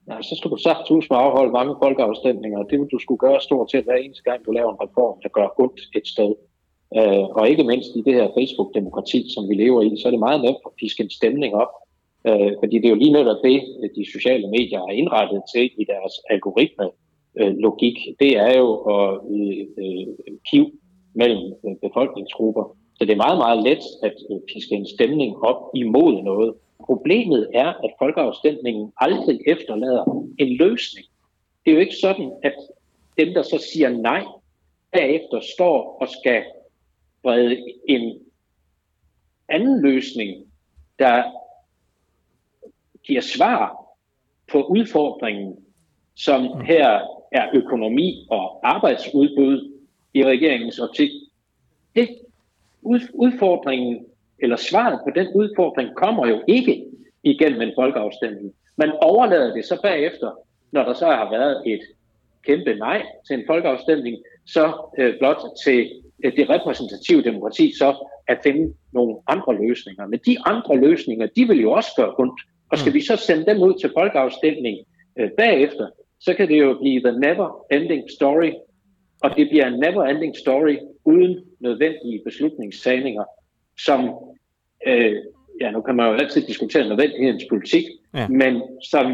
Ja, 0.10 0.22
så 0.22 0.36
skal 0.36 0.52
du 0.52 0.58
sagt 0.58 0.92
med 0.92 1.18
afholde 1.26 1.52
mange 1.52 1.76
folkeafstemninger, 1.84 2.60
og 2.60 2.68
det 2.70 2.80
vil 2.80 2.88
du 2.92 3.00
skulle 3.00 3.20
gøre 3.20 3.42
stort 3.42 3.72
set 3.72 3.84
hver 3.84 3.96
eneste 3.96 4.24
gang, 4.24 4.46
du 4.46 4.52
laver 4.52 4.72
en 4.72 4.82
reform, 4.88 5.20
der 5.24 5.30
gør 5.30 5.48
ondt 5.60 5.80
et 5.96 6.08
sted. 6.08 6.34
Uh, 7.00 7.26
og 7.38 7.50
ikke 7.50 7.64
mindst 7.64 7.90
i 7.96 8.02
det 8.02 8.14
her 8.14 8.28
Facebook-demokrati, 8.38 9.20
som 9.34 9.50
vi 9.50 9.56
lever 9.64 9.82
i, 9.82 9.98
så 10.02 10.08
er 10.08 10.12
det 10.12 10.20
meget 10.20 10.42
nemt 10.42 10.64
at 10.66 10.72
piske 10.80 11.04
en 11.04 11.10
stemning 11.10 11.56
op, 11.56 11.74
Øh, 12.28 12.52
fordi 12.60 12.76
det 12.78 12.86
er 12.86 12.90
jo 12.90 13.04
lige 13.04 13.14
netop 13.14 13.38
det, 13.44 13.62
de 13.96 14.12
sociale 14.12 14.48
medier 14.48 14.80
er 14.80 14.92
indrettet 14.92 15.42
til 15.54 15.72
i 15.78 15.86
deres 15.86 16.14
algoritme 16.30 16.90
øh, 17.40 17.56
logik. 17.58 17.98
Det 18.20 18.38
er 18.38 18.58
jo 18.58 18.70
at 18.96 19.20
øh, 19.36 20.08
kiv 20.50 20.66
mellem 21.14 21.54
øh, 21.66 21.76
befolkningsgrupper. 21.82 22.78
Så 22.98 23.06
det 23.06 23.12
er 23.12 23.26
meget, 23.26 23.38
meget 23.38 23.64
let 23.64 23.84
at 24.04 24.16
øh, 24.32 24.40
piske 24.54 24.76
en 24.76 24.88
stemning 24.88 25.38
op 25.38 25.62
imod 25.76 26.24
noget. 26.24 26.54
Problemet 26.86 27.50
er, 27.54 27.68
at 27.68 27.92
folkeafstemningen 28.00 28.92
aldrig 28.98 29.40
efterlader 29.48 30.04
en 30.38 30.58
løsning. 30.58 31.06
Det 31.66 31.72
er 31.72 31.76
jo 31.76 31.80
ikke 31.80 31.96
sådan, 32.02 32.32
at 32.44 32.56
dem, 33.18 33.34
der 33.34 33.42
så 33.42 33.58
siger 33.74 33.90
nej, 33.90 34.24
derefter 34.94 35.40
står 35.40 35.98
og 36.02 36.08
skal 36.10 36.44
brede 37.24 37.58
en 37.88 38.20
anden 39.50 39.82
løsning, 39.82 40.46
der 41.00 41.24
giver 43.04 43.22
svar 43.22 43.76
på 44.52 44.64
udfordringen, 44.64 45.56
som 46.16 46.42
mm. 46.42 46.62
her 46.62 47.00
er 47.32 47.50
økonomi 47.54 48.28
og 48.30 48.68
arbejdsudbud 48.68 49.72
i 50.14 50.24
regeringens 50.24 50.80
optik. 50.80 51.12
Det 51.96 52.10
udfordringen, 53.14 54.06
eller 54.40 54.56
svaret 54.56 55.00
på 55.04 55.10
den 55.16 55.28
udfordring, 55.36 55.96
kommer 55.96 56.28
jo 56.28 56.42
ikke 56.48 56.86
igennem 57.24 57.62
en 57.62 57.72
folkeafstemning. 57.76 58.54
Man 58.76 58.92
overlader 59.02 59.54
det 59.54 59.66
så 59.66 59.82
bagefter, 59.82 60.32
når 60.72 60.84
der 60.84 60.94
så 60.94 61.06
har 61.06 61.30
været 61.30 61.74
et 61.74 61.82
kæmpe 62.46 62.76
nej 62.76 63.06
til 63.28 63.34
en 63.40 63.44
folkeafstemning, 63.48 64.18
så 64.46 64.90
øh, 64.98 65.18
blot 65.20 65.42
til 65.66 65.92
øh, 66.24 66.36
det 66.36 66.50
repræsentative 66.50 67.24
demokrati 67.24 67.74
så 67.78 68.08
at 68.28 68.38
finde 68.44 68.74
nogle 68.92 69.16
andre 69.28 69.68
løsninger. 69.68 70.08
Men 70.08 70.20
de 70.26 70.38
andre 70.46 70.78
løsninger, 70.78 71.28
de 71.36 71.48
vil 71.48 71.62
jo 71.62 71.72
også 71.72 71.90
gøre 71.98 72.16
ondt 72.18 72.42
og 72.74 72.80
skal 72.80 72.90
mm. 72.90 72.94
vi 72.94 73.02
så 73.06 73.16
sende 73.16 73.46
dem 73.46 73.62
ud 73.62 73.74
til 73.82 73.92
folkeafstemning 73.98 74.78
øh, 75.20 75.30
bagefter, 75.38 75.88
så 76.20 76.34
kan 76.34 76.48
det 76.48 76.60
jo 76.60 76.78
blive 76.82 77.00
the 77.00 77.20
never 77.20 77.66
ending 77.72 78.04
story. 78.18 78.52
Og 79.24 79.36
det 79.38 79.50
bliver 79.50 79.68
en 79.68 79.80
never 79.80 80.04
ending 80.04 80.38
story 80.38 80.76
uden 81.06 81.40
nødvendige 81.60 82.22
beslutningstagninger, 82.26 83.24
som, 83.80 84.00
øh, 84.88 85.16
ja 85.62 85.72
nu 85.72 85.82
kan 85.82 85.96
man 85.96 86.06
jo 86.08 86.14
altid 86.14 86.48
diskutere 86.48 86.88
nødvendighedens 86.88 87.46
politik, 87.50 87.86
ja. 88.14 88.28
men 88.28 88.62
som, 88.92 89.06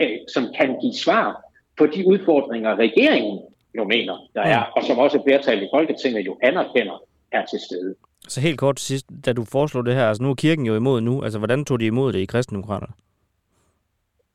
øh, 0.00 0.18
som 0.34 0.44
kan 0.58 0.80
give 0.80 0.94
svar 0.94 1.44
på 1.78 1.86
de 1.86 2.06
udfordringer, 2.06 2.76
regeringen 2.76 3.40
jo 3.78 3.84
mener, 3.84 4.28
der 4.34 4.42
er, 4.42 4.62
og 4.76 4.82
som 4.84 4.98
også 4.98 5.16
et 5.16 5.24
flertal 5.26 5.62
i 5.62 5.68
Folketinget 5.74 6.26
jo 6.26 6.38
anerkender 6.42 7.02
er 7.32 7.44
til 7.46 7.60
stede. 7.60 7.94
Så 8.28 8.40
helt 8.40 8.58
kort 8.58 8.76
til 8.76 8.86
sidst, 8.86 9.06
da 9.26 9.32
du 9.32 9.44
foreslog 9.44 9.86
det 9.86 9.94
her, 9.94 10.08
altså 10.08 10.22
nu 10.22 10.30
er 10.30 10.34
kirken 10.34 10.66
jo 10.66 10.76
imod 10.76 11.00
nu, 11.00 11.22
altså 11.22 11.38
hvordan 11.38 11.64
tog 11.64 11.80
de 11.80 11.86
imod 11.86 12.12
det 12.12 12.18
i 12.18 12.24
kristendemokraterne? 12.24 12.92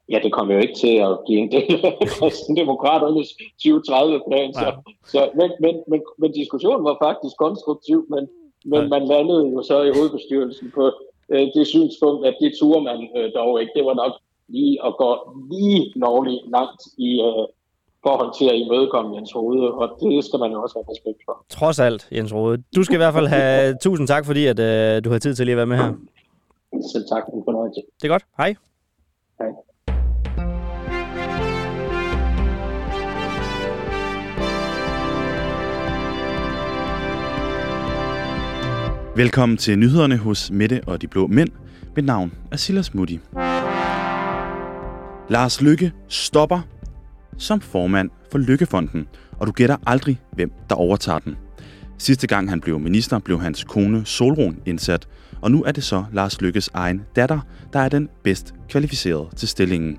Ja, 0.09 0.19
det 0.23 0.33
kommer 0.33 0.53
jo 0.53 0.59
ikke 0.59 0.75
til 0.75 0.95
at 1.07 1.19
blive 1.25 1.39
en 1.39 1.51
del 1.51 1.85
af 1.85 1.97
kristendemokraternes 2.19 3.27
2030-plan, 3.65 4.53
så, 4.53 4.67
så, 5.05 5.29
men, 5.35 5.51
men, 5.59 5.75
men, 5.87 6.01
men 6.17 6.31
diskussionen 6.31 6.83
var 6.83 6.97
faktisk 7.01 7.35
konstruktiv, 7.37 8.05
men, 8.09 8.27
men 8.65 8.89
man 8.89 9.07
landede 9.07 9.45
jo 9.53 9.61
så 9.63 9.81
i 9.83 9.91
hovedbestyrelsen 9.95 10.71
på 10.75 10.91
øh, 11.29 11.47
det 11.55 11.67
synspunkt, 11.67 12.27
at 12.27 12.35
det 12.41 12.51
turde 12.59 12.83
man 12.83 13.07
øh, 13.17 13.31
dog 13.35 13.61
ikke. 13.61 13.71
Det 13.75 13.85
var 13.85 13.93
nok 13.93 14.13
lige 14.47 14.85
at 14.85 14.97
gå 14.97 15.09
lige 15.51 15.91
lovligt 15.95 16.41
langt 16.51 16.81
i, 16.97 17.09
øh, 17.27 17.45
forhold 18.07 18.31
til 18.39 18.45
at 18.51 18.55
imødekomme 18.63 19.15
Jens 19.15 19.35
Rode, 19.35 19.65
og 19.81 19.85
det 20.01 20.25
skal 20.25 20.39
man 20.43 20.51
jo 20.51 20.57
også 20.63 20.75
have 20.79 20.87
respekt 20.93 21.19
for. 21.25 21.35
Trods 21.49 21.79
alt, 21.79 22.01
Jens 22.15 22.33
Rode. 22.33 22.63
Du 22.75 22.83
skal 22.83 22.95
i 22.95 23.01
hvert 23.03 23.13
fald 23.13 23.27
have 23.27 23.75
tusind 23.85 24.07
tak, 24.07 24.25
fordi 24.25 24.45
at, 24.45 24.59
uh, 24.59 25.03
du 25.03 25.09
har 25.13 25.19
tid 25.19 25.35
til 25.35 25.45
lige 25.45 25.53
at 25.53 25.57
være 25.57 25.71
med 25.73 25.77
her. 25.77 25.93
Selv 26.91 27.05
tak, 27.13 27.23
en 27.33 27.43
fornøjelse. 27.47 27.81
Det 28.01 28.07
er 28.07 28.11
godt. 28.15 28.25
Hej. 28.37 28.55
Hej. 29.39 29.51
Velkommen 39.15 39.57
til 39.57 39.79
nyhederne 39.79 40.17
hos 40.17 40.51
Mette 40.51 40.81
og 40.87 41.01
de 41.01 41.07
Blå 41.07 41.27
Mænd. 41.27 41.49
Mit 41.95 42.05
navn 42.05 42.33
er 42.51 42.57
Silas 42.57 42.93
Mutti. 42.93 43.19
Lars 45.29 45.61
Lykke 45.61 45.91
stopper 46.07 46.61
som 47.37 47.61
formand 47.61 48.09
for 48.31 48.37
Lykkefonden, 48.37 49.07
og 49.31 49.47
du 49.47 49.51
gætter 49.51 49.77
aldrig, 49.85 50.21
hvem 50.33 50.51
der 50.69 50.75
overtager 50.75 51.19
den. 51.19 51.35
Sidste 51.97 52.27
gang 52.27 52.49
han 52.49 52.61
blev 52.61 52.79
minister, 52.79 53.19
blev 53.19 53.41
hans 53.41 53.63
kone 53.63 54.05
Solron 54.05 54.57
indsat, 54.65 55.07
og 55.41 55.51
nu 55.51 55.63
er 55.63 55.71
det 55.71 55.83
så 55.83 56.03
Lars 56.13 56.41
Lykkes 56.41 56.69
egen 56.73 57.01
datter, 57.15 57.39
der 57.73 57.79
er 57.79 57.89
den 57.89 58.09
bedst 58.23 58.53
kvalificerede 58.69 59.27
til 59.35 59.47
stillingen. 59.47 59.97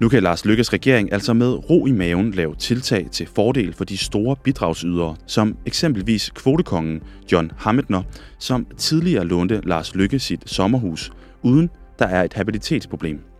Nu 0.00 0.08
kan 0.08 0.22
Lars 0.22 0.44
Lykkes 0.44 0.72
regering 0.72 1.12
altså 1.12 1.32
med 1.32 1.70
ro 1.70 1.86
i 1.86 1.92
maven 1.92 2.30
lave 2.30 2.54
tiltag 2.54 3.08
til 3.12 3.26
fordel 3.26 3.72
for 3.72 3.84
de 3.84 3.98
store 3.98 4.36
bidragsydere, 4.36 5.16
som 5.26 5.56
eksempelvis 5.66 6.30
kvotekongen 6.30 7.02
John 7.32 7.52
Hammetner, 7.56 8.02
som 8.38 8.66
tidligere 8.76 9.24
lånte 9.24 9.60
Lars 9.64 9.94
Lykke 9.94 10.18
sit 10.18 10.50
sommerhus, 10.50 11.12
uden 11.42 11.70
der 11.98 12.06
er 12.06 12.24
et 12.24 12.32
habilitetsproblem. 12.32 13.35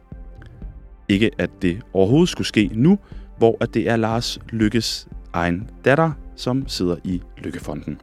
Ikke 1.08 1.30
at 1.38 1.50
det 1.62 1.82
overhovedet 1.92 2.28
skulle 2.28 2.46
ske 2.46 2.70
nu, 2.74 2.98
hvor 3.38 3.56
at 3.60 3.74
det 3.74 3.88
er 3.88 3.96
Lars 3.96 4.38
Lykkes 4.50 5.08
egen 5.32 5.70
datter, 5.84 6.10
som 6.36 6.68
sidder 6.68 6.96
i 7.04 7.22
Lykkefonden. 7.38 8.00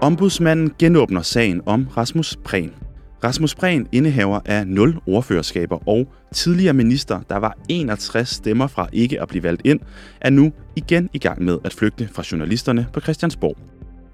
Ombudsmanden 0.00 0.72
genåbner 0.78 1.22
sagen 1.22 1.60
om 1.66 1.88
Rasmus 1.96 2.36
Prehn. 2.44 2.72
Rasmus 3.24 3.54
Prehn 3.54 3.88
indehaver 3.92 4.40
af 4.44 4.66
0 4.66 4.98
ordførerskaber 5.06 5.88
og 5.88 6.06
tidligere 6.32 6.72
minister, 6.72 7.20
der 7.30 7.36
var 7.36 7.56
61 7.68 8.28
stemmer 8.28 8.66
fra 8.66 8.88
ikke 8.92 9.22
at 9.22 9.28
blive 9.28 9.42
valgt 9.42 9.62
ind, 9.64 9.80
er 10.20 10.30
nu 10.30 10.52
igen 10.76 11.10
i 11.12 11.18
gang 11.18 11.44
med 11.44 11.58
at 11.64 11.72
flygte 11.72 12.08
fra 12.12 12.22
journalisterne 12.32 12.86
på 12.92 13.00
Christiansborg. 13.00 13.56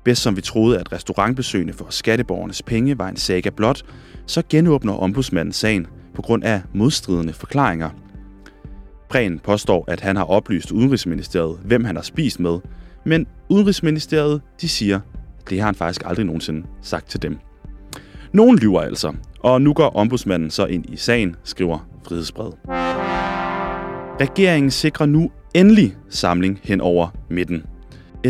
Bedst 0.04 0.22
som 0.22 0.36
vi 0.36 0.40
troede, 0.40 0.78
at 0.78 0.92
restaurantbesøgende 0.92 1.72
for 1.72 1.86
skatteborgernes 1.90 2.62
penge 2.62 2.98
var 2.98 3.08
en 3.08 3.16
saga 3.16 3.50
blot, 3.50 3.82
så 4.26 4.42
genåbner 4.48 4.92
ombudsmanden 4.92 5.52
sagen 5.52 5.86
på 6.14 6.22
grund 6.22 6.44
af 6.44 6.62
modstridende 6.74 7.32
forklaringer. 7.32 7.90
Prehn 9.08 9.38
påstår, 9.38 9.84
at 9.88 10.00
han 10.00 10.16
har 10.16 10.24
oplyst 10.24 10.70
Udenrigsministeriet, 10.70 11.58
hvem 11.64 11.84
han 11.84 11.96
har 11.96 12.02
spist 12.02 12.40
med, 12.40 12.58
men 13.04 13.26
Udenrigsministeriet 13.48 14.42
de 14.60 14.68
siger, 14.68 15.00
at 15.40 15.50
det 15.50 15.58
har 15.58 15.66
han 15.66 15.74
faktisk 15.74 16.02
aldrig 16.06 16.26
nogensinde 16.26 16.66
sagt 16.82 17.10
til 17.10 17.22
dem. 17.22 17.38
Nogen 18.32 18.58
lyver 18.58 18.80
altså, 18.80 19.12
og 19.40 19.62
nu 19.62 19.72
går 19.72 19.88
ombudsmanden 19.96 20.50
så 20.50 20.66
ind 20.66 20.84
i 20.88 20.96
sagen, 20.96 21.36
skriver 21.44 21.88
Frihedsbred. 22.08 22.52
Regeringen 24.20 24.70
sikrer 24.70 25.06
nu 25.06 25.30
endelig 25.54 25.96
samling 26.08 26.60
hen 26.62 26.80
over 26.80 27.08
midten. 27.30 27.62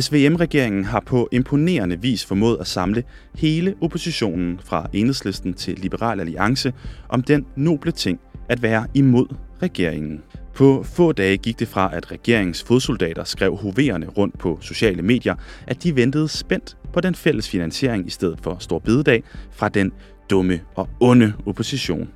SVM-regeringen 0.01 0.84
har 0.84 1.01
på 1.01 1.28
imponerende 1.32 2.01
vis 2.01 2.24
formået 2.24 2.57
at 2.61 2.66
samle 2.66 3.05
hele 3.34 3.74
oppositionen 3.80 4.61
fra 4.64 4.86
Enhedslisten 4.93 5.55
til 5.55 5.78
Liberal 5.78 6.20
Alliance 6.20 6.72
om 7.09 7.22
den 7.22 7.47
noble 7.57 7.93
ting 7.93 8.20
at 8.49 8.62
være 8.62 8.86
imod 8.95 9.26
regeringen. 9.62 10.22
På 10.55 10.82
få 10.82 11.12
dage 11.12 11.36
gik 11.36 11.59
det 11.59 11.68
fra, 11.68 11.97
at 11.97 12.12
regeringens 12.12 12.62
fodsoldater 12.62 13.24
skrev 13.24 13.57
hoverende 13.57 14.07
rundt 14.07 14.38
på 14.38 14.59
sociale 14.61 15.03
medier, 15.03 15.34
at 15.66 15.82
de 15.82 15.97
ventede 15.97 16.28
spændt 16.28 16.76
på 16.93 17.01
den 17.01 17.14
fælles 17.14 17.49
finansiering 17.49 18.07
i 18.07 18.11
stedet 18.11 18.38
for 18.43 18.57
Stor 18.61 18.78
Bededag 18.78 19.22
fra 19.51 19.68
den 19.68 19.93
dumme 20.30 20.61
og 20.74 20.88
onde 21.01 21.32
opposition. 21.47 22.09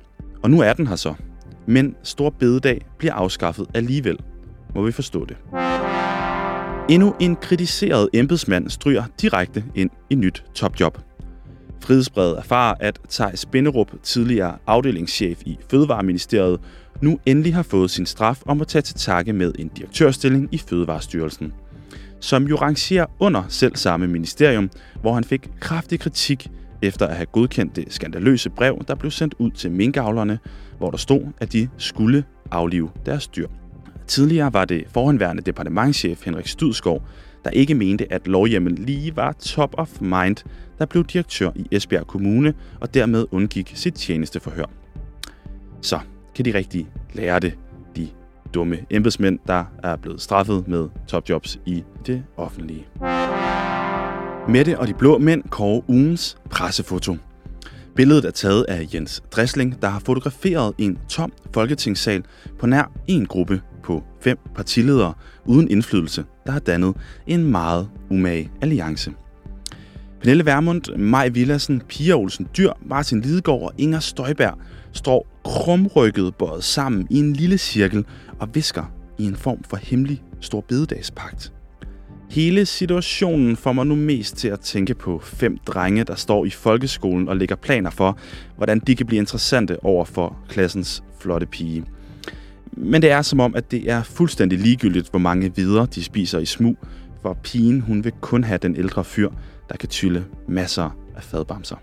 Og 0.43 0.51
nu 0.51 0.61
er 0.61 0.73
den 0.73 0.87
her 0.87 0.95
så. 0.95 1.13
Men 1.65 1.95
Stor 2.03 2.29
Bededag 2.29 2.85
bliver 2.97 3.13
afskaffet 3.13 3.67
alligevel. 3.73 4.19
Må 4.75 4.83
vi 4.83 4.91
forstå 4.91 5.25
det. 5.25 5.37
Endnu 6.89 7.15
en 7.19 7.35
kritiseret 7.35 8.09
embedsmand 8.13 8.69
stryger 8.69 9.03
direkte 9.21 9.63
ind 9.75 9.89
i 10.09 10.15
nyt 10.15 10.43
topjob. 10.53 10.97
Frihedsbrevet 11.81 12.37
erfarer, 12.37 12.73
at 12.79 12.99
Thijs 13.09 13.45
Binderup, 13.45 13.91
tidligere 14.03 14.57
afdelingschef 14.67 15.41
i 15.45 15.57
Fødevareministeriet, 15.71 16.59
nu 17.01 17.19
endelig 17.25 17.55
har 17.55 17.63
fået 17.63 17.91
sin 17.91 18.05
straf 18.05 18.41
om 18.45 18.61
at 18.61 18.67
tage 18.67 18.81
til 18.81 18.95
takke 18.95 19.33
med 19.33 19.53
en 19.59 19.67
direktørstilling 19.67 20.49
i 20.51 20.57
Fødevarestyrelsen, 20.57 21.53
som 22.19 22.43
jo 22.43 22.55
rangerer 22.55 23.05
under 23.19 23.43
selv 23.49 23.75
samme 23.75 24.07
ministerium, 24.07 24.69
hvor 25.01 25.13
han 25.13 25.23
fik 25.23 25.49
kraftig 25.59 25.99
kritik 25.99 26.47
efter 26.81 27.07
at 27.07 27.15
have 27.15 27.25
godkendt 27.25 27.75
det 27.75 27.85
skandaløse 27.89 28.49
brev, 28.49 28.83
der 28.87 28.95
blev 28.95 29.11
sendt 29.11 29.35
ud 29.39 29.51
til 29.51 29.71
minkavlerne, 29.71 30.39
hvor 30.77 30.91
der 30.91 30.97
stod, 30.97 31.21
at 31.39 31.53
de 31.53 31.69
skulle 31.77 32.23
aflive 32.51 32.89
deres 33.05 33.27
dyr. 33.27 33.47
Tidligere 34.07 34.53
var 34.53 34.65
det 34.65 34.83
forhenværende 34.91 35.41
departementschef 35.41 36.25
Henrik 36.25 36.47
Studskov, 36.47 37.03
der 37.43 37.49
ikke 37.49 37.75
mente, 37.75 38.13
at 38.13 38.27
lovhjemmel 38.27 38.73
lige 38.73 39.15
var 39.15 39.31
top 39.31 39.75
of 39.77 40.01
mind, 40.01 40.35
der 40.79 40.85
blev 40.85 41.05
direktør 41.05 41.51
i 41.55 41.67
Esbjerg 41.71 42.07
Kommune 42.07 42.53
og 42.81 42.93
dermed 42.93 43.25
undgik 43.31 43.71
sit 43.75 43.93
tjenesteforhør. 43.93 44.65
Så 45.81 45.99
kan 46.35 46.45
de 46.45 46.53
rigtig 46.53 46.87
lære 47.13 47.39
det, 47.39 47.53
de 47.95 48.07
dumme 48.53 48.77
embedsmænd, 48.89 49.39
der 49.47 49.63
er 49.83 49.95
blevet 49.95 50.21
straffet 50.21 50.67
med 50.67 50.89
topjobs 51.07 51.59
i 51.65 51.83
det 52.05 52.23
offentlige. 52.37 52.85
Mette 54.49 54.79
og 54.79 54.87
de 54.87 54.93
blå 54.93 55.17
mænd 55.17 55.43
kårer 55.43 55.81
ugens 55.87 56.37
pressefoto. 56.49 57.17
Billedet 57.95 58.25
er 58.25 58.31
taget 58.31 58.63
af 58.63 58.87
Jens 58.93 59.23
Dressling, 59.31 59.81
der 59.81 59.87
har 59.87 59.99
fotograferet 59.99 60.73
en 60.77 60.99
tom 61.09 61.31
folketingssal 61.53 62.23
på 62.59 62.65
nær 62.65 62.91
en 63.07 63.25
gruppe 63.25 63.61
på 63.87 64.03
fem 64.21 64.37
partiledere 64.55 65.13
uden 65.45 65.71
indflydelse, 65.71 66.25
der 66.45 66.51
har 66.51 66.59
dannet 66.59 66.95
en 67.27 67.51
meget 67.51 67.89
umage 68.09 68.51
alliance. 68.61 69.11
Pernille 70.19 70.45
Vermund, 70.45 70.95
Maj 70.97 71.29
Villassen, 71.29 71.81
Pia 71.89 72.13
Olsen 72.13 72.47
Dyr, 72.57 72.71
Martin 72.85 73.21
Lidegaard 73.21 73.61
og 73.61 73.73
Inger 73.77 73.99
Støjberg 73.99 74.57
står 74.93 75.27
krumrykket 75.43 76.35
bøjet 76.35 76.63
sammen 76.63 77.07
i 77.09 77.19
en 77.19 77.33
lille 77.33 77.57
cirkel 77.57 78.05
og 78.39 78.49
visker 78.53 78.91
i 79.17 79.25
en 79.25 79.35
form 79.35 79.63
for 79.69 79.77
hemmelig 79.77 80.23
stor 80.41 80.61
bededagspagt. 80.61 81.53
Hele 82.29 82.65
situationen 82.65 83.55
får 83.55 83.73
mig 83.73 83.85
nu 83.85 83.95
mest 83.95 84.37
til 84.37 84.47
at 84.47 84.59
tænke 84.59 84.93
på 84.93 85.19
fem 85.23 85.57
drenge, 85.57 86.03
der 86.03 86.15
står 86.15 86.45
i 86.45 86.49
folkeskolen 86.49 87.29
og 87.29 87.37
lægger 87.37 87.55
planer 87.55 87.89
for, 87.89 88.17
hvordan 88.57 88.79
de 88.79 88.95
kan 88.95 89.05
blive 89.05 89.19
interessante 89.19 89.83
over 89.83 90.05
for 90.05 90.37
klassens 90.49 91.03
flotte 91.19 91.45
pige. 91.45 91.83
Men 92.77 93.01
det 93.01 93.11
er 93.11 93.21
som 93.21 93.39
om, 93.39 93.55
at 93.55 93.71
det 93.71 93.91
er 93.91 94.03
fuldstændig 94.03 94.59
ligegyldigt, 94.59 95.09
hvor 95.09 95.19
mange 95.19 95.55
videre 95.55 95.87
de 95.95 96.03
spiser 96.03 96.39
i 96.39 96.45
smug, 96.45 96.77
for 97.21 97.37
pigen 97.43 97.81
hun 97.81 98.03
vil 98.03 98.11
kun 98.21 98.43
have 98.43 98.57
den 98.57 98.75
ældre 98.75 99.03
fyr, 99.03 99.29
der 99.69 99.77
kan 99.77 99.89
tylle 99.89 100.25
masser 100.47 100.97
af 101.15 101.23
fadbamser. 101.23 101.75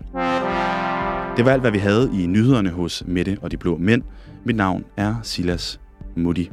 Det 1.37 1.45
var 1.45 1.51
alt, 1.51 1.61
hvad 1.61 1.71
vi 1.71 1.77
havde 1.77 2.09
i 2.13 2.25
nyhederne 2.25 2.69
hos 2.69 3.03
Mette 3.07 3.37
og 3.41 3.51
de 3.51 3.57
Blå 3.57 3.77
Mænd. 3.77 4.01
Mit 4.45 4.55
navn 4.55 4.83
er 4.97 5.15
Silas 5.23 5.79
Mutti. 6.15 6.51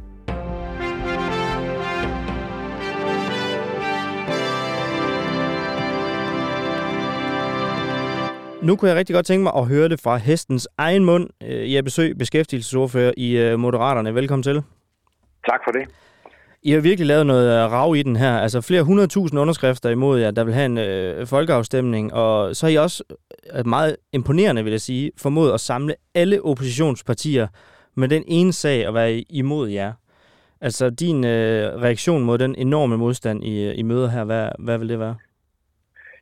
Nu 8.63 8.75
kunne 8.75 8.89
jeg 8.89 8.97
rigtig 8.97 9.13
godt 9.13 9.25
tænke 9.25 9.43
mig 9.43 9.53
at 9.55 9.67
høre 9.67 9.89
det 9.89 9.99
fra 9.99 10.17
hestens 10.17 10.67
egen 10.77 11.05
mund. 11.05 11.29
Jeg 11.41 11.73
er 11.73 11.81
besøg 11.81 12.17
beskæftigelsesordfører 12.17 13.11
i 13.17 13.37
øh, 13.37 13.59
Moderaterne. 13.59 14.15
Velkommen 14.15 14.43
til. 14.43 14.61
Tak 15.49 15.59
for 15.65 15.71
det. 15.71 15.87
I 16.63 16.71
har 16.71 16.79
virkelig 16.79 17.07
lavet 17.07 17.25
noget 17.25 17.65
øh, 17.65 17.71
rav 17.71 17.95
i 17.95 18.03
den 18.03 18.15
her. 18.15 18.37
Altså 18.37 18.61
flere 18.61 18.83
hundredtusind 18.83 19.39
underskrifter 19.39 19.89
imod 19.89 20.19
jer, 20.19 20.31
der 20.31 20.43
vil 20.43 20.53
have 20.53 20.65
en 20.65 20.77
øh, 20.77 21.27
folkeafstemning. 21.27 22.13
Og 22.13 22.55
så 22.55 22.65
har 22.65 22.71
I 22.71 22.75
også, 22.75 23.03
øh, 23.53 23.67
meget 23.67 23.95
imponerende 24.13 24.63
vil 24.63 24.71
jeg 24.71 24.81
sige, 24.81 25.11
formået 25.17 25.53
at 25.53 25.59
samle 25.59 25.95
alle 26.15 26.45
oppositionspartier 26.45 27.47
med 27.95 28.07
den 28.07 28.23
ene 28.27 28.53
sag 28.53 28.87
at 28.87 28.93
være 28.93 29.19
imod 29.29 29.69
jer. 29.69 29.93
Altså 30.61 30.89
din 30.89 31.23
øh, 31.25 31.81
reaktion 31.81 32.23
mod 32.23 32.37
den 32.37 32.55
enorme 32.55 32.97
modstand 32.97 33.43
i, 33.43 33.71
i 33.71 33.81
møder 33.81 34.09
her, 34.09 34.23
hvad, 34.23 34.49
hvad 34.59 34.77
vil 34.77 34.89
det 34.89 34.99
være? 34.99 35.15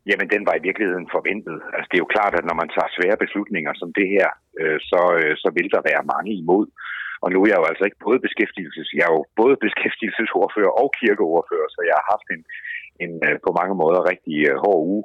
Jamen, 0.09 0.27
den 0.33 0.43
var 0.47 0.55
i 0.57 0.65
virkeligheden 0.67 1.07
forventet. 1.15 1.57
Altså, 1.75 1.87
det 1.89 1.97
er 1.97 2.05
jo 2.05 2.13
klart, 2.15 2.33
at 2.39 2.45
når 2.49 2.57
man 2.61 2.69
tager 2.75 2.95
svære 2.97 3.21
beslutninger 3.23 3.73
som 3.81 3.89
det 3.99 4.07
her, 4.15 4.27
øh, 4.59 4.79
så, 4.89 5.01
øh, 5.19 5.33
så 5.41 5.47
vil 5.57 5.67
der 5.75 5.87
være 5.89 6.09
mange 6.13 6.31
imod. 6.41 6.65
Og 7.23 7.27
nu 7.31 7.37
er 7.41 7.49
jeg 7.49 7.59
jo 7.61 7.69
altså 7.71 7.83
ikke 7.85 8.05
både 8.07 8.19
beskæftigelses, 8.25 8.89
jeg 8.97 9.05
er 9.07 9.13
jo 9.17 9.23
både 9.41 9.55
beskæftigelsesordfører 9.65 10.73
og 10.81 10.87
kirkeordfører, 10.99 11.69
så 11.75 11.79
jeg 11.89 11.95
har 11.99 12.07
haft 12.13 12.27
en, 12.35 12.41
en 13.03 13.13
øh, 13.27 13.37
på 13.45 13.51
mange 13.59 13.75
måder 13.81 14.09
rigtig 14.11 14.37
øh, 14.49 14.57
hård 14.63 14.81
uge. 14.93 15.03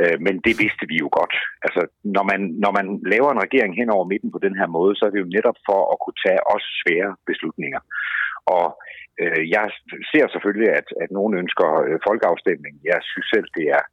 Øh, 0.00 0.16
men 0.26 0.34
det 0.46 0.54
vidste 0.62 0.84
vi 0.92 0.96
jo 1.04 1.08
godt. 1.20 1.34
Altså, 1.66 1.82
når 2.16 2.24
man, 2.30 2.40
når 2.64 2.72
man 2.78 2.86
laver 3.14 3.30
en 3.30 3.44
regering 3.46 3.72
hen 3.80 3.90
over 3.96 4.04
midten 4.12 4.30
på 4.32 4.40
den 4.46 4.54
her 4.60 4.68
måde, 4.78 4.92
så 4.96 5.02
er 5.04 5.12
det 5.12 5.22
jo 5.24 5.34
netop 5.36 5.58
for 5.68 5.80
at 5.92 6.00
kunne 6.02 6.18
tage 6.26 6.42
også 6.54 6.68
svære 6.80 7.10
beslutninger. 7.30 7.82
Og 8.56 8.66
øh, 9.20 9.42
jeg 9.54 9.64
ser 10.12 10.26
selvfølgelig, 10.28 10.70
at, 10.80 10.88
at 11.02 11.10
nogen 11.18 11.34
ønsker 11.42 11.68
øh, 11.86 11.98
folkeafstemning. 12.08 12.74
Jeg 12.90 13.00
synes 13.10 13.28
selv, 13.34 13.48
det 13.58 13.66
er 13.78 13.84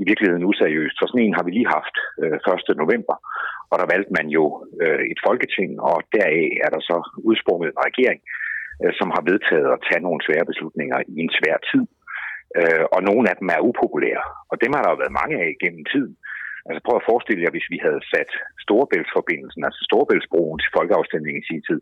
i 0.00 0.04
virkeligheden 0.10 0.48
useriøst, 0.50 0.96
for 0.98 1.06
sådan 1.06 1.24
en 1.24 1.36
har 1.38 1.44
vi 1.46 1.50
lige 1.54 1.74
haft 1.78 1.96
øh, 2.22 2.38
1. 2.72 2.82
november, 2.82 3.16
og 3.70 3.76
der 3.80 3.92
valgte 3.94 4.12
man 4.18 4.26
jo 4.36 4.44
øh, 4.82 5.02
et 5.12 5.20
folketing, 5.26 5.70
og 5.90 5.96
deraf 6.14 6.48
er 6.64 6.70
der 6.74 6.80
så 6.90 6.96
udsprunget 7.28 7.68
en 7.70 7.84
regering, 7.88 8.20
øh, 8.82 8.92
som 8.98 9.08
har 9.14 9.22
vedtaget 9.30 9.68
at 9.72 9.82
tage 9.88 10.04
nogle 10.06 10.24
svære 10.26 10.48
beslutninger 10.50 10.98
i 11.14 11.16
en 11.24 11.32
svær 11.38 11.56
tid. 11.70 11.84
Øh, 12.58 12.84
og 12.94 13.00
nogle 13.08 13.24
af 13.30 13.36
dem 13.40 13.48
er 13.54 13.66
upopulære, 13.68 14.24
og 14.50 14.56
dem 14.62 14.70
har 14.74 14.82
der 14.82 14.90
jo 14.92 15.02
været 15.02 15.18
mange 15.20 15.36
af 15.44 15.50
gennem 15.62 15.84
tiden. 15.92 16.14
Altså 16.68 16.80
prøv 16.86 16.96
at 16.98 17.08
forestille 17.10 17.42
jer, 17.44 17.52
hvis 17.54 17.68
vi 17.74 17.78
havde 17.86 18.02
sat 18.12 18.30
Storebæltsforbindelsen, 18.64 19.62
altså 19.68 19.80
Storebæltsbroen 19.88 20.58
til 20.60 20.74
folkeafstemning 20.78 21.34
i 21.38 21.48
sin 21.50 21.62
tid, 21.68 21.80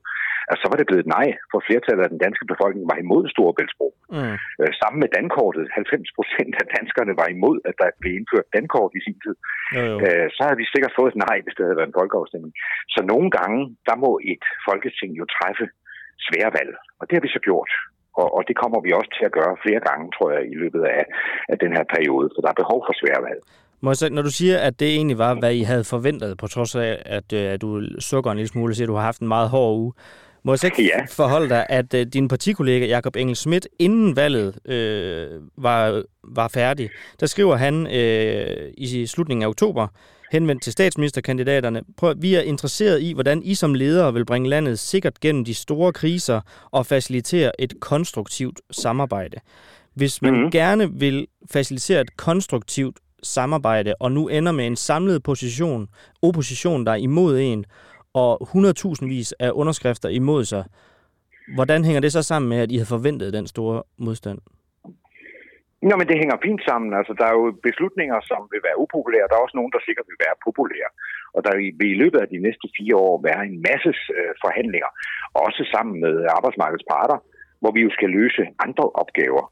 altså 0.49 0.61
så 0.63 0.69
var 0.71 0.79
det 0.79 0.91
blevet 0.91 1.09
nej, 1.17 1.29
for 1.51 1.59
flertallet 1.67 2.05
af 2.05 2.13
den 2.15 2.21
danske 2.27 2.45
befolkning 2.53 2.85
var 2.93 2.99
imod 3.05 3.23
Storebæltsbro. 3.35 3.89
Mm. 4.17 4.35
Øh, 4.61 4.73
sammen 4.81 4.99
med 5.03 5.11
dankortet, 5.19 5.65
90 5.73 6.19
procent 6.19 6.55
af 6.63 6.67
danskerne 6.77 7.15
var 7.21 7.29
imod, 7.37 7.57
at 7.69 7.75
der 7.81 7.89
blev 8.01 8.13
indført 8.19 8.49
dankort 8.57 8.93
i 8.99 9.01
sin 9.07 9.19
tid. 9.25 9.37
Jo, 9.77 9.83
jo. 9.91 9.97
Øh, 10.07 10.27
så 10.35 10.41
havde 10.47 10.61
vi 10.63 10.73
sikkert 10.73 10.97
fået 10.99 11.11
et 11.13 11.23
nej, 11.27 11.37
hvis 11.45 11.57
det 11.57 11.65
havde 11.65 11.79
været 11.81 11.91
en 11.91 12.01
folkeafstemning. 12.01 12.53
Så 12.95 13.01
nogle 13.13 13.29
gange, 13.39 13.61
der 13.89 13.97
må 14.05 14.11
et 14.33 14.45
folketing 14.69 15.11
jo 15.21 15.25
træffe 15.37 15.67
svære 16.27 16.51
valg, 16.59 16.73
og 16.99 17.05
det 17.07 17.15
har 17.17 17.25
vi 17.27 17.37
så 17.37 17.43
gjort. 17.49 17.73
Og, 18.21 18.29
og 18.37 18.43
det 18.49 18.57
kommer 18.63 18.81
vi 18.87 18.91
også 18.99 19.11
til 19.15 19.25
at 19.29 19.37
gøre 19.39 19.63
flere 19.65 19.83
gange, 19.89 20.05
tror 20.17 20.29
jeg, 20.35 20.43
i 20.53 20.57
løbet 20.63 20.83
af, 20.99 21.05
af 21.53 21.57
den 21.63 21.73
her 21.77 21.85
periode, 21.95 22.27
for 22.33 22.41
der 22.43 22.51
er 22.51 22.63
behov 22.63 22.81
for 22.87 22.95
svære 23.01 23.23
valg. 23.29 23.41
Så, 23.93 24.09
når 24.13 24.23
du 24.23 24.31
siger, 24.31 24.59
at 24.59 24.81
det 24.81 24.89
egentlig 24.89 25.19
var, 25.19 25.35
hvad 25.35 25.55
I 25.55 25.63
havde 25.63 25.85
forventet, 25.85 26.39
på 26.39 26.47
trods 26.47 26.75
af, 26.75 27.03
at, 27.07 27.33
øh, 27.33 27.53
at 27.53 27.61
du 27.63 27.83
sukker 28.01 28.31
en 28.31 28.37
lille 28.37 28.49
smule 28.49 28.75
siger, 28.75 28.87
at 28.87 28.89
du 28.89 28.95
har 28.95 29.03
haft 29.03 29.21
en 29.21 29.29
meget 29.29 29.49
hård 29.49 29.79
uge, 29.79 29.93
må 30.45 30.53
jeg 30.53 30.59
så 30.59 30.67
ikke 30.67 30.83
ja. 30.95 31.05
forholde 31.11 31.49
dig, 31.49 31.67
at 31.69 31.95
uh, 31.95 32.01
din 32.01 32.29
partikollega 32.29 32.87
Jakob 32.87 33.17
Engel 33.17 33.37
Schmidt, 33.37 33.69
inden 33.79 34.17
valget 34.17 34.71
øh, 34.71 35.29
var, 35.57 36.03
var 36.25 36.49
færdig, 36.49 36.91
der 37.21 37.27
skriver 37.27 37.57
han 37.57 37.87
øh, 37.87 38.73
i 38.77 39.07
slutningen 39.07 39.43
af 39.43 39.49
oktober, 39.49 39.87
henvendt 40.33 40.63
til 40.63 40.73
statsministerkandidaterne, 40.73 41.83
prøv, 41.97 42.15
vi 42.19 42.35
er 42.35 42.41
interesseret 42.41 43.03
i, 43.03 43.13
hvordan 43.13 43.43
I 43.43 43.55
som 43.55 43.75
ledere 43.75 44.13
vil 44.13 44.25
bringe 44.25 44.49
landet 44.49 44.79
sikkert 44.79 45.21
gennem 45.21 45.45
de 45.45 45.55
store 45.55 45.93
kriser 45.93 46.41
og 46.71 46.87
facilitere 46.87 47.61
et 47.61 47.75
konstruktivt 47.81 48.61
samarbejde. 48.71 49.37
Hvis 49.95 50.23
man 50.23 50.35
mm-hmm. 50.35 50.51
gerne 50.51 50.93
vil 50.93 51.27
facilitere 51.51 52.01
et 52.01 52.17
konstruktivt 52.17 52.99
samarbejde, 53.25 53.95
og 54.01 54.13
nu 54.13 54.29
ender 54.29 54.53
med 54.53 54.67
en 54.67 54.77
samlet 54.77 55.23
position, 55.23 55.89
opposition, 56.23 56.87
der 56.87 56.93
er 56.93 56.97
imod 57.09 57.39
en, 57.39 57.65
og 58.15 58.33
100.000 58.43 59.07
vis 59.07 59.33
af 59.33 59.51
underskrifter 59.51 60.09
imod 60.09 60.45
sig. 60.45 60.65
Hvordan 61.55 61.85
hænger 61.85 62.01
det 62.01 62.13
så 62.13 62.23
sammen 62.23 62.49
med, 62.49 62.59
at 62.59 62.73
I 62.73 62.77
havde 62.77 62.95
forventet 62.97 63.33
den 63.33 63.47
store 63.47 63.83
modstand? 63.99 64.39
Nå, 65.89 65.95
men 65.97 66.09
det 66.11 66.21
hænger 66.23 66.45
fint 66.47 66.63
sammen. 66.69 66.91
Altså, 66.99 67.13
der 67.19 67.27
er 67.29 67.35
jo 67.41 67.45
beslutninger, 67.69 68.19
som 68.31 68.41
vil 68.53 68.63
være 68.69 68.81
upopulære. 68.85 69.29
Der 69.29 69.37
er 69.37 69.45
også 69.47 69.59
nogen, 69.59 69.75
der 69.75 69.87
sikkert 69.87 70.07
vil 70.11 70.23
være 70.27 70.37
populære. 70.47 70.91
Og 71.35 71.41
der 71.45 71.53
vil 71.57 71.93
i 71.95 72.01
løbet 72.03 72.19
af 72.25 72.29
de 72.35 72.45
næste 72.47 72.67
fire 72.77 72.97
år 73.07 73.17
være 73.29 73.43
en 73.51 73.59
masse 73.69 73.93
øh, 74.17 74.33
forhandlinger, 74.45 74.91
også 75.47 75.63
sammen 75.75 75.95
med 76.05 76.15
arbejdsmarkedets 76.37 76.89
parter, 76.93 77.19
hvor 77.61 77.73
vi 77.77 77.81
jo 77.87 77.91
skal 77.97 78.11
løse 78.19 78.43
andre 78.67 78.87
opgaver. 79.03 79.45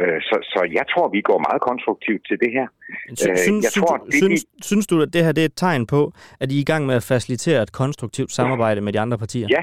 Øh, 0.00 0.18
så, 0.28 0.36
så 0.52 0.60
jeg 0.78 0.84
tror, 0.92 1.06
vi 1.16 1.20
går 1.30 1.38
meget 1.48 1.60
konstruktivt 1.70 2.22
til 2.28 2.36
det 2.44 2.50
her. 2.56 2.66
Øh, 3.10 3.36
synes, 3.48 3.62
jeg 3.66 3.72
tror, 3.78 3.96
det, 3.96 4.14
synes, 4.22 4.44
det, 4.44 4.64
synes 4.70 4.86
du, 4.90 4.94
at 5.04 5.10
det 5.14 5.24
her 5.24 5.32
det 5.32 5.42
er 5.42 5.50
et 5.52 5.58
tegn 5.64 5.86
på, 5.94 6.00
at 6.42 6.48
I 6.52 6.56
er 6.56 6.64
i 6.66 6.70
gang 6.72 6.82
med 6.86 6.94
at 7.00 7.06
facilitere 7.12 7.62
et 7.62 7.72
konstruktivt 7.82 8.32
samarbejde 8.38 8.80
med 8.80 8.92
de 8.92 9.00
andre 9.04 9.18
partier? 9.18 9.46
Ja, 9.56 9.62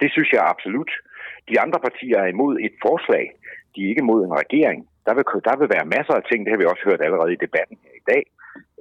det 0.00 0.08
synes 0.14 0.30
jeg 0.32 0.42
absolut. 0.52 0.90
De 1.50 1.60
andre 1.64 1.78
partier 1.86 2.18
er 2.24 2.28
imod 2.34 2.54
et 2.66 2.74
forslag. 2.86 3.24
De 3.72 3.78
er 3.84 3.88
ikke 3.92 4.04
imod 4.06 4.20
en 4.24 4.34
regering. 4.42 4.80
Der 5.06 5.14
vil, 5.16 5.24
der 5.48 5.54
vil 5.60 5.68
være 5.76 5.86
masser 5.96 6.14
af 6.20 6.24
ting, 6.30 6.38
det 6.44 6.52
har 6.52 6.60
vi 6.62 6.70
også 6.72 6.84
hørt 6.88 7.00
allerede 7.06 7.32
i 7.32 7.42
debatten 7.46 7.76
her 7.84 7.94
i 8.02 8.04
dag. 8.12 8.22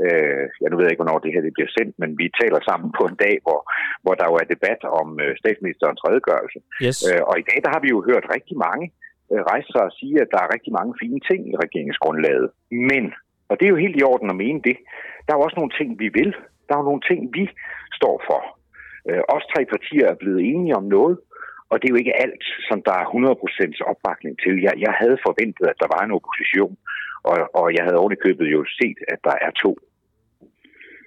Øh, 0.06 0.46
jeg 0.62 0.70
nu 0.70 0.76
ved 0.78 0.88
ikke, 0.90 1.02
hvornår 1.04 1.20
det 1.24 1.34
her 1.34 1.42
det 1.48 1.54
bliver 1.58 1.72
sendt, 1.78 1.94
men 2.02 2.10
vi 2.22 2.26
taler 2.42 2.60
sammen 2.70 2.90
på 3.00 3.04
en 3.10 3.18
dag, 3.26 3.36
hvor, 3.46 3.60
hvor 4.04 4.16
der 4.20 4.26
jo 4.32 4.36
er 4.42 4.48
debat 4.54 4.82
om 5.00 5.08
øh, 5.24 5.32
statsministerens 5.42 6.02
redegørelse. 6.08 6.60
Yes. 6.86 6.98
Øh, 7.08 7.22
og 7.30 7.36
i 7.42 7.46
dag 7.50 7.58
der 7.64 7.72
har 7.76 7.82
vi 7.86 7.90
jo 7.96 8.00
hørt 8.10 8.26
rigtig 8.36 8.58
mange 8.68 8.86
øh, 8.90 9.09
Øh, 9.32 9.42
rejse 9.52 9.70
sig 9.72 9.84
og 9.90 9.96
sige, 10.00 10.16
at 10.22 10.32
der 10.34 10.40
er 10.42 10.54
rigtig 10.56 10.74
mange 10.80 10.94
fine 11.02 11.20
ting 11.30 11.42
i 11.52 11.56
regeringsgrundlaget. 11.64 12.48
Men, 12.92 13.04
og 13.50 13.54
det 13.56 13.66
er 13.66 13.74
jo 13.74 13.84
helt 13.84 13.98
i 14.00 14.08
orden 14.12 14.30
at 14.30 14.42
mene 14.46 14.62
det, 14.70 14.78
der 15.24 15.32
er 15.32 15.38
jo 15.38 15.46
også 15.48 15.60
nogle 15.60 15.76
ting, 15.80 15.90
vi 16.04 16.08
vil. 16.20 16.32
Der 16.66 16.74
er 16.74 16.82
jo 16.82 16.90
nogle 16.90 17.06
ting, 17.10 17.20
vi 17.38 17.44
står 18.00 18.16
for. 18.30 18.42
Øh, 19.10 19.22
os 19.36 19.46
tre 19.54 19.62
partier 19.74 20.06
er 20.10 20.22
blevet 20.22 20.42
enige 20.52 20.78
om 20.82 20.86
noget, 20.98 21.16
og 21.70 21.76
det 21.76 21.86
er 21.86 21.94
jo 21.94 22.02
ikke 22.04 22.22
alt, 22.26 22.44
som 22.70 22.78
der 22.88 22.96
er 23.02 23.06
100% 23.06 23.92
opbakning 23.92 24.34
til. 24.44 24.54
Jeg, 24.66 24.74
jeg 24.86 24.94
havde 25.02 25.18
forventet, 25.28 25.66
at 25.72 25.80
der 25.82 25.90
var 25.96 26.02
en 26.04 26.16
opposition, 26.18 26.74
og, 27.30 27.38
og 27.60 27.66
jeg 27.76 27.84
havde 27.86 28.02
ovenikøbet 28.02 28.48
jo 28.56 28.62
set, 28.80 29.00
at 29.14 29.20
der 29.28 29.36
er 29.48 29.52
to. 29.64 29.72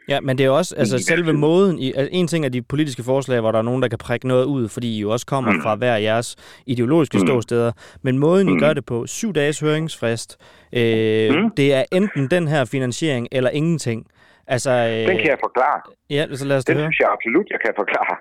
Ja, 0.09 0.21
men 0.21 0.39
det 0.39 0.47
er 0.47 0.51
også, 0.51 0.75
altså 0.79 0.99
selve 0.99 1.33
måden, 1.33 1.79
i, 1.79 1.87
altså, 1.87 2.09
en 2.13 2.27
ting 2.27 2.45
er 2.45 2.49
de 2.49 2.63
politiske 2.63 3.03
forslag, 3.03 3.41
hvor 3.41 3.53
der 3.53 3.59
er 3.59 3.63
nogen, 3.63 3.83
der 3.83 3.89
kan 3.89 3.99
prikke 3.99 4.29
noget 4.29 4.45
ud, 4.45 4.69
fordi 4.69 4.97
I 4.97 5.01
jo 5.01 5.11
også 5.11 5.27
kommer 5.27 5.53
mm. 5.53 5.63
fra 5.63 5.75
hver 5.75 5.97
jeres 5.97 6.37
ideologiske 6.67 7.19
mm. 7.19 7.27
ståsteder, 7.27 7.73
men 8.03 8.19
måden, 8.19 8.49
I 8.49 8.53
mm. 8.53 8.59
gør 8.59 8.73
det 8.73 8.85
på, 8.87 9.07
syv 9.07 9.33
dages 9.33 9.61
høringsfrist, 9.61 10.31
øh, 10.73 11.35
mm. 11.35 11.51
det 11.51 11.75
er 11.75 11.85
enten 11.93 12.31
den 12.31 12.49
her 12.49 12.65
finansiering 12.65 13.29
eller 13.33 13.51
ingenting. 13.51 14.07
Altså, 14.47 14.71
øh, 14.71 15.09
den 15.11 15.19
kan 15.23 15.31
jeg 15.35 15.41
forklare. 15.49 15.81
Ja, 16.11 16.23
så 16.35 16.45
lad 16.47 16.57
os 16.57 16.65
Den 16.65 16.77
høre. 16.77 16.85
synes 16.85 17.01
jeg 17.01 17.09
absolut, 17.17 17.47
jeg 17.55 17.61
kan 17.65 17.73
forklare. 17.83 18.17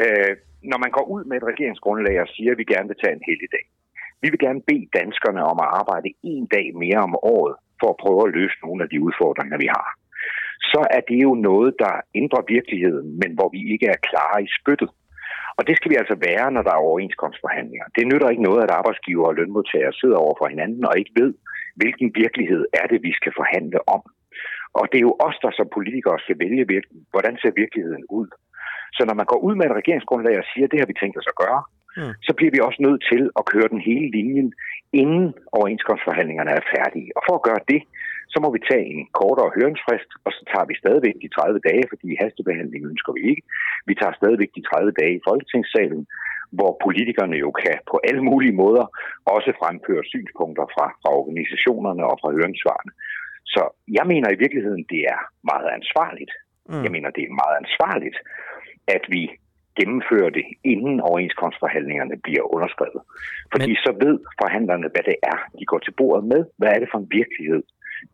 Øh, 0.00 0.30
når 0.70 0.78
man 0.84 0.90
går 0.96 1.04
ud 1.14 1.22
med 1.24 1.36
et 1.40 1.46
regeringsgrundlag 1.52 2.20
og 2.24 2.28
siger, 2.34 2.50
at 2.52 2.58
vi 2.58 2.64
gerne 2.74 2.88
vil 2.90 2.98
tage 3.02 3.14
en 3.18 3.24
hel 3.28 3.40
dag. 3.56 3.64
Vi 4.22 4.28
vil 4.32 4.40
gerne 4.46 4.60
bede 4.70 4.86
danskerne 5.00 5.40
om 5.52 5.58
at 5.64 5.68
arbejde 5.80 6.08
en 6.22 6.46
dag 6.56 6.66
mere 6.84 7.00
om 7.08 7.14
året 7.34 7.54
for 7.80 7.88
at 7.92 8.00
prøve 8.02 8.20
at 8.26 8.34
løse 8.38 8.56
nogle 8.64 8.80
af 8.84 8.88
de 8.92 8.98
udfordringer, 9.06 9.56
vi 9.64 9.68
har. 9.76 9.88
Så 10.62 10.80
er 10.96 11.00
det 11.08 11.22
jo 11.22 11.34
noget, 11.34 11.74
der 11.78 11.94
ændrer 12.14 12.42
virkeligheden, 12.56 13.08
men 13.20 13.30
hvor 13.36 13.48
vi 13.54 13.72
ikke 13.72 13.86
er 13.86 14.04
klare 14.08 14.42
i 14.42 14.48
spyttet. 14.58 14.90
Og 15.58 15.66
det 15.66 15.74
skal 15.76 15.90
vi 15.90 16.00
altså 16.02 16.16
være, 16.28 16.52
når 16.52 16.62
der 16.62 16.72
er 16.74 16.86
overenskomstforhandlinger. 16.88 17.86
Det 17.96 18.08
nytter 18.10 18.28
ikke 18.28 18.48
noget, 18.48 18.62
at 18.64 18.70
arbejdsgiver 18.78 19.26
og 19.26 19.34
lønmodtagere 19.34 19.92
sidder 19.92 20.18
over 20.24 20.34
for 20.38 20.46
hinanden 20.52 20.84
og 20.84 20.98
ikke 20.98 21.12
ved, 21.20 21.34
hvilken 21.80 22.08
virkelighed 22.22 22.62
er 22.80 22.86
det, 22.92 23.00
vi 23.02 23.12
skal 23.12 23.32
forhandle 23.40 23.80
om. 23.96 24.02
Og 24.78 24.84
det 24.90 24.98
er 24.98 25.08
jo 25.08 25.16
os, 25.26 25.38
der 25.44 25.50
som 25.58 25.68
politikere 25.76 26.18
skal 26.24 26.38
vælge, 26.44 26.82
hvordan 27.12 27.34
ser 27.36 27.60
virkeligheden 27.62 28.04
ud. 28.18 28.28
Så 28.96 29.02
når 29.08 29.14
man 29.20 29.30
går 29.32 29.40
ud 29.46 29.54
med 29.56 29.66
et 29.66 29.78
regeringsgrundlag 29.80 30.38
og 30.38 30.46
siger, 30.50 30.64
at 30.66 30.72
det 30.72 30.80
har 30.80 30.90
vi 30.90 31.00
tænkt 31.00 31.16
os 31.20 31.32
at 31.32 31.40
gøre, 31.44 31.60
mm. 31.98 32.12
så 32.26 32.32
bliver 32.36 32.52
vi 32.54 32.60
også 32.68 32.80
nødt 32.86 33.02
til 33.10 33.22
at 33.38 33.48
køre 33.52 33.68
den 33.74 33.80
hele 33.88 34.06
linjen, 34.16 34.48
inden 35.02 35.26
overenskomstforhandlingerne 35.58 36.52
er 36.58 36.68
færdige. 36.74 37.08
Og 37.16 37.22
for 37.28 37.34
at 37.36 37.46
gøre 37.48 37.62
det, 37.72 37.80
så 38.32 38.36
må 38.44 38.48
vi 38.56 38.60
tage 38.70 38.86
en 38.94 39.02
kortere 39.20 39.54
høringsfrist, 39.56 40.10
og 40.24 40.30
så 40.36 40.42
tager 40.50 40.66
vi 40.70 40.74
stadigvæk 40.82 41.16
de 41.24 41.28
30 41.28 41.60
dage, 41.68 41.84
fordi 41.92 42.08
hastebehandling 42.22 42.82
ønsker 42.92 43.12
vi 43.16 43.22
ikke. 43.30 43.42
Vi 43.88 43.94
tager 44.00 44.14
stadigvæk 44.20 44.50
de 44.56 44.62
30 44.62 44.92
dage 45.00 45.14
i 45.16 45.24
Folketingssalen, 45.28 46.02
hvor 46.58 46.72
politikerne 46.84 47.36
jo 47.44 47.50
kan 47.64 47.76
på 47.90 47.96
alle 48.08 48.22
mulige 48.30 48.58
måder 48.62 48.84
også 49.34 49.50
fremføre 49.60 50.04
synspunkter 50.12 50.64
fra, 50.74 50.86
fra 51.02 51.10
organisationerne 51.20 52.02
og 52.10 52.16
fra 52.20 52.30
høringssvarene. 52.36 52.92
Så 53.54 53.62
jeg 53.98 54.04
mener 54.12 54.28
i 54.30 54.40
virkeligheden, 54.44 54.84
det 54.92 55.00
er 55.14 55.20
meget 55.52 55.68
ansvarligt. 55.78 56.32
Mm. 56.70 56.82
Jeg 56.84 56.90
mener, 56.94 57.10
det 57.10 57.24
er 57.24 57.40
meget 57.42 57.56
ansvarligt, 57.62 58.18
at 58.96 59.04
vi 59.14 59.22
gennemfører 59.78 60.30
det, 60.38 60.46
inden 60.72 60.96
overenskomstforhandlingerne 61.08 62.16
bliver 62.26 62.44
underskrevet. 62.54 63.02
Fordi 63.52 63.72
Men... 63.72 63.82
så 63.84 63.90
ved 64.04 64.14
forhandlerne, 64.42 64.88
hvad 64.92 65.04
det 65.10 65.18
er, 65.32 65.38
de 65.58 65.64
går 65.70 65.80
til 65.82 65.94
bordet 66.00 66.24
med. 66.32 66.40
Hvad 66.58 66.70
er 66.74 66.78
det 66.80 66.88
for 66.92 66.98
en 66.98 67.10
virkelighed, 67.20 67.62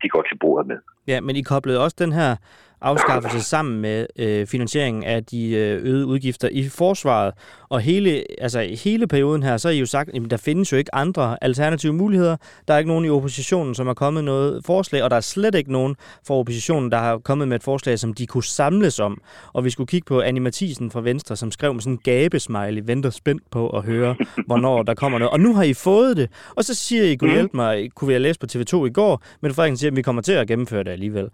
de 0.03 0.09
går 0.09 0.22
til 0.22 0.39
bordet 0.39 0.66
med. 0.66 0.76
Ja, 1.07 1.20
men 1.20 1.37
I 1.37 1.43
koblede 1.43 1.80
også 1.80 1.97
den 1.99 2.12
her 2.12 2.37
afskaffelse 2.80 3.40
sammen 3.40 3.80
med 3.80 4.06
øh, 4.18 4.46
finansieringen 4.46 5.04
af 5.04 5.24
de 5.24 5.50
øh, 5.50 5.84
øgede 5.84 6.06
udgifter 6.06 6.48
i 6.52 6.68
forsvaret. 6.68 7.34
Og 7.68 7.80
hele, 7.80 8.24
altså, 8.38 8.76
hele 8.84 9.06
perioden 9.06 9.42
her, 9.42 9.56
så 9.56 9.68
er 9.68 9.72
I 9.72 9.78
jo 9.78 9.86
sagt, 9.86 10.10
at 10.14 10.30
der 10.30 10.36
findes 10.36 10.72
jo 10.72 10.76
ikke 10.76 10.94
andre 10.94 11.44
alternative 11.44 11.92
muligheder. 11.92 12.36
Der 12.68 12.74
er 12.74 12.78
ikke 12.78 12.88
nogen 12.88 13.04
i 13.04 13.08
oppositionen, 13.08 13.74
som 13.74 13.86
har 13.86 13.94
kommet 13.94 14.24
noget 14.24 14.64
forslag, 14.64 15.02
og 15.02 15.10
der 15.10 15.16
er 15.16 15.20
slet 15.20 15.54
ikke 15.54 15.72
nogen 15.72 15.96
fra 16.26 16.34
oppositionen, 16.34 16.90
der 16.90 16.98
har 16.98 17.18
kommet 17.18 17.48
med 17.48 17.56
et 17.56 17.62
forslag, 17.62 17.98
som 17.98 18.14
de 18.14 18.26
kunne 18.26 18.44
samles 18.44 19.00
om. 19.00 19.20
Og 19.52 19.64
vi 19.64 19.70
skulle 19.70 19.86
kigge 19.88 20.04
på 20.06 20.20
Annie 20.20 20.42
Mathisen 20.42 20.90
fra 20.90 21.00
Venstre, 21.00 21.36
som 21.36 21.50
skrev 21.50 21.74
med 21.74 21.82
sådan 21.82 21.92
en 21.92 22.00
gabesmiley, 22.04 22.82
venter 22.84 23.10
spændt 23.10 23.42
på 23.50 23.68
at 23.70 23.82
høre, 23.82 24.16
hvornår 24.46 24.82
der 24.82 24.94
kommer 24.94 25.18
noget. 25.18 25.32
Og 25.32 25.40
nu 25.40 25.54
har 25.54 25.62
I 25.62 25.74
fået 25.74 26.16
det. 26.16 26.30
Og 26.56 26.64
så 26.64 26.74
siger 26.74 27.04
I, 27.04 27.14
kunne 27.14 27.32
hjælpe 27.32 27.56
mig, 27.56 27.90
kunne 27.94 28.06
vi 28.06 28.12
have 28.14 28.22
læst 28.22 28.40
på 28.40 28.46
TV2 28.52 28.84
i 28.84 28.90
går, 28.90 29.22
men 29.40 29.54
Frederiksen 29.54 29.76
siger, 29.76 29.90
at 29.90 29.96
vi 29.96 30.02
kommer 30.02 30.22
til 30.22 30.32
at 30.32 30.48
gennemføre 30.48 30.84
det 30.84 30.90
alligevel. 30.90 31.28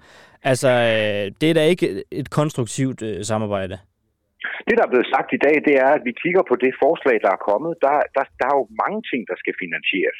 Altså, 0.50 0.70
øh, 0.90 1.24
det 1.40 1.48
er 1.50 1.54
da 1.54 1.64
ikke 1.72 1.86
et 2.10 2.30
konstruktivt 2.30 3.02
øh, 3.02 3.24
samarbejde. 3.30 3.76
Det, 4.66 4.74
der 4.78 4.84
er 4.84 4.92
blevet 4.92 5.12
sagt 5.14 5.30
i 5.32 5.42
dag, 5.46 5.56
det 5.68 5.74
er, 5.84 5.90
at 5.98 6.04
vi 6.08 6.12
kigger 6.22 6.42
på 6.50 6.54
det 6.64 6.72
forslag, 6.84 7.16
der 7.24 7.30
er 7.36 7.44
kommet. 7.50 7.72
Der, 7.84 7.94
der, 8.16 8.24
der 8.40 8.46
er 8.50 8.56
jo 8.60 8.66
mange 8.82 9.00
ting, 9.10 9.20
der 9.30 9.36
skal 9.42 9.54
finansieres. 9.62 10.18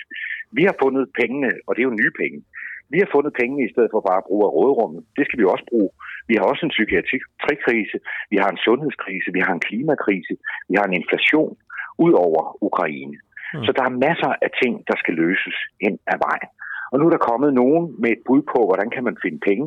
Vi 0.58 0.62
har 0.68 0.76
fundet 0.82 1.04
pengene, 1.20 1.50
og 1.66 1.70
det 1.72 1.80
er 1.80 1.90
jo 1.90 2.00
nye 2.02 2.14
penge. 2.22 2.38
Vi 2.92 2.98
har 3.02 3.08
fundet 3.14 3.32
pengene 3.40 3.62
i 3.64 3.72
stedet 3.72 3.90
for 3.92 4.00
bare 4.08 4.20
at 4.22 4.28
bruge 4.28 4.44
af 4.46 4.54
råderummet. 4.56 5.02
Det 5.16 5.24
skal 5.26 5.38
vi 5.40 5.44
også 5.44 5.66
bruge. 5.72 5.90
Vi 6.28 6.34
har 6.38 6.44
også 6.50 6.62
en 6.66 6.74
psykiatrikrise, 6.76 7.96
vi 8.32 8.36
har 8.42 8.50
en 8.50 8.62
sundhedskrise, 8.66 9.28
vi 9.36 9.40
har 9.46 9.52
en 9.54 9.66
klimakrise, 9.68 10.34
vi 10.70 10.74
har 10.78 10.86
en 10.86 10.98
inflation 11.00 11.52
ud 12.04 12.12
over 12.26 12.42
Ukraine. 12.68 13.16
Mm. 13.54 13.64
Så 13.66 13.70
der 13.76 13.84
er 13.86 14.00
masser 14.06 14.32
af 14.44 14.50
ting, 14.62 14.74
der 14.88 14.96
skal 15.02 15.14
løses 15.24 15.56
hen 15.82 15.94
ad 16.12 16.18
vejen. 16.26 16.50
Og 16.92 16.96
nu 16.98 17.04
er 17.06 17.12
der 17.14 17.28
kommet 17.30 17.50
nogen 17.62 17.84
med 18.02 18.10
et 18.16 18.22
bud 18.26 18.42
på, 18.52 18.60
hvordan 18.68 18.90
kan 18.94 19.04
man 19.08 19.16
finde 19.24 19.40
penge. 19.48 19.66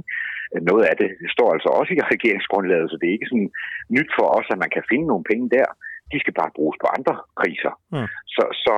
Noget 0.69 0.83
af 0.89 0.95
det 1.01 1.09
står 1.35 1.49
altså 1.55 1.69
også 1.79 1.91
i 1.93 2.05
regeringsgrundlaget, 2.13 2.87
så 2.89 2.95
det 2.97 3.07
er 3.07 3.17
ikke 3.17 3.31
sådan 3.31 3.51
nyt 3.95 4.09
for 4.17 4.27
os, 4.37 4.47
at 4.53 4.61
man 4.63 4.71
kan 4.75 4.83
finde 4.91 5.07
nogle 5.11 5.25
penge 5.31 5.47
der. 5.57 5.67
De 6.13 6.19
skal 6.19 6.33
bare 6.41 6.55
bruges 6.57 6.77
på 6.81 6.87
andre 6.97 7.15
kriser. 7.41 7.73
Mm. 7.93 8.07
Så, 8.35 8.43
så 8.65 8.75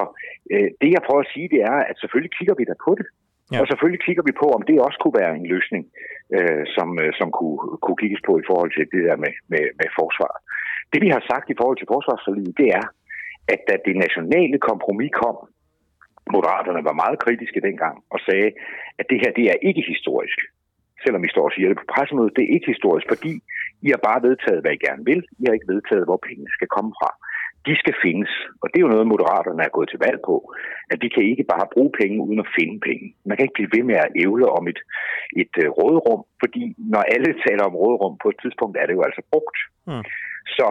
øh, 0.54 0.70
det, 0.82 0.90
jeg 0.96 1.06
prøver 1.08 1.24
at 1.24 1.34
sige, 1.34 1.48
det 1.54 1.62
er, 1.72 1.78
at 1.90 1.96
selvfølgelig 2.02 2.34
kigger 2.38 2.56
vi 2.60 2.66
da 2.72 2.76
på 2.86 2.92
det. 3.00 3.08
Ja. 3.52 3.60
Og 3.62 3.66
selvfølgelig 3.68 4.02
kigger 4.06 4.24
vi 4.30 4.34
på, 4.42 4.48
om 4.58 4.62
det 4.68 4.86
også 4.88 5.00
kunne 5.00 5.20
være 5.22 5.34
en 5.40 5.48
løsning, 5.54 5.84
øh, 6.36 6.64
som, 6.76 6.88
øh, 7.04 7.12
som 7.20 7.28
kunne, 7.38 7.60
kunne 7.84 8.00
kigges 8.04 8.22
på 8.28 8.34
i 8.42 8.48
forhold 8.50 8.72
til 8.74 8.86
det 8.94 9.02
der 9.08 9.18
med, 9.24 9.34
med, 9.52 9.64
med 9.80 9.90
forsvar. 10.00 10.34
Det 10.92 11.00
vi 11.06 11.10
har 11.16 11.24
sagt 11.32 11.48
i 11.50 11.58
forhold 11.60 11.78
til 11.78 11.92
forsvarsforliget, 11.94 12.58
det 12.62 12.70
er, 12.80 12.86
at 13.54 13.62
da 13.70 13.76
det 13.88 13.96
nationale 14.06 14.58
kompromis 14.70 15.12
kom, 15.24 15.38
Moderaterne 16.36 16.82
var 16.90 17.02
meget 17.04 17.18
kritiske 17.26 17.62
dengang 17.68 17.96
og 18.14 18.20
sagde, 18.28 18.50
at 19.00 19.06
det 19.10 19.18
her 19.24 19.32
det 19.38 19.46
er 19.54 19.66
ikke 19.70 19.84
historisk. 19.94 20.40
Selvom 21.04 21.24
I 21.24 21.34
står 21.34 21.46
og 21.50 21.54
siger 21.56 21.68
det 21.70 21.82
på 21.82 21.92
pressemødet, 21.94 22.36
det 22.36 22.44
er 22.44 22.54
ikke 22.56 22.74
historisk, 22.74 23.06
fordi 23.14 23.34
I 23.86 23.88
har 23.94 24.02
bare 24.10 24.24
vedtaget, 24.28 24.62
hvad 24.62 24.74
I 24.76 24.86
gerne 24.88 25.04
vil. 25.10 25.22
I 25.40 25.44
har 25.46 25.54
ikke 25.54 25.74
vedtaget, 25.74 26.06
hvor 26.08 26.20
pengene 26.28 26.52
skal 26.58 26.70
komme 26.76 26.92
fra. 27.00 27.10
De 27.68 27.74
skal 27.82 27.96
findes, 28.06 28.32
og 28.62 28.66
det 28.70 28.78
er 28.78 28.86
jo 28.86 28.94
noget, 28.96 29.12
Moderaterne 29.14 29.64
er 29.64 29.76
gået 29.78 29.90
til 29.90 30.04
valg 30.06 30.20
på, 30.30 30.36
at 30.94 31.00
vi 31.04 31.10
kan 31.16 31.24
ikke 31.32 31.46
bare 31.54 31.72
bruge 31.74 31.92
penge 32.02 32.24
uden 32.28 32.40
at 32.44 32.52
finde 32.58 32.78
penge. 32.88 33.06
Man 33.28 33.36
kan 33.36 33.46
ikke 33.46 33.60
blive 33.60 33.74
ved 33.76 33.84
med 33.90 33.98
at 34.06 34.14
ævle 34.24 34.46
om 34.58 34.64
et, 34.72 34.80
et 35.44 35.54
uh, 35.64 35.70
råderum, 35.80 36.22
fordi 36.42 36.64
når 36.94 37.04
alle 37.14 37.32
taler 37.46 37.64
om 37.70 37.76
råderum 37.84 38.16
på 38.24 38.28
et 38.32 38.38
tidspunkt, 38.44 38.78
er 38.78 38.86
det 38.86 38.96
jo 38.98 39.04
altså 39.08 39.22
brugt. 39.32 39.58
Mm. 39.90 40.04
Så 40.58 40.68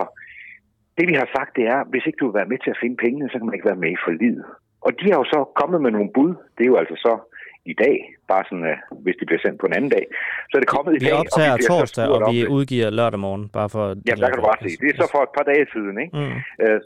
det 0.98 1.04
vi 1.10 1.14
har 1.20 1.28
sagt, 1.36 1.56
det 1.58 1.66
er, 1.74 1.80
hvis 1.90 2.06
ikke 2.06 2.20
du 2.20 2.26
vil 2.26 2.38
være 2.40 2.52
med 2.52 2.58
til 2.60 2.70
at 2.74 2.80
finde 2.82 2.96
pengene, 3.04 3.28
så 3.28 3.34
kan 3.36 3.46
man 3.46 3.56
ikke 3.56 3.70
være 3.70 3.82
med 3.84 3.92
i 3.94 4.04
forlidet. 4.06 4.44
Og 4.86 4.90
de 5.00 5.04
har 5.10 5.18
jo 5.22 5.26
så 5.34 5.40
kommet 5.60 5.78
med 5.84 5.90
nogle 5.96 6.10
bud. 6.16 6.30
Det 6.54 6.62
er 6.64 6.70
jo 6.72 6.78
altså 6.82 6.96
så 7.06 7.12
i 7.72 7.74
dag, 7.84 7.96
bare 8.30 8.44
sådan, 8.48 8.66
uh, 8.72 9.02
hvis 9.04 9.16
de 9.20 9.26
bliver 9.28 9.42
sendt 9.44 9.58
på 9.60 9.66
en 9.66 9.76
anden 9.78 9.92
dag. 9.96 10.04
Så 10.48 10.52
er 10.56 10.60
det 10.64 10.70
kommet 10.76 10.92
i 10.92 10.98
vi 11.02 11.06
dag. 11.06 11.14
Optager 11.22 11.52
og 11.56 11.58
vi 11.58 11.68
torsdag, 11.70 12.06
og 12.14 12.20
vi 12.32 12.38
udgiver 12.56 12.88
lørdag 12.98 13.20
morgen, 13.26 13.44
bare 13.58 13.68
for... 13.74 13.84
Ja, 14.08 14.14
der 14.22 14.28
kan 14.30 14.38
du 14.40 14.46
bare 14.50 14.60
se. 14.64 14.70
Det 14.82 14.88
er 14.92 14.96
så 15.02 15.08
for 15.14 15.22
et 15.28 15.32
par 15.38 15.46
dage 15.52 15.66
siden, 15.74 15.94
ikke? 16.04 16.12
Mm. 16.20 16.36
Uh, 16.64 16.78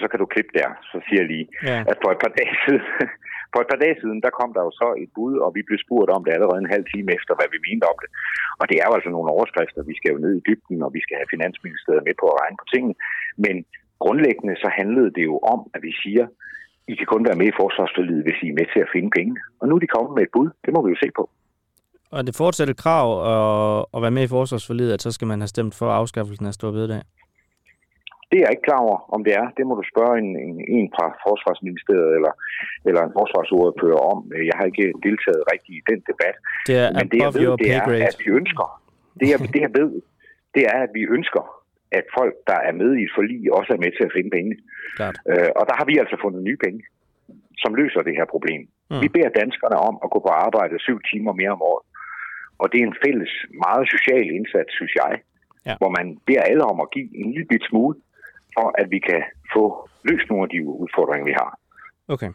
så 0.00 0.06
kan 0.10 0.18
du 0.22 0.26
klippe 0.34 0.52
der, 0.60 0.68
så 0.90 0.96
siger 1.06 1.20
jeg 1.22 1.28
lige, 1.34 1.46
ja. 1.70 1.78
at 1.90 1.96
for 2.02 2.10
et 2.14 2.20
par 2.24 2.32
dage 2.38 2.54
siden 2.64 2.86
For 3.52 3.60
et 3.62 3.70
par 3.72 3.80
dage 3.84 3.96
siden, 4.02 4.18
der 4.26 4.38
kom 4.38 4.50
der 4.56 4.62
jo 4.68 4.72
så 4.82 4.88
et 5.02 5.10
bud, 5.16 5.34
og 5.44 5.50
vi 5.56 5.62
blev 5.68 5.78
spurgt 5.84 6.10
om 6.16 6.22
det 6.24 6.32
allerede 6.36 6.60
en 6.62 6.74
halv 6.74 6.86
time 6.92 7.08
efter, 7.18 7.32
hvad 7.36 7.48
vi 7.54 7.64
mente 7.68 7.86
om 7.92 7.98
det. 8.02 8.10
Og 8.60 8.64
det 8.68 8.76
er 8.78 8.86
jo 8.88 8.96
altså 8.98 9.10
nogle 9.12 9.32
overskrifter. 9.36 9.90
Vi 9.90 9.96
skal 9.98 10.12
jo 10.14 10.18
ned 10.24 10.32
i 10.36 10.44
dybden, 10.48 10.78
og 10.86 10.90
vi 10.96 11.00
skal 11.04 11.16
have 11.20 11.32
Finansministeriet 11.34 12.06
med 12.08 12.16
på 12.20 12.26
at 12.32 12.38
regne 12.42 12.58
på 12.60 12.66
tingene. 12.72 12.94
Men 13.44 13.54
grundlæggende 14.04 14.54
så 14.64 14.68
handlede 14.80 15.10
det 15.16 15.24
jo 15.30 15.36
om, 15.54 15.60
at 15.74 15.80
vi 15.86 15.92
siger, 16.02 16.24
I 16.88 16.94
kan 16.94 17.06
kun 17.06 17.26
være 17.28 17.40
med 17.40 17.48
i 17.50 17.58
forsvarsforlidet, 17.60 18.22
hvis 18.26 18.42
I 18.42 18.48
er 18.48 18.58
med 18.60 18.66
til 18.72 18.80
at 18.84 18.92
finde 18.94 19.10
penge. 19.18 19.34
Og 19.60 19.68
nu 19.68 19.74
er 19.74 19.82
de 19.82 19.94
kommet 19.96 20.12
med 20.16 20.22
et 20.22 20.32
bud. 20.36 20.48
Det 20.64 20.70
må 20.74 20.78
vi 20.86 20.90
jo 20.94 20.98
se 21.04 21.08
på. 21.18 21.24
Og 22.14 22.20
det 22.26 22.40
fortsat 22.42 22.68
et 22.68 22.82
krav 22.84 23.06
at, 23.32 23.86
at 23.94 24.02
være 24.04 24.16
med 24.16 24.24
i 24.24 24.34
forsvarsforlidet, 24.38 24.92
at 24.94 25.02
så 25.02 25.10
skal 25.12 25.26
man 25.28 25.40
have 25.40 25.52
stemt 25.54 25.74
for 25.80 25.88
afskaffelsen 26.00 26.46
af 26.46 26.54
Stor 26.54 26.70
Bededag? 26.70 27.02
Det 28.30 28.36
er 28.38 28.44
jeg 28.46 28.54
ikke 28.54 28.68
klar 28.70 28.80
over, 28.86 28.98
om 29.14 29.20
det 29.26 29.32
er. 29.40 29.46
Det 29.56 29.64
må 29.68 29.72
du 29.80 29.84
spørge 29.92 30.14
en, 30.22 30.30
en, 30.46 30.54
en 30.76 30.86
fra 30.96 31.06
Forsvarsministeriet 31.26 32.12
eller, 32.18 32.32
eller 32.88 33.02
en 33.04 33.12
forsvarsordfører 33.18 34.02
om. 34.12 34.18
Jeg 34.50 34.56
har 34.58 34.64
ikke 34.72 34.86
deltaget 35.06 35.42
rigtigt 35.52 35.76
i 35.80 35.82
den 35.90 36.00
debat. 36.10 36.36
Det 36.68 36.76
er 36.84 36.88
Men 36.98 37.06
det 37.12 37.18
jeg 37.26 37.32
ved, 37.40 37.50
det 37.62 37.70
er, 37.78 37.82
at 38.10 38.16
vi 38.24 38.28
ønsker, 38.40 38.66
det 39.20 39.26
jeg, 39.32 39.38
det 39.54 39.60
jeg 39.66 39.72
ved, 39.80 39.90
det 40.54 40.62
er, 40.74 40.78
at 40.86 40.92
vi 40.98 41.02
ønsker, 41.16 41.44
at 41.98 42.04
folk, 42.18 42.34
der 42.50 42.58
er 42.68 42.74
med 42.80 42.90
i 42.98 43.02
et 43.06 43.12
forlig, 43.18 43.40
også 43.58 43.70
er 43.76 43.82
med 43.84 43.92
til 43.94 44.04
at 44.08 44.14
finde 44.16 44.30
penge. 44.36 44.52
Klart. 44.98 45.16
Øh, 45.30 45.50
og 45.58 45.64
der 45.68 45.74
har 45.78 45.86
vi 45.90 45.94
altså 46.02 46.16
fundet 46.24 46.42
nye 46.48 46.60
penge, 46.64 46.80
som 47.62 47.74
løser 47.80 48.02
det 48.08 48.14
her 48.18 48.26
problem. 48.34 48.62
Mm. 48.90 49.00
Vi 49.02 49.08
beder 49.16 49.30
danskerne 49.42 49.78
om 49.88 49.94
at 50.04 50.08
gå 50.14 50.18
på 50.26 50.32
arbejde 50.46 50.74
syv 50.86 50.98
timer 51.10 51.32
mere 51.40 51.52
om 51.56 51.62
året. 51.70 51.84
Og 52.62 52.66
det 52.72 52.78
er 52.80 52.86
en 52.86 53.00
fælles, 53.04 53.32
meget 53.64 53.84
social 53.94 54.26
indsats, 54.38 54.70
synes 54.78 54.94
jeg, 55.02 55.12
ja. 55.68 55.74
hvor 55.80 55.90
man 55.98 56.06
beder 56.28 56.42
alle 56.50 56.64
om 56.72 56.78
at 56.84 56.88
give 56.94 57.08
en 57.20 57.28
lille 57.34 57.48
bit 57.52 57.64
smule, 57.70 57.96
for 58.56 58.66
at 58.80 58.86
vi 58.94 58.98
kan 58.98 59.22
få 59.54 59.64
løst 60.08 60.26
nogle 60.30 60.42
af 60.46 60.50
de 60.54 60.60
udfordringer, 60.84 61.26
vi 61.30 61.36
har. 61.42 61.50
Okay. 62.08 62.30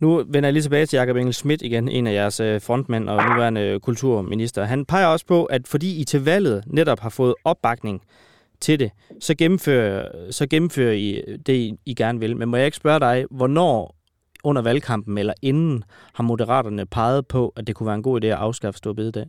Nu 0.00 0.08
vender 0.16 0.46
jeg 0.48 0.52
lige 0.52 0.62
tilbage 0.62 0.86
til 0.86 0.96
Jakob 0.96 1.16
Engel 1.16 1.34
Schmidt 1.34 1.62
igen, 1.62 1.88
en 1.88 2.06
af 2.06 2.12
jeres 2.12 2.40
øh, 2.40 2.60
frontmænd 2.60 3.08
og 3.08 3.16
nuværende 3.28 3.80
kulturminister. 3.80 4.64
Han 4.64 4.84
peger 4.84 5.06
også 5.06 5.26
på, 5.26 5.44
at 5.44 5.62
fordi 5.68 6.00
I 6.00 6.04
til 6.04 6.24
valget 6.24 6.64
netop 6.66 7.00
har 7.00 7.10
fået 7.10 7.34
opbakning 7.44 8.02
til 8.60 8.80
det, 8.80 8.90
så 9.20 9.36
gennemfører, 9.36 10.30
så 10.30 10.48
gennemfører 10.48 10.92
I 10.92 11.22
det, 11.46 11.78
I 11.86 11.94
gerne 11.94 12.20
vil. 12.20 12.36
Men 12.36 12.48
må 12.48 12.56
jeg 12.56 12.66
ikke 12.66 12.76
spørge 12.76 13.00
dig, 13.00 13.26
hvornår 13.30 13.96
under 14.44 14.62
valgkampen 14.62 15.18
eller 15.18 15.34
inden 15.42 15.84
har 16.14 16.22
moderaterne 16.22 16.86
peget 16.86 17.28
på, 17.28 17.52
at 17.56 17.66
det 17.66 17.74
kunne 17.74 17.86
være 17.86 18.00
en 18.02 18.08
god 18.08 18.24
idé 18.24 18.26
at 18.26 18.42
afskaffe 18.46 18.78
Stor 18.78 18.92
Bededag? 18.92 19.26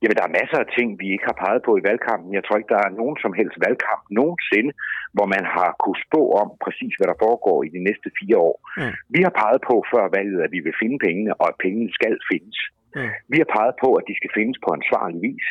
Jamen, 0.00 0.16
der 0.18 0.26
er 0.26 0.38
masser 0.40 0.58
af 0.64 0.68
ting, 0.78 0.88
vi 1.02 1.06
ikke 1.14 1.28
har 1.30 1.38
peget 1.44 1.62
på 1.66 1.72
i 1.80 1.86
valgkampen. 1.88 2.36
Jeg 2.36 2.44
tror 2.44 2.56
ikke, 2.58 2.74
der 2.76 2.82
er 2.86 2.96
nogen 3.00 3.16
som 3.24 3.32
helst 3.38 3.56
valgkamp 3.66 4.04
nogensinde, 4.20 4.72
hvor 5.16 5.26
man 5.34 5.44
har 5.56 5.70
kunne 5.82 6.00
spå 6.06 6.22
om 6.42 6.48
præcis, 6.64 6.92
hvad 6.96 7.08
der 7.12 7.22
foregår 7.26 7.58
i 7.66 7.68
de 7.76 7.84
næste 7.88 8.08
fire 8.18 8.38
år. 8.48 8.56
Mm. 8.80 8.94
Vi 9.14 9.20
har 9.26 9.34
peget 9.42 9.60
på 9.70 9.74
før 9.92 10.04
valget, 10.16 10.38
at 10.46 10.50
vi 10.56 10.60
vil 10.66 10.78
finde 10.82 10.98
pengene, 11.06 11.32
og 11.40 11.46
at 11.50 11.56
pengene 11.64 11.90
skal 11.98 12.14
findes. 12.30 12.58
Mm. 12.96 13.10
Vi 13.32 13.36
har 13.42 13.48
peget 13.56 13.74
på, 13.84 13.88
at 13.98 14.04
de 14.08 14.14
skal 14.20 14.32
findes 14.38 14.58
på 14.64 14.68
ansvarlig 14.78 15.20
vis. 15.28 15.46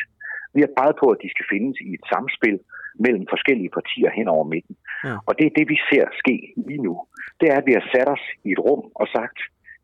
Vi 0.54 0.60
har 0.64 0.72
peget 0.78 0.96
på, 1.02 1.06
at 1.14 1.22
de 1.24 1.30
skal 1.34 1.46
findes 1.52 1.76
i 1.86 1.88
et 1.98 2.04
samspil 2.12 2.56
mellem 3.04 3.24
forskellige 3.34 3.74
partier 3.78 4.10
hen 4.18 4.28
over 4.34 4.44
midten. 4.54 4.76
Mm. 5.04 5.18
Og 5.28 5.32
det 5.38 5.44
er 5.46 5.54
det, 5.58 5.66
vi 5.72 5.78
ser 5.90 6.04
ske 6.20 6.36
lige 6.68 6.82
nu. 6.88 6.94
Det 7.40 7.46
er, 7.52 7.56
at 7.60 7.66
vi 7.68 7.74
har 7.78 7.84
sat 7.94 8.08
os 8.16 8.24
i 8.46 8.48
et 8.56 8.60
rum 8.66 8.82
og 9.00 9.06
sagt, 9.16 9.38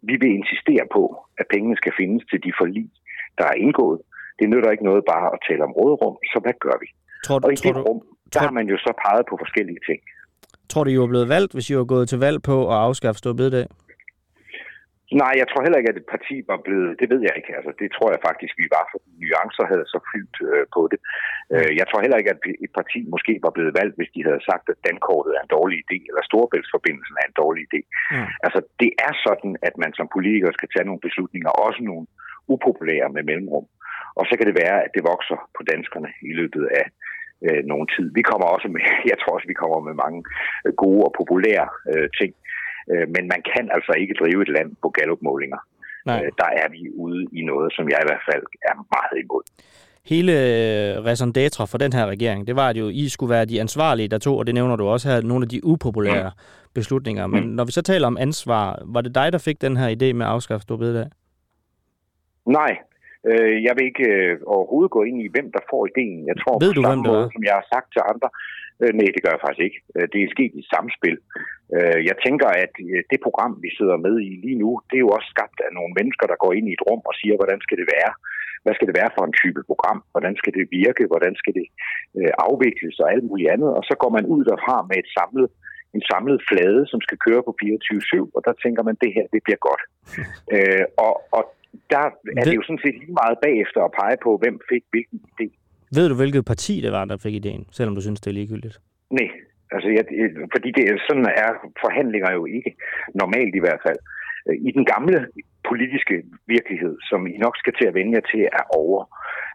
vi 0.08 0.14
vil 0.22 0.30
insistere 0.40 0.86
på, 0.96 1.02
at 1.40 1.46
pengene 1.54 1.76
skal 1.76 1.92
findes 2.00 2.22
til 2.30 2.38
de 2.44 2.52
forlig, 2.60 2.86
der 3.38 3.46
er 3.52 3.56
indgået 3.64 4.00
det 4.38 4.46
nytter 4.52 4.70
ikke 4.70 4.84
noget 4.90 5.02
bare 5.12 5.26
at 5.34 5.38
tale 5.48 5.62
om 5.68 5.72
råderum, 5.80 6.16
så 6.32 6.38
hvad 6.44 6.56
gør 6.64 6.76
vi? 6.82 6.88
Tror, 7.26 7.40
og 7.44 7.52
i 7.52 7.56
tror 7.56 7.72
det 7.72 7.88
rum, 7.88 8.00
der 8.32 8.40
har 8.40 8.54
man 8.58 8.66
jo 8.72 8.76
så 8.86 8.92
peget 9.04 9.24
på 9.30 9.36
forskellige 9.44 9.80
ting. 9.88 10.00
Tror 10.70 10.84
du, 10.84 10.90
I 10.90 10.98
var 10.98 11.06
blevet 11.06 11.28
valgt, 11.28 11.52
hvis 11.52 11.70
I 11.70 11.76
var 11.76 11.84
gået 11.84 12.08
til 12.08 12.18
valg 12.18 12.38
på 12.42 12.56
at 12.72 12.76
afskaffe 12.86 13.18
Stor 13.18 13.32
Bededag? 13.32 13.66
Nej, 15.22 15.32
jeg 15.40 15.46
tror 15.48 15.62
heller 15.62 15.78
ikke, 15.80 15.92
at 15.92 16.00
et 16.02 16.12
parti 16.14 16.36
var 16.50 16.58
blevet... 16.66 16.90
Det 17.00 17.08
ved 17.12 17.20
jeg 17.26 17.34
ikke. 17.36 17.52
Altså, 17.58 17.72
det 17.80 17.88
tror 17.96 18.08
jeg 18.10 18.26
faktisk, 18.28 18.52
vi 18.62 18.66
var, 18.76 18.84
for 18.90 18.98
nuancer 19.20 19.66
havde 19.72 19.86
så 19.94 19.98
fyldt 20.10 20.36
øh, 20.48 20.64
på 20.76 20.82
det. 20.92 21.00
Øh, 21.54 21.72
jeg 21.80 21.86
tror 21.86 22.00
heller 22.04 22.20
ikke, 22.20 22.34
at 22.34 22.40
et 22.66 22.72
parti 22.78 23.00
måske 23.14 23.32
var 23.46 23.52
blevet 23.56 23.72
valgt, 23.80 23.96
hvis 23.96 24.14
de 24.14 24.26
havde 24.28 24.46
sagt, 24.50 24.66
at 24.72 24.82
dankortet 24.88 25.32
er 25.32 25.42
en 25.42 25.54
dårlig 25.56 25.76
idé, 25.84 25.98
eller 26.08 26.22
Storebæltsforbindelsen 26.30 27.16
er 27.20 27.26
en 27.28 27.40
dårlig 27.42 27.62
idé. 27.68 27.80
Mm. 28.14 28.28
Altså, 28.46 28.60
det 28.82 28.90
er 29.06 29.12
sådan, 29.26 29.52
at 29.68 29.74
man 29.82 29.92
som 29.98 30.12
politiker 30.16 30.50
skal 30.54 30.70
tage 30.70 30.88
nogle 30.88 31.04
beslutninger, 31.06 31.50
også 31.66 31.80
nogle 31.90 32.06
upopulære 32.54 33.08
med 33.16 33.22
mellemrum. 33.30 33.66
Og 34.18 34.24
så 34.28 34.32
kan 34.36 34.46
det 34.48 34.60
være, 34.62 34.78
at 34.84 34.90
det 34.96 35.08
vokser 35.12 35.38
på 35.56 35.62
danskerne 35.72 36.10
i 36.30 36.32
løbet 36.40 36.64
af 36.80 36.86
øh, 37.46 37.62
nogen 37.70 37.88
tid. 37.94 38.06
Vi 38.18 38.22
kommer 38.30 38.46
også 38.54 38.68
med, 38.74 38.82
jeg 39.10 39.18
tror 39.18 39.34
også, 39.36 39.48
vi 39.52 39.60
kommer 39.62 39.78
med 39.88 39.94
mange 40.04 40.20
gode 40.82 41.02
og 41.08 41.12
populære 41.20 41.68
øh, 41.92 42.08
ting. 42.20 42.32
Øh, 42.92 43.06
men 43.14 43.24
man 43.32 43.42
kan 43.52 43.64
altså 43.76 43.92
ikke 43.92 44.14
drive 44.20 44.42
et 44.42 44.48
land 44.48 44.70
på 44.82 44.88
gallupmålinger. 44.88 45.60
Øh, 46.08 46.30
der 46.42 46.50
er 46.62 46.68
vi 46.70 46.90
ude 46.94 47.26
i 47.32 47.42
noget, 47.42 47.72
som 47.76 47.88
jeg 47.88 47.98
i 48.02 48.08
hvert 48.08 48.24
fald 48.30 48.44
er 48.70 48.74
meget 48.96 49.16
imod. 49.24 49.42
Hele 50.12 50.32
øh, 50.32 51.04
raison 51.04 51.32
d'etre 51.38 51.64
for 51.72 51.78
den 51.78 51.92
her 51.92 52.06
regering, 52.06 52.46
det 52.46 52.56
var, 52.56 52.68
at 52.68 52.76
jo 52.76 52.88
I 52.88 53.08
skulle 53.08 53.30
være 53.30 53.44
de 53.44 53.60
ansvarlige, 53.60 54.08
der 54.08 54.18
tog, 54.18 54.38
og 54.38 54.46
det 54.46 54.54
nævner 54.54 54.76
du 54.76 54.84
også 54.86 55.08
her, 55.08 55.20
nogle 55.20 55.42
af 55.42 55.48
de 55.48 55.64
upopulære 55.64 56.30
mm. 56.34 56.70
beslutninger. 56.74 57.26
Men 57.26 57.42
mm. 57.42 57.48
når 57.48 57.64
vi 57.64 57.72
så 57.72 57.82
taler 57.82 58.06
om 58.06 58.16
ansvar, 58.20 58.82
var 58.84 59.00
det 59.00 59.14
dig, 59.14 59.32
der 59.32 59.38
fik 59.38 59.60
den 59.60 59.76
her 59.76 59.88
idé 59.88 60.12
med 60.12 60.26
at 60.26 60.32
afskaffe 60.32 60.62
Storbededag? 60.62 61.06
Nej, 62.46 62.78
Øh, 63.30 63.56
jeg 63.66 63.72
vil 63.76 63.84
ikke 63.90 64.08
øh, 64.16 64.32
overhovedet 64.54 64.90
gå 64.96 65.00
ind 65.08 65.18
i, 65.24 65.28
hvem 65.34 65.48
der 65.56 65.62
får 65.70 65.80
ideen. 65.90 66.20
Jeg 66.30 66.36
tror 66.42 66.54
Ved 66.64 66.72
du, 66.76 66.82
på 66.82 66.88
hvem 66.88 67.02
det 67.02 67.12
måde, 67.12 67.26
som 67.34 67.42
jeg 67.48 67.54
har 67.60 67.66
sagt 67.74 67.88
til 67.94 68.02
andre, 68.12 68.28
øh, 68.82 68.92
nej, 68.98 69.08
det 69.14 69.22
gør 69.22 69.32
jeg 69.34 69.44
faktisk 69.44 69.64
ikke. 69.68 69.80
Øh, 69.96 70.06
det 70.12 70.18
er 70.20 70.34
sket 70.36 70.52
i 70.60 70.62
samspil. 70.74 71.16
Øh, 71.76 72.00
jeg 72.08 72.16
tænker, 72.26 72.48
at 72.64 72.74
øh, 72.88 73.00
det 73.10 73.20
program, 73.26 73.52
vi 73.64 73.70
sidder 73.78 73.96
med 74.06 74.14
i 74.28 74.30
lige 74.44 74.60
nu, 74.64 74.70
det 74.88 74.96
er 74.96 75.06
jo 75.06 75.12
også 75.16 75.28
skabt 75.34 75.58
af 75.66 75.70
nogle 75.78 75.92
mennesker, 75.98 76.26
der 76.26 76.42
går 76.44 76.52
ind 76.58 76.66
i 76.68 76.76
et 76.76 76.86
rum 76.88 77.02
og 77.10 77.14
siger, 77.20 77.34
hvordan 77.40 77.60
skal 77.64 77.78
det 77.80 77.88
være? 77.96 78.12
Hvad 78.64 78.74
skal 78.74 78.88
det 78.88 78.98
være 79.00 79.14
for 79.16 79.24
en 79.26 79.38
type 79.42 79.62
program? 79.70 79.98
Hvordan 80.12 80.34
skal 80.40 80.52
det 80.58 80.64
virke? 80.80 81.04
Hvordan 81.12 81.34
skal 81.40 81.52
det 81.58 81.66
øh, 82.18 82.32
afvikles 82.46 82.96
og 83.02 83.06
alt 83.12 83.24
muligt 83.30 83.50
andet? 83.54 83.70
Og 83.78 83.82
så 83.88 83.94
går 84.02 84.10
man 84.16 84.24
ud 84.34 84.42
derfra 84.50 84.76
med 84.88 84.96
et 85.02 85.10
samlet 85.18 85.48
en 85.96 86.02
samlet 86.12 86.38
flade, 86.48 86.80
som 86.92 87.00
skal 87.06 87.18
køre 87.26 87.42
på 87.46 87.52
24-7, 87.62 88.36
og 88.36 88.40
der 88.46 88.54
tænker 88.64 88.82
man, 88.88 88.96
det 89.02 89.10
her, 89.16 89.26
det 89.34 89.40
bliver 89.46 89.60
godt. 89.68 89.82
øh, 90.54 90.84
og, 91.06 91.14
og 91.36 91.42
der 91.92 92.02
er 92.06 92.10
det... 92.36 92.46
det 92.46 92.58
jo 92.58 92.66
sådan 92.66 92.84
set 92.84 92.96
lige 93.02 93.18
meget 93.22 93.38
bagefter 93.46 93.80
at 93.84 93.94
pege 94.00 94.18
på, 94.24 94.30
hvem 94.42 94.56
fik 94.70 94.84
hvilken 94.92 95.18
idé. 95.30 95.46
Ved 95.94 96.08
du, 96.08 96.14
hvilket 96.14 96.44
parti 96.44 96.80
det 96.80 96.92
var, 96.92 97.04
der 97.04 97.16
fik 97.16 97.34
ideen, 97.34 97.66
selvom 97.72 97.94
du 97.94 98.00
synes, 98.00 98.20
det 98.20 98.30
er 98.30 98.34
ligegyldigt? 98.34 98.78
Nej, 99.10 99.28
altså, 99.70 99.88
jeg, 99.96 100.04
fordi 100.54 100.70
det, 100.76 100.84
sådan 101.08 101.26
er 101.44 101.50
forhandlinger 101.84 102.32
jo 102.32 102.46
ikke, 102.46 102.76
normalt 103.14 103.54
i 103.54 103.64
hvert 103.64 103.80
fald. 103.86 103.98
I 104.68 104.70
den 104.78 104.84
gamle 104.84 105.26
politiske 105.70 106.16
virkelighed, 106.46 106.94
som 107.10 107.26
I 107.26 107.36
nok 107.44 107.56
skal 107.56 107.74
til 107.78 107.86
at 107.88 107.94
vende 107.94 108.14
jer 108.16 108.24
til, 108.32 108.42
er 108.60 108.64
over. 108.82 109.00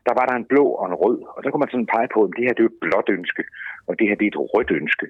Der 0.07 0.13
var 0.19 0.25
der 0.25 0.35
en 0.35 0.49
blå 0.51 0.65
og 0.79 0.85
en 0.87 0.99
rød, 1.03 1.19
og 1.35 1.39
der 1.43 1.49
kunne 1.49 1.63
man 1.63 1.73
sådan 1.73 1.93
pege 1.95 2.09
på, 2.13 2.19
at 2.23 2.33
det 2.37 2.43
her 2.45 2.53
det 2.57 2.63
er 2.63 2.71
et 2.73 2.81
blåt 2.85 3.09
ønske, 3.17 3.43
og 3.87 3.93
det 3.99 4.07
her 4.07 4.15
det 4.19 4.25
er 4.25 4.33
et 4.33 4.43
rødt 4.53 4.71
ønske. 4.81 5.05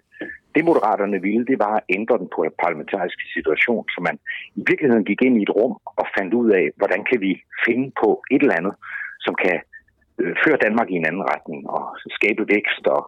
Det 0.56 0.66
moderaterne 0.70 1.22
ville, 1.28 1.46
det 1.52 1.60
var 1.66 1.74
at 1.78 1.88
ændre 1.98 2.22
den 2.22 2.30
parlamentariske 2.64 3.26
situation, 3.36 3.86
så 3.94 4.00
man 4.08 4.16
i 4.60 4.62
virkeligheden 4.70 5.06
gik 5.10 5.22
ind 5.22 5.36
i 5.38 5.46
et 5.48 5.56
rum 5.58 5.74
og 6.00 6.06
fandt 6.18 6.34
ud 6.34 6.50
af, 6.60 6.66
hvordan 6.80 7.02
kan 7.10 7.20
vi 7.26 7.32
finde 7.66 7.88
på 8.02 8.10
et 8.34 8.42
eller 8.42 8.60
andet, 8.60 8.74
som 9.26 9.34
kan 9.44 9.58
føre 10.44 10.58
Danmark 10.66 10.90
i 10.90 10.94
en 11.02 11.06
anden 11.06 11.26
retning 11.34 11.70
og 11.70 11.84
skabe 12.18 12.44
vækst 12.56 12.84
og 12.96 13.02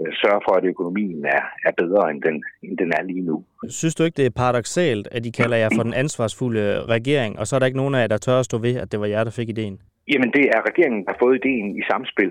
øh, 0.00 0.12
sørge 0.22 0.42
for, 0.46 0.54
at 0.58 0.64
økonomien 0.64 1.24
er, 1.24 1.42
er 1.68 1.72
bedre, 1.82 2.10
end 2.10 2.22
den, 2.22 2.36
end 2.62 2.78
den 2.78 2.90
er 2.98 3.02
lige 3.02 3.24
nu. 3.30 3.44
Synes 3.68 3.94
du 3.94 4.02
ikke, 4.04 4.16
det 4.16 4.26
er 4.26 4.40
paradoxalt, 4.42 5.08
at 5.12 5.24
de 5.24 5.32
kalder 5.32 5.56
jer 5.56 5.70
for 5.76 5.82
den 5.82 5.94
ansvarsfulde 5.94 6.64
regering, 6.96 7.38
og 7.38 7.46
så 7.46 7.56
er 7.56 7.58
der 7.58 7.66
ikke 7.66 7.82
nogen 7.82 7.94
af 7.94 8.00
jer, 8.00 8.06
der 8.06 8.18
tør 8.18 8.38
at 8.38 8.44
stå 8.44 8.58
ved, 8.58 8.74
at 8.82 8.92
det 8.92 9.00
var 9.00 9.06
jer, 9.06 9.24
der 9.24 9.30
fik 9.40 9.48
ideen? 9.48 9.80
Jamen, 10.12 10.30
det 10.36 10.44
er 10.54 10.60
regeringen, 10.70 11.04
der 11.04 11.12
har 11.12 11.22
fået 11.24 11.36
ideen 11.40 11.66
i 11.80 11.82
samspil. 11.90 12.30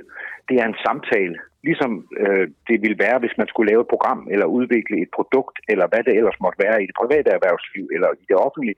Det 0.50 0.56
er 0.62 0.66
en 0.68 0.80
samtale, 0.88 1.36
ligesom 1.70 1.92
øh, 2.24 2.46
det 2.70 2.78
ville 2.84 3.00
være, 3.06 3.18
hvis 3.20 3.38
man 3.38 3.48
skulle 3.48 3.70
lave 3.72 3.82
et 3.86 3.94
program 3.94 4.22
eller 4.34 4.56
udvikle 4.58 4.98
et 5.06 5.12
produkt, 5.18 5.56
eller 5.72 5.86
hvad 5.88 6.04
det 6.08 6.14
ellers 6.20 6.40
måtte 6.44 6.60
være 6.66 6.78
i 6.84 6.88
det 6.90 6.96
private 7.02 7.30
erhvervsliv 7.38 7.86
eller 7.96 8.10
i 8.22 8.26
det 8.30 8.38
offentlige, 8.46 8.78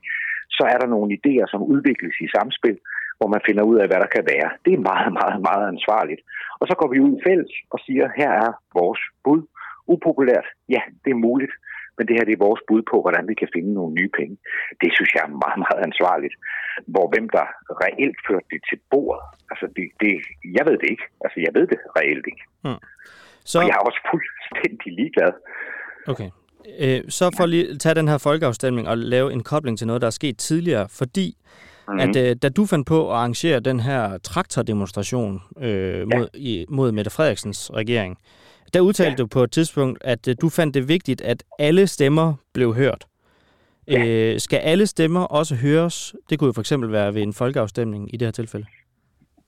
så 0.57 0.63
er 0.73 0.77
der 0.79 0.93
nogle 0.95 1.09
idéer, 1.17 1.47
som 1.53 1.61
udvikles 1.73 2.15
i 2.25 2.27
samspil, 2.35 2.77
hvor 3.19 3.29
man 3.33 3.45
finder 3.47 3.63
ud 3.71 3.77
af, 3.81 3.87
hvad 3.87 3.99
der 4.03 4.09
kan 4.15 4.25
være. 4.33 4.49
Det 4.65 4.71
er 4.73 4.87
meget, 4.91 5.11
meget, 5.21 5.39
meget 5.49 5.65
ansvarligt. 5.73 6.21
Og 6.59 6.65
så 6.69 6.73
går 6.79 6.89
vi 6.93 6.99
ud 7.05 7.13
i 7.17 7.23
fælles 7.27 7.53
og 7.73 7.79
siger, 7.85 8.05
her 8.19 8.31
er 8.45 8.51
vores 8.79 9.01
bud. 9.23 9.41
Upopulært, 9.93 10.47
ja, 10.75 10.81
det 11.03 11.11
er 11.11 11.25
muligt, 11.27 11.53
men 11.97 12.03
det 12.07 12.15
her 12.17 12.25
det 12.27 12.35
er 12.35 12.47
vores 12.47 12.61
bud 12.67 12.81
på, 12.91 12.97
hvordan 13.01 13.25
vi 13.31 13.35
kan 13.41 13.49
finde 13.55 13.71
nogle 13.73 13.93
nye 13.99 14.11
penge. 14.19 14.35
Det 14.81 14.89
synes 14.95 15.11
jeg 15.15 15.23
er 15.27 15.33
meget, 15.43 15.59
meget 15.65 15.81
ansvarligt. 15.87 16.35
Hvor 16.93 17.05
hvem 17.13 17.27
der 17.37 17.45
reelt 17.85 18.19
førte 18.27 18.47
det 18.53 18.61
til 18.69 18.77
bordet, 18.91 19.23
altså 19.51 19.65
det, 19.75 19.85
det, 20.01 20.11
jeg 20.57 20.63
ved 20.69 20.77
det 20.81 20.89
ikke. 20.93 21.05
Altså 21.25 21.37
jeg 21.45 21.51
ved 21.57 21.65
det 21.71 21.79
reelt 21.99 22.25
ikke. 22.31 22.43
Mm. 22.65 22.81
Så... 23.51 23.55
Og 23.59 23.65
jeg 23.67 23.75
er 23.79 23.83
også 23.89 24.01
fuldstændig 24.11 24.89
ligeglad. 24.99 25.31
Okay. 26.11 26.29
Øh, 26.83 27.01
så 27.17 27.25
for 27.37 27.45
lige 27.45 27.69
at 27.69 27.79
tage 27.79 27.95
den 27.95 28.07
her 28.07 28.17
folkeafstemning 28.17 28.87
og 28.87 28.97
lave 28.97 29.33
en 29.33 29.43
kobling 29.43 29.77
til 29.77 29.87
noget, 29.87 30.01
der 30.01 30.07
er 30.07 30.17
sket 30.21 30.37
tidligere, 30.37 30.87
fordi 30.89 31.27
mm-hmm. 31.93 32.09
at 32.09 32.15
øh, 32.15 32.35
da 32.35 32.49
du 32.49 32.65
fandt 32.65 32.87
på 32.87 33.09
at 33.09 33.15
arrangere 33.15 33.59
den 33.59 33.79
her 33.79 34.17
traktordemonstration 34.17 35.41
øh, 35.61 36.07
mod, 36.07 36.27
ja. 36.33 36.39
i, 36.39 36.65
mod 36.69 36.91
Mette 36.91 37.11
Frederiksens 37.11 37.71
regering, 37.73 38.17
der 38.73 38.79
udtalte 38.79 39.11
ja. 39.11 39.15
du 39.17 39.27
på 39.27 39.43
et 39.43 39.51
tidspunkt, 39.51 39.97
at 40.01 40.27
øh, 40.27 40.35
du 40.41 40.49
fandt 40.49 40.73
det 40.73 40.87
vigtigt, 40.87 41.21
at 41.21 41.43
alle 41.59 41.87
stemmer 41.87 42.33
blev 42.53 42.75
hørt. 42.75 43.05
Ja. 43.87 44.05
Øh, 44.05 44.39
skal 44.39 44.57
alle 44.57 44.87
stemmer 44.87 45.21
også 45.21 45.55
høres? 45.55 46.15
Det 46.29 46.39
kunne 46.39 46.47
jo 46.47 46.53
for 46.53 46.61
eksempel 46.61 46.91
være 46.91 47.13
ved 47.13 47.21
en 47.21 47.33
folkeafstemning 47.33 48.13
i 48.13 48.17
det 48.17 48.25
her 48.25 48.31
tilfælde. 48.31 48.65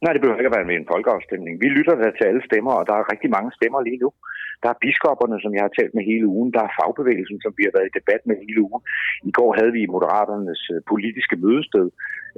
Nej, 0.03 0.11
det 0.13 0.21
behøver 0.21 0.39
ikke 0.39 0.51
at 0.53 0.57
være 0.59 0.69
med 0.69 0.77
en 0.77 0.91
folkeafstemning. 0.93 1.53
Vi 1.63 1.67
lytter 1.77 1.95
da 1.95 2.07
til 2.11 2.25
alle 2.29 2.43
stemmer, 2.49 2.73
og 2.79 2.83
der 2.89 2.95
er 2.97 3.11
rigtig 3.13 3.29
mange 3.37 3.51
stemmer 3.57 3.79
lige 3.87 4.01
nu. 4.03 4.09
Der 4.63 4.69
er 4.71 4.81
biskopperne, 4.83 5.37
som 5.43 5.51
jeg 5.55 5.63
har 5.65 5.73
talt 5.79 5.93
med 5.95 6.03
hele 6.11 6.27
ugen. 6.35 6.49
Der 6.55 6.61
er 6.63 6.75
fagbevægelsen, 6.79 7.37
som 7.41 7.51
vi 7.57 7.63
har 7.65 7.73
været 7.75 7.89
i 7.89 7.97
debat 7.99 8.21
med 8.29 8.35
hele 8.43 8.61
ugen. 8.67 8.81
I 9.29 9.31
går 9.39 9.51
havde 9.59 9.73
vi 9.75 9.81
i 9.83 9.91
Moderaternes 9.93 10.63
øh, 10.73 10.79
politiske 10.91 11.35
mødested 11.43 11.87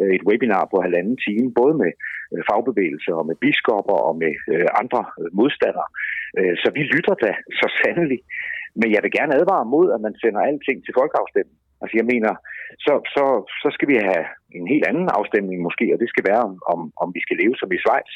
øh, 0.02 0.12
et 0.18 0.24
webinar 0.28 0.66
på 0.72 0.78
halvanden 0.86 1.18
time, 1.26 1.48
både 1.62 1.74
med 1.82 1.92
øh, 2.34 2.42
fagbevægelse 2.50 3.10
og 3.20 3.24
med 3.30 3.36
biskopper 3.44 3.98
og 4.08 4.14
med 4.24 4.34
andre 4.82 5.02
modstandere. 5.40 5.90
Så 6.62 6.68
vi 6.78 6.84
lytter 6.94 7.16
da 7.26 7.32
så 7.62 7.68
sandelig. 7.80 8.20
Men 8.80 8.88
jeg 8.94 9.02
vil 9.04 9.16
gerne 9.18 9.36
advare 9.40 9.66
mod, 9.76 9.88
at 9.96 10.02
man 10.06 10.14
sender 10.22 10.42
alting 10.50 10.78
til 10.86 10.94
folkeafstemning. 11.00 11.58
Altså 11.84 11.96
jeg 12.00 12.08
mener, 12.14 12.32
så, 12.86 12.94
så, 13.16 13.26
så 13.62 13.70
skal 13.76 13.88
vi 13.92 13.98
have 14.08 14.26
en 14.58 14.68
helt 14.74 14.86
anden 14.90 15.08
afstemning 15.20 15.58
måske, 15.68 15.86
og 15.94 16.00
det 16.04 16.10
skal 16.10 16.26
være, 16.32 16.44
om, 16.74 16.80
om 17.04 17.08
vi 17.16 17.22
skal 17.26 17.38
leve 17.42 17.56
som 17.58 17.72
i 17.76 17.82
Schweiz, 17.84 18.14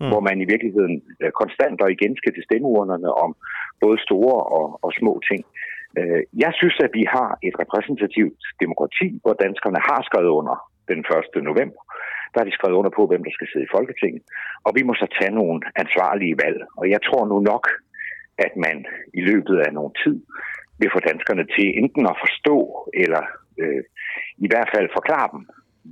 mm. 0.00 0.08
hvor 0.10 0.20
man 0.28 0.36
i 0.40 0.50
virkeligheden 0.52 0.96
øh, 1.22 1.30
konstant 1.40 1.78
og 1.84 1.88
igen 1.96 2.12
skal 2.20 2.32
til 2.34 2.46
stemmeurnerne 2.48 3.10
om 3.24 3.30
både 3.84 3.98
store 4.06 4.36
og, 4.58 4.66
og 4.84 4.90
små 5.00 5.12
ting. 5.30 5.42
Øh, 5.98 6.22
jeg 6.44 6.52
synes, 6.60 6.76
at 6.86 6.92
vi 6.98 7.04
har 7.16 7.30
et 7.48 7.54
repræsentativt 7.62 8.40
demokrati, 8.62 9.08
hvor 9.22 9.34
danskerne 9.44 9.80
har 9.88 10.00
skrevet 10.08 10.32
under 10.40 10.56
den 10.90 11.00
1. 11.36 11.42
november. 11.50 11.82
Der 12.30 12.40
har 12.40 12.48
de 12.48 12.58
skrevet 12.58 12.78
under 12.80 12.92
på, 12.98 13.02
hvem 13.06 13.24
der 13.24 13.32
skal 13.34 13.48
sidde 13.48 13.66
i 13.66 13.74
Folketinget. 13.76 14.22
Og 14.66 14.70
vi 14.76 14.82
må 14.88 14.92
så 14.94 15.08
tage 15.18 15.34
nogle 15.40 15.60
ansvarlige 15.82 16.36
valg. 16.44 16.60
Og 16.80 16.84
jeg 16.94 17.00
tror 17.06 17.22
nu 17.32 17.38
nok, 17.52 17.64
at 18.38 18.52
man 18.66 18.76
i 19.18 19.20
løbet 19.30 19.56
af 19.66 19.70
nogle 19.78 19.92
tid 20.04 20.16
vil 20.78 20.90
få 20.94 21.00
danskerne 21.10 21.44
til 21.56 21.66
enten 21.82 22.04
at 22.12 22.16
forstå, 22.24 22.56
eller 23.02 23.22
øh, 23.62 23.82
i 24.46 24.48
hvert 24.50 24.70
fald 24.74 24.88
forklare 24.98 25.28
dem, 25.34 25.42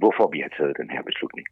hvorfor 0.00 0.26
vi 0.34 0.38
har 0.44 0.52
taget 0.58 0.80
den 0.80 0.90
her 0.94 1.02
beslutning. 1.10 1.46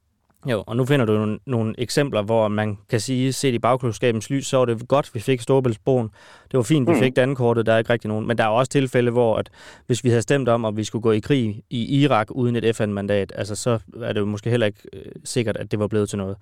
Jo, 0.46 0.64
og 0.66 0.76
nu 0.76 0.84
finder 0.84 1.06
du 1.06 1.12
nogle, 1.12 1.38
nogle 1.46 1.74
eksempler, 1.78 2.22
hvor 2.22 2.48
man 2.48 2.78
kan 2.90 3.00
sige, 3.00 3.32
set 3.32 3.54
i 3.54 3.58
bagklodskabens 3.58 4.30
lys, 4.30 4.46
så 4.46 4.56
var 4.56 4.64
det 4.64 4.88
godt, 4.88 5.10
vi 5.14 5.20
fik 5.20 5.40
Storebæltsbroen. 5.40 6.08
Det 6.50 6.56
var 6.56 6.62
fint, 6.62 6.88
vi 6.88 6.92
mm. 6.92 6.98
fik 6.98 7.16
Dankortet, 7.16 7.66
der 7.66 7.72
er 7.72 7.78
ikke 7.78 7.92
rigtig 7.92 8.08
nogen. 8.08 8.26
Men 8.26 8.38
der 8.38 8.44
er 8.44 8.48
også 8.48 8.70
tilfælde, 8.70 9.10
hvor 9.10 9.36
at, 9.36 9.50
hvis 9.86 10.04
vi 10.04 10.08
havde 10.08 10.22
stemt 10.22 10.48
om, 10.48 10.64
at 10.64 10.76
vi 10.76 10.84
skulle 10.84 11.02
gå 11.02 11.12
i 11.12 11.18
krig 11.20 11.62
i 11.70 12.02
Irak 12.02 12.26
uden 12.30 12.56
et 12.56 12.76
FN-mandat, 12.76 13.32
altså 13.36 13.56
så 13.56 13.78
er 14.02 14.12
det 14.12 14.20
jo 14.20 14.26
måske 14.26 14.50
heller 14.50 14.66
ikke 14.66 14.80
øh, 14.92 15.12
sikkert, 15.24 15.56
at 15.56 15.70
det 15.70 15.78
var 15.78 15.86
blevet 15.86 16.08
til 16.08 16.18
noget. 16.18 16.36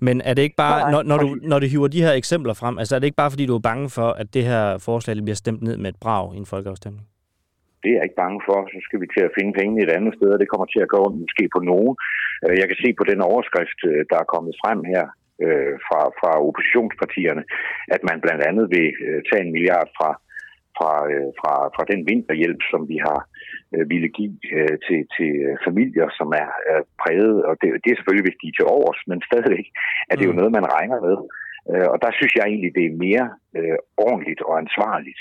Men 0.00 0.20
er 0.20 0.34
det 0.34 0.42
ikke 0.42 0.56
bare, 0.56 0.80
Nej, 0.80 0.90
når, 0.90 1.02
når, 1.02 1.18
du, 1.24 1.28
når 1.42 1.58
du 1.58 1.66
hiver 1.66 1.88
de 1.88 2.02
her 2.02 2.12
eksempler 2.12 2.54
frem, 2.54 2.78
altså 2.78 2.94
er 2.94 2.98
det 2.98 3.06
ikke 3.06 3.22
bare, 3.22 3.30
fordi 3.30 3.46
du 3.46 3.54
er 3.54 3.68
bange 3.70 3.90
for, 3.90 4.08
at 4.22 4.34
det 4.34 4.44
her 4.44 4.78
forslag 4.78 5.16
bliver 5.16 5.40
stemt 5.44 5.62
ned 5.62 5.76
med 5.76 5.88
et 5.94 6.00
brag 6.04 6.34
i 6.34 6.38
en 6.42 6.46
folkeafstemning? 6.46 7.04
Det 7.82 7.88
er 7.90 7.96
jeg 7.98 8.06
ikke 8.06 8.22
bange 8.24 8.40
for. 8.48 8.58
Så 8.72 8.78
skal 8.86 9.00
vi 9.02 9.06
til 9.14 9.22
at 9.26 9.34
finde 9.38 9.52
penge 9.60 9.82
et 9.84 9.92
andet 9.96 10.12
sted, 10.18 10.30
og 10.34 10.40
det 10.40 10.48
kommer 10.52 10.66
til 10.74 10.80
at 10.84 10.92
gå 10.96 11.02
måske 11.22 11.44
på 11.56 11.60
nogen. 11.70 11.94
Øh, 12.44 12.54
jeg 12.60 12.66
kan 12.68 12.78
se 12.84 12.88
på 12.98 13.04
den 13.10 13.20
overskrift, 13.30 13.80
øh, 13.90 14.00
der 14.10 14.18
er 14.20 14.32
kommet 14.34 14.54
frem 14.62 14.80
her 14.92 15.04
øh, 15.44 15.74
fra, 15.86 16.00
fra 16.20 16.30
oppositionspartierne, 16.48 17.42
at 17.94 18.02
man 18.08 18.18
blandt 18.24 18.42
andet 18.48 18.64
vil 18.74 18.88
tage 19.28 19.42
en 19.44 19.52
milliard 19.56 19.88
fra, 19.98 20.10
fra, 20.78 20.92
fra, 21.40 21.52
fra 21.74 21.84
den 21.92 22.00
vinterhjælp, 22.10 22.62
som 22.70 22.82
vi 22.92 22.98
har 23.08 23.20
ville 23.92 24.08
give 24.18 24.34
til, 24.86 25.00
til 25.16 25.30
familier, 25.66 26.08
som 26.18 26.28
er, 26.42 26.50
præget. 27.02 27.38
Og 27.48 27.54
det, 27.60 27.68
det 27.82 27.88
er 27.90 27.96
selvfølgelig, 27.96 28.26
hvis 28.26 28.40
de 28.42 28.48
er 28.48 28.56
til 28.56 28.70
overs, 28.76 29.00
men 29.10 29.18
stadigvæk 29.28 29.66
er 30.10 30.14
det 30.16 30.26
jo 30.26 30.32
mm. 30.32 30.38
noget, 30.40 30.52
man 30.58 30.72
regner 30.76 30.98
med. 31.08 31.16
Og 31.92 31.96
der 32.04 32.10
synes 32.12 32.34
jeg 32.34 32.44
egentlig, 32.46 32.72
det 32.78 32.84
er 32.86 33.02
mere 33.06 33.26
øh, 33.58 33.78
ordentligt 33.96 34.42
og 34.48 34.58
ansvarligt, 34.62 35.20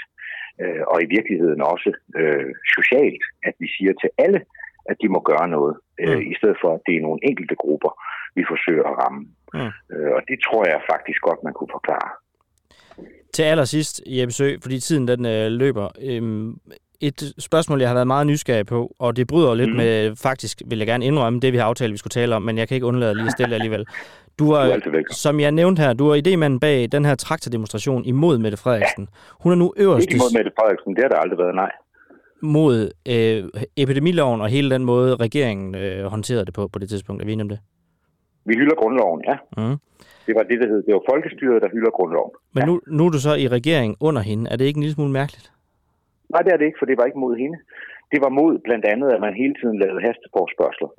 øh, 0.62 0.84
og 0.92 0.98
i 1.02 1.12
virkeligheden 1.16 1.62
også 1.74 1.90
øh, 2.20 2.52
socialt, 2.78 3.24
at 3.48 3.56
vi 3.60 3.68
siger 3.76 3.94
til 4.02 4.10
alle, 4.18 4.42
at 4.90 4.96
de 5.02 5.08
må 5.16 5.20
gøre 5.32 5.48
noget, 5.56 5.76
øh, 6.02 6.18
mm. 6.18 6.32
i 6.32 6.36
stedet 6.40 6.58
for 6.62 6.70
at 6.74 6.82
det 6.86 6.96
er 6.96 7.06
nogle 7.08 7.22
enkelte 7.30 7.56
grupper, 7.64 7.92
vi 8.36 8.44
forsøger 8.52 8.86
at 8.88 8.98
ramme. 9.04 9.22
Mm. 9.54 9.72
Øh, 9.92 10.12
og 10.18 10.22
det 10.30 10.38
tror 10.46 10.64
jeg 10.72 10.88
faktisk 10.94 11.20
godt, 11.28 11.44
man 11.44 11.54
kunne 11.54 11.76
forklare. 11.78 12.12
Til 13.38 13.44
allersidst, 13.44 14.02
Jeppe 14.08 14.34
Sø, 14.34 14.56
fordi 14.62 14.80
tiden 14.80 15.08
den 15.08 15.26
øh, 15.26 15.52
løber. 15.52 15.90
Øhm, 16.02 16.58
et 17.02 17.34
spørgsmål, 17.38 17.80
jeg 17.80 17.90
har 17.90 17.94
været 17.94 18.08
meget 18.08 18.28
nysgerrig 18.28 18.66
på, 18.66 18.96
og 19.00 19.16
det 19.16 19.28
bryder 19.28 19.56
lidt 19.56 19.70
mm. 19.70 19.76
med, 19.76 20.16
faktisk 20.16 20.62
vil 20.66 20.78
jeg 20.78 20.88
gerne 20.88 21.06
indrømme, 21.06 21.40
det 21.40 21.54
vi 21.54 21.58
har 21.58 21.66
aftalt, 21.66 21.92
vi 21.92 21.98
skulle 21.98 22.12
tale 22.12 22.36
om, 22.36 22.42
men 22.42 22.58
jeg 22.58 22.68
kan 22.68 22.76
ikke 22.76 22.88
undlade 22.88 23.16
lige 23.16 23.26
at 23.26 23.32
stille 23.32 23.56
alligevel. 23.56 23.86
Du 24.40 24.52
var, 24.52 24.80
som 25.12 25.40
jeg 25.40 25.52
nævnte 25.52 25.82
her, 25.82 25.94
du 25.94 26.08
var 26.08 26.16
idémanden 26.16 26.60
bag 26.60 26.92
den 26.92 27.06
her 27.06 27.16
traktordemonstration 27.16 28.06
imod 28.06 28.38
Mette 28.38 28.58
Frederiksen. 28.58 29.08
Ja. 29.12 29.18
Hun 29.44 29.52
er 29.52 29.56
nu 29.56 29.74
øverst... 29.78 30.04
Ikke 30.04 30.16
imod 30.16 30.38
Mette 30.38 30.52
Frederiksen, 30.60 30.96
det 30.96 31.04
har 31.04 31.10
der 31.10 31.16
aldrig 31.16 31.40
været, 31.40 31.56
nej. 31.56 31.72
Mod 32.42 32.92
øh, 33.08 33.44
epidemiloven 33.76 34.42
og 34.42 34.48
hele 34.48 34.70
den 34.70 34.86
måde, 34.86 35.16
regeringen 35.16 35.76
øh, 35.76 36.06
håndterede 36.06 36.46
det 36.46 36.54
på 36.54 36.68
på 36.68 36.80
det 36.80 36.90
tidspunkt. 36.90 37.22
Er 37.22 37.26
vi 37.26 37.32
enige 37.32 37.44
om 37.44 37.50
det? 37.50 37.60
Vi 38.50 38.54
hylder 38.60 38.76
grundloven, 38.82 39.22
ja. 39.30 39.36
Mm. 39.58 39.78
Det 40.28 40.34
var 40.38 40.44
det, 40.50 40.58
der 40.62 40.68
hed. 40.72 40.82
Det 40.88 40.94
var 40.98 41.04
folkestyret, 41.12 41.62
der 41.64 41.70
hylder 41.76 41.92
grundloven. 41.98 42.34
Men 42.54 42.62
ja. 42.62 42.66
nu, 42.70 42.74
nu 42.98 43.02
er 43.08 43.12
du 43.16 43.20
så 43.28 43.34
i 43.44 43.48
regering 43.58 43.92
under 44.08 44.22
hende. 44.30 44.44
Er 44.52 44.56
det 44.58 44.66
ikke 44.66 44.78
en 44.82 44.86
lille 44.86 44.98
smule 44.98 45.14
mærkeligt? 45.22 45.48
Nej, 46.34 46.42
det 46.46 46.52
er 46.54 46.58
det 46.58 46.66
ikke, 46.70 46.80
for 46.82 46.90
det 46.90 46.98
var 47.00 47.06
ikke 47.10 47.24
mod 47.26 47.36
hende. 47.44 47.58
Det 48.12 48.20
var 48.26 48.32
mod 48.40 48.54
blandt 48.68 48.86
andet, 48.94 49.10
at 49.16 49.22
man 49.26 49.34
hele 49.42 49.56
tiden 49.60 49.78
lavede 49.84 50.02
hasteforspørgsler 50.08 50.92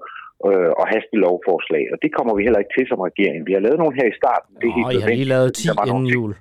øh, 0.48 0.70
og 0.80 0.84
hastelovforslag, 0.92 1.84
og 1.92 1.96
det 2.02 2.10
kommer 2.16 2.32
vi 2.36 2.42
heller 2.46 2.60
ikke 2.62 2.74
til 2.76 2.86
som 2.90 3.00
regering. 3.10 3.40
Vi 3.48 3.52
har 3.56 3.62
lavet 3.66 3.78
nogle 3.82 3.94
her 4.00 4.08
i 4.12 4.18
starten. 4.20 4.50
Det 4.60 4.66
er 4.68 4.74
helt 4.78 4.92
I 4.94 5.00
har 5.04 5.10
lige 5.20 5.32
lavet 5.34 5.50
10 5.54 5.68
inden 5.90 6.08
jul. 6.16 6.32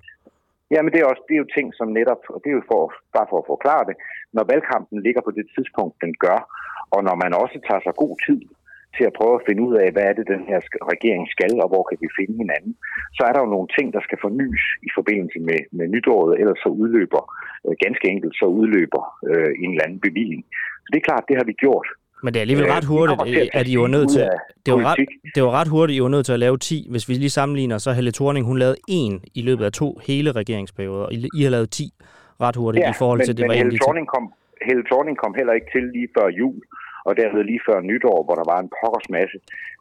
Ja, 0.74 0.80
men 0.84 0.92
det 0.94 1.00
er, 1.02 1.08
også, 1.12 1.24
det 1.28 1.34
er 1.36 1.42
jo 1.44 1.50
ting, 1.58 1.68
som 1.80 1.88
netop, 2.00 2.22
og 2.34 2.38
det 2.44 2.50
er 2.52 2.58
jo 2.60 2.66
for, 2.72 2.82
bare 3.16 3.28
for 3.32 3.38
at 3.42 3.50
forklare 3.54 3.84
det, 3.90 3.96
når 4.36 4.44
valgkampen 4.52 4.98
ligger 5.08 5.22
på 5.28 5.32
det 5.38 5.46
tidspunkt, 5.56 5.96
den 6.06 6.14
gør, 6.26 6.40
og 6.96 7.00
når 7.08 7.16
man 7.24 7.32
også 7.44 7.58
tager 7.68 7.82
sig 7.84 7.94
god 8.04 8.16
tid 8.28 8.42
til 8.98 9.06
at 9.10 9.18
prøve 9.20 9.36
at 9.38 9.46
finde 9.48 9.62
ud 9.68 9.74
af, 9.84 9.88
hvad 9.94 10.06
er 10.10 10.14
det, 10.18 10.26
den 10.36 10.44
her 10.50 10.60
regering 10.94 11.24
skal, 11.36 11.54
og 11.64 11.68
hvor 11.72 11.84
kan 11.90 11.98
vi 12.04 12.10
finde 12.20 12.36
hinanden, 12.44 12.74
så 13.18 13.22
er 13.28 13.32
der 13.34 13.42
jo 13.44 13.50
nogle 13.56 13.70
ting, 13.78 13.88
der 13.96 14.02
skal 14.08 14.18
fornyes 14.26 14.64
i 14.88 14.90
forbindelse 14.98 15.40
med, 15.50 15.60
med 15.78 15.86
nytåret, 15.96 16.32
ellers 16.42 16.60
så 16.66 16.70
udløber, 16.82 17.24
øh, 17.66 17.74
ganske 17.86 18.06
enkelt, 18.14 18.34
så 18.42 18.46
udløber 18.60 19.04
øh, 19.30 19.52
en 19.64 19.70
eller 19.72 19.86
anden 19.86 20.02
bevilling. 20.08 20.42
Så 20.84 20.88
det 20.92 20.98
er 21.00 21.08
klart, 21.10 21.24
det 21.30 21.36
har 21.40 21.48
vi 21.52 21.56
gjort. 21.66 21.88
Men 22.24 22.30
det 22.34 22.40
er 22.40 22.46
alligevel 22.48 22.72
ret 22.76 22.88
hurtigt, 22.94 23.50
at 23.60 23.66
I 23.74 23.76
var 23.84 23.88
nødt 23.88 24.10
til... 24.16 24.22
Det 24.66 24.74
var, 24.74 24.84
ret, 24.90 24.98
det 25.36 25.42
var 25.44 25.52
ret 25.60 25.68
hurtigt, 25.68 25.98
I 25.98 26.02
var 26.02 26.14
nødt 26.16 26.26
til 26.26 26.34
at 26.34 26.40
lave 26.40 26.58
10. 26.58 26.88
Hvis 26.94 27.10
vi 27.10 27.14
lige 27.14 27.30
sammenligner, 27.30 27.78
så 27.78 27.90
Helle 27.92 28.12
Thorning, 28.12 28.46
hun 28.46 28.58
lavede 28.58 28.78
en 28.88 29.14
i 29.40 29.42
løbet 29.42 29.66
af 29.66 29.72
to 29.72 30.00
hele 30.08 30.32
regeringsperioder. 30.32 31.08
I, 31.12 31.28
I 31.40 31.44
har 31.44 31.50
lavet 31.50 31.70
10 31.72 31.94
ret 32.46 32.56
hurtigt 32.56 32.84
ja, 32.84 32.90
i 32.90 32.96
forhold 33.02 33.20
til, 33.20 33.34
men, 33.34 33.38
det 33.38 33.44
men 33.44 33.50
var 33.50 33.56
Helle 33.56 33.80
Thorning, 33.84 34.08
kom, 34.08 34.34
Helle 34.68 34.84
Thorning 34.90 35.18
kom 35.24 35.34
heller 35.40 35.54
ikke 35.54 35.70
til 35.74 35.84
lige 35.96 36.10
før 36.18 36.28
jul, 36.40 36.60
og 37.08 37.12
derved 37.22 37.44
lige 37.44 37.66
før 37.68 37.78
nytår, 37.92 38.18
hvor 38.26 38.36
der 38.40 38.48
var 38.54 38.60
en 38.60 38.74
pokkers 38.80 39.10
masse 39.18 39.38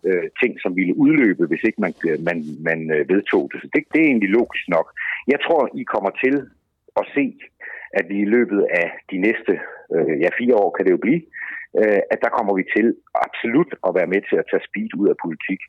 øh, 0.08 0.26
ting, 0.40 0.52
som 0.62 0.76
ville 0.78 0.98
udløbe, 1.04 1.44
hvis 1.46 1.64
ikke 1.68 1.80
man, 1.84 1.94
øh, 2.08 2.18
man, 2.28 2.38
man 2.68 2.80
øh, 2.96 3.02
vedtog 3.12 3.44
det. 3.50 3.58
Så 3.62 3.68
det, 3.74 3.82
det 3.92 4.00
er 4.00 4.08
egentlig 4.10 4.30
logisk 4.38 4.64
nok. 4.76 4.86
Jeg 5.32 5.38
tror, 5.46 5.62
I 5.80 5.82
kommer 5.94 6.12
til 6.24 6.36
at 7.00 7.04
se, 7.16 7.24
at 7.98 8.04
vi 8.10 8.16
i 8.20 8.32
løbet 8.36 8.60
af 8.82 8.88
de 9.10 9.18
næste 9.26 9.52
øh, 9.94 10.14
ja, 10.22 10.28
fire 10.40 10.54
år, 10.62 10.70
kan 10.70 10.84
det 10.84 10.92
jo 10.96 11.04
blive, 11.06 11.22
øh, 11.80 12.00
at 12.12 12.18
der 12.24 12.30
kommer 12.36 12.54
vi 12.58 12.64
til 12.76 12.86
absolut 13.26 13.70
at 13.86 13.94
være 13.98 14.12
med 14.14 14.20
til 14.28 14.36
at 14.42 14.48
tage 14.50 14.66
speed 14.68 14.90
ud 15.00 15.08
af 15.12 15.16
politik. 15.24 15.60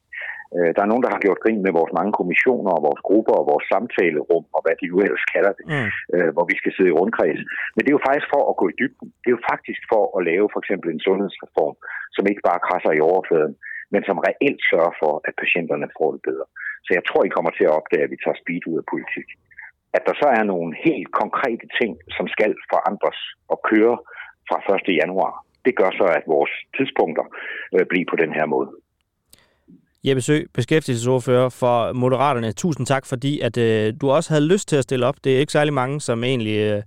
Øh, 0.56 0.70
der 0.76 0.82
er 0.84 0.92
nogen, 0.92 1.06
der 1.06 1.12
har 1.14 1.24
gjort 1.26 1.44
grin 1.44 1.62
med 1.66 1.74
vores 1.80 1.94
mange 2.00 2.14
kommissioner 2.20 2.72
og 2.78 2.86
vores 2.88 3.02
grupper 3.08 3.36
og 3.40 3.46
vores 3.52 3.66
samtalerum 3.74 4.46
og 4.56 4.62
hvad 4.64 4.76
de 4.80 4.86
nu 4.92 4.98
ellers 5.06 5.26
kalder 5.34 5.54
det, 5.58 5.66
mm. 5.74 5.90
øh, 6.14 6.30
hvor 6.36 6.46
vi 6.52 6.56
skal 6.62 6.72
sidde 6.74 6.92
i 6.92 6.98
rundkreds. 7.00 7.42
Men 7.74 7.82
det 7.82 7.90
er 7.90 7.98
jo 8.00 8.08
faktisk 8.10 8.28
for 8.36 8.44
at 8.52 8.58
gå 8.62 8.66
i 8.70 8.78
dybden. 8.82 9.08
Det 9.22 9.28
er 9.30 9.38
jo 9.38 9.48
faktisk 9.52 9.82
for 9.92 10.04
at 10.18 10.22
lave 10.32 10.48
for 10.54 10.60
eksempel 10.64 10.88
en 10.90 11.06
sundhedsreform, 11.08 11.76
som 12.16 12.24
ikke 12.32 12.48
bare 12.50 12.66
krasser 12.68 12.94
i 12.96 13.06
overfladen, 13.12 13.56
men 13.94 14.02
som 14.08 14.18
reelt 14.28 14.62
sørger 14.72 14.94
for, 15.02 15.14
at 15.28 15.34
patienterne 15.44 15.88
får 15.98 16.10
det 16.16 16.22
bedre. 16.30 16.48
Så 16.86 16.92
jeg 16.98 17.04
tror, 17.06 17.22
I 17.24 17.36
kommer 17.36 17.52
til 17.56 17.66
at 17.68 17.76
opdage, 17.80 18.06
at 18.06 18.14
vi 18.14 18.20
tager 18.24 18.42
speed 18.42 18.64
ud 18.72 18.78
af 18.82 18.86
politik. 18.94 19.28
At 19.98 20.04
der 20.08 20.16
så 20.22 20.28
er 20.40 20.44
nogle 20.54 20.72
helt 20.88 21.10
konkrete 21.22 21.68
ting, 21.80 21.92
som 22.18 22.26
skal 22.36 22.52
forandres 22.74 23.20
og 23.54 23.58
køre 23.72 23.96
fra 24.50 24.58
1. 24.76 25.02
januar, 25.02 25.34
det 25.66 25.74
gør 25.82 25.92
så, 26.00 26.06
at 26.18 26.24
vores 26.36 26.54
tidspunkter 26.78 27.26
øh, 27.76 27.86
bliver 27.90 28.08
på 28.12 28.18
den 28.24 28.32
her 28.38 28.46
måde. 28.56 28.70
Jeppe 30.08 30.22
Sø, 30.22 30.40
beskæftigelsesordfører 30.54 31.50
for 31.50 31.94
Moderaterne. 31.94 32.52
Tusind 32.52 32.86
tak, 32.88 33.06
fordi 33.06 33.40
at, 33.40 33.58
øh, 33.58 33.94
du 34.02 34.10
også 34.12 34.34
havde 34.34 34.46
lyst 34.46 34.68
til 34.68 34.76
at 34.76 34.84
stille 34.84 35.06
op. 35.06 35.16
Det 35.24 35.36
er 35.36 35.40
ikke 35.40 35.52
særlig 35.52 35.74
mange, 35.74 36.02
som 36.02 36.24
egentlig 36.24 36.58
øh, 36.58 36.82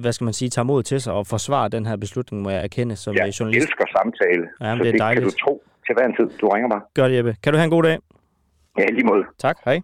hvad 0.00 0.12
skal 0.12 0.24
man 0.24 0.34
sige, 0.34 0.48
tager 0.48 0.64
mod 0.64 0.82
til 0.82 1.00
sig 1.00 1.12
og 1.12 1.26
forsvarer 1.26 1.68
den 1.68 1.86
her 1.86 1.96
beslutning, 1.96 2.42
må 2.42 2.50
jeg 2.50 2.62
erkende 2.62 2.96
som 2.96 3.14
jeg 3.14 3.40
journalist. 3.40 3.56
Jeg 3.56 3.62
elsker 3.62 3.84
samtale, 3.98 4.46
ja, 4.60 4.76
så 4.76 4.82
det, 4.82 4.88
er 4.88 4.92
det 4.92 5.00
dejligt. 5.00 5.24
kan 5.24 5.30
du 5.30 5.36
tro 5.44 5.62
til 5.86 5.94
hver 5.94 6.06
en 6.06 6.14
tid. 6.16 6.38
Du 6.38 6.48
ringer 6.48 6.68
mig. 6.68 6.80
Gør 6.94 7.08
det, 7.08 7.16
Jeppe. 7.16 7.36
Kan 7.42 7.52
du 7.52 7.56
have 7.56 7.64
en 7.64 7.70
god 7.70 7.82
dag? 7.82 7.98
Ja, 8.78 8.86
lige 8.86 9.04
måde. 9.04 9.24
Tak, 9.38 9.56
hej. 9.64 9.80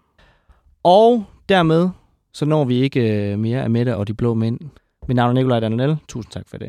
Og 0.82 1.24
dermed 1.48 1.88
så 2.32 2.44
når 2.44 2.64
vi 2.64 2.80
ikke 2.80 3.32
øh, 3.32 3.38
mere 3.38 3.62
af 3.62 3.70
Mette 3.70 3.96
og 3.96 4.08
de 4.08 4.14
blå 4.14 4.34
mænd. 4.34 4.60
Mit 5.08 5.16
navn 5.16 5.30
er 5.30 5.34
Nikolaj 5.34 5.60
Danonel. 5.60 5.96
Tusind 6.08 6.32
tak 6.32 6.44
for 6.50 6.56
det. 6.58 6.68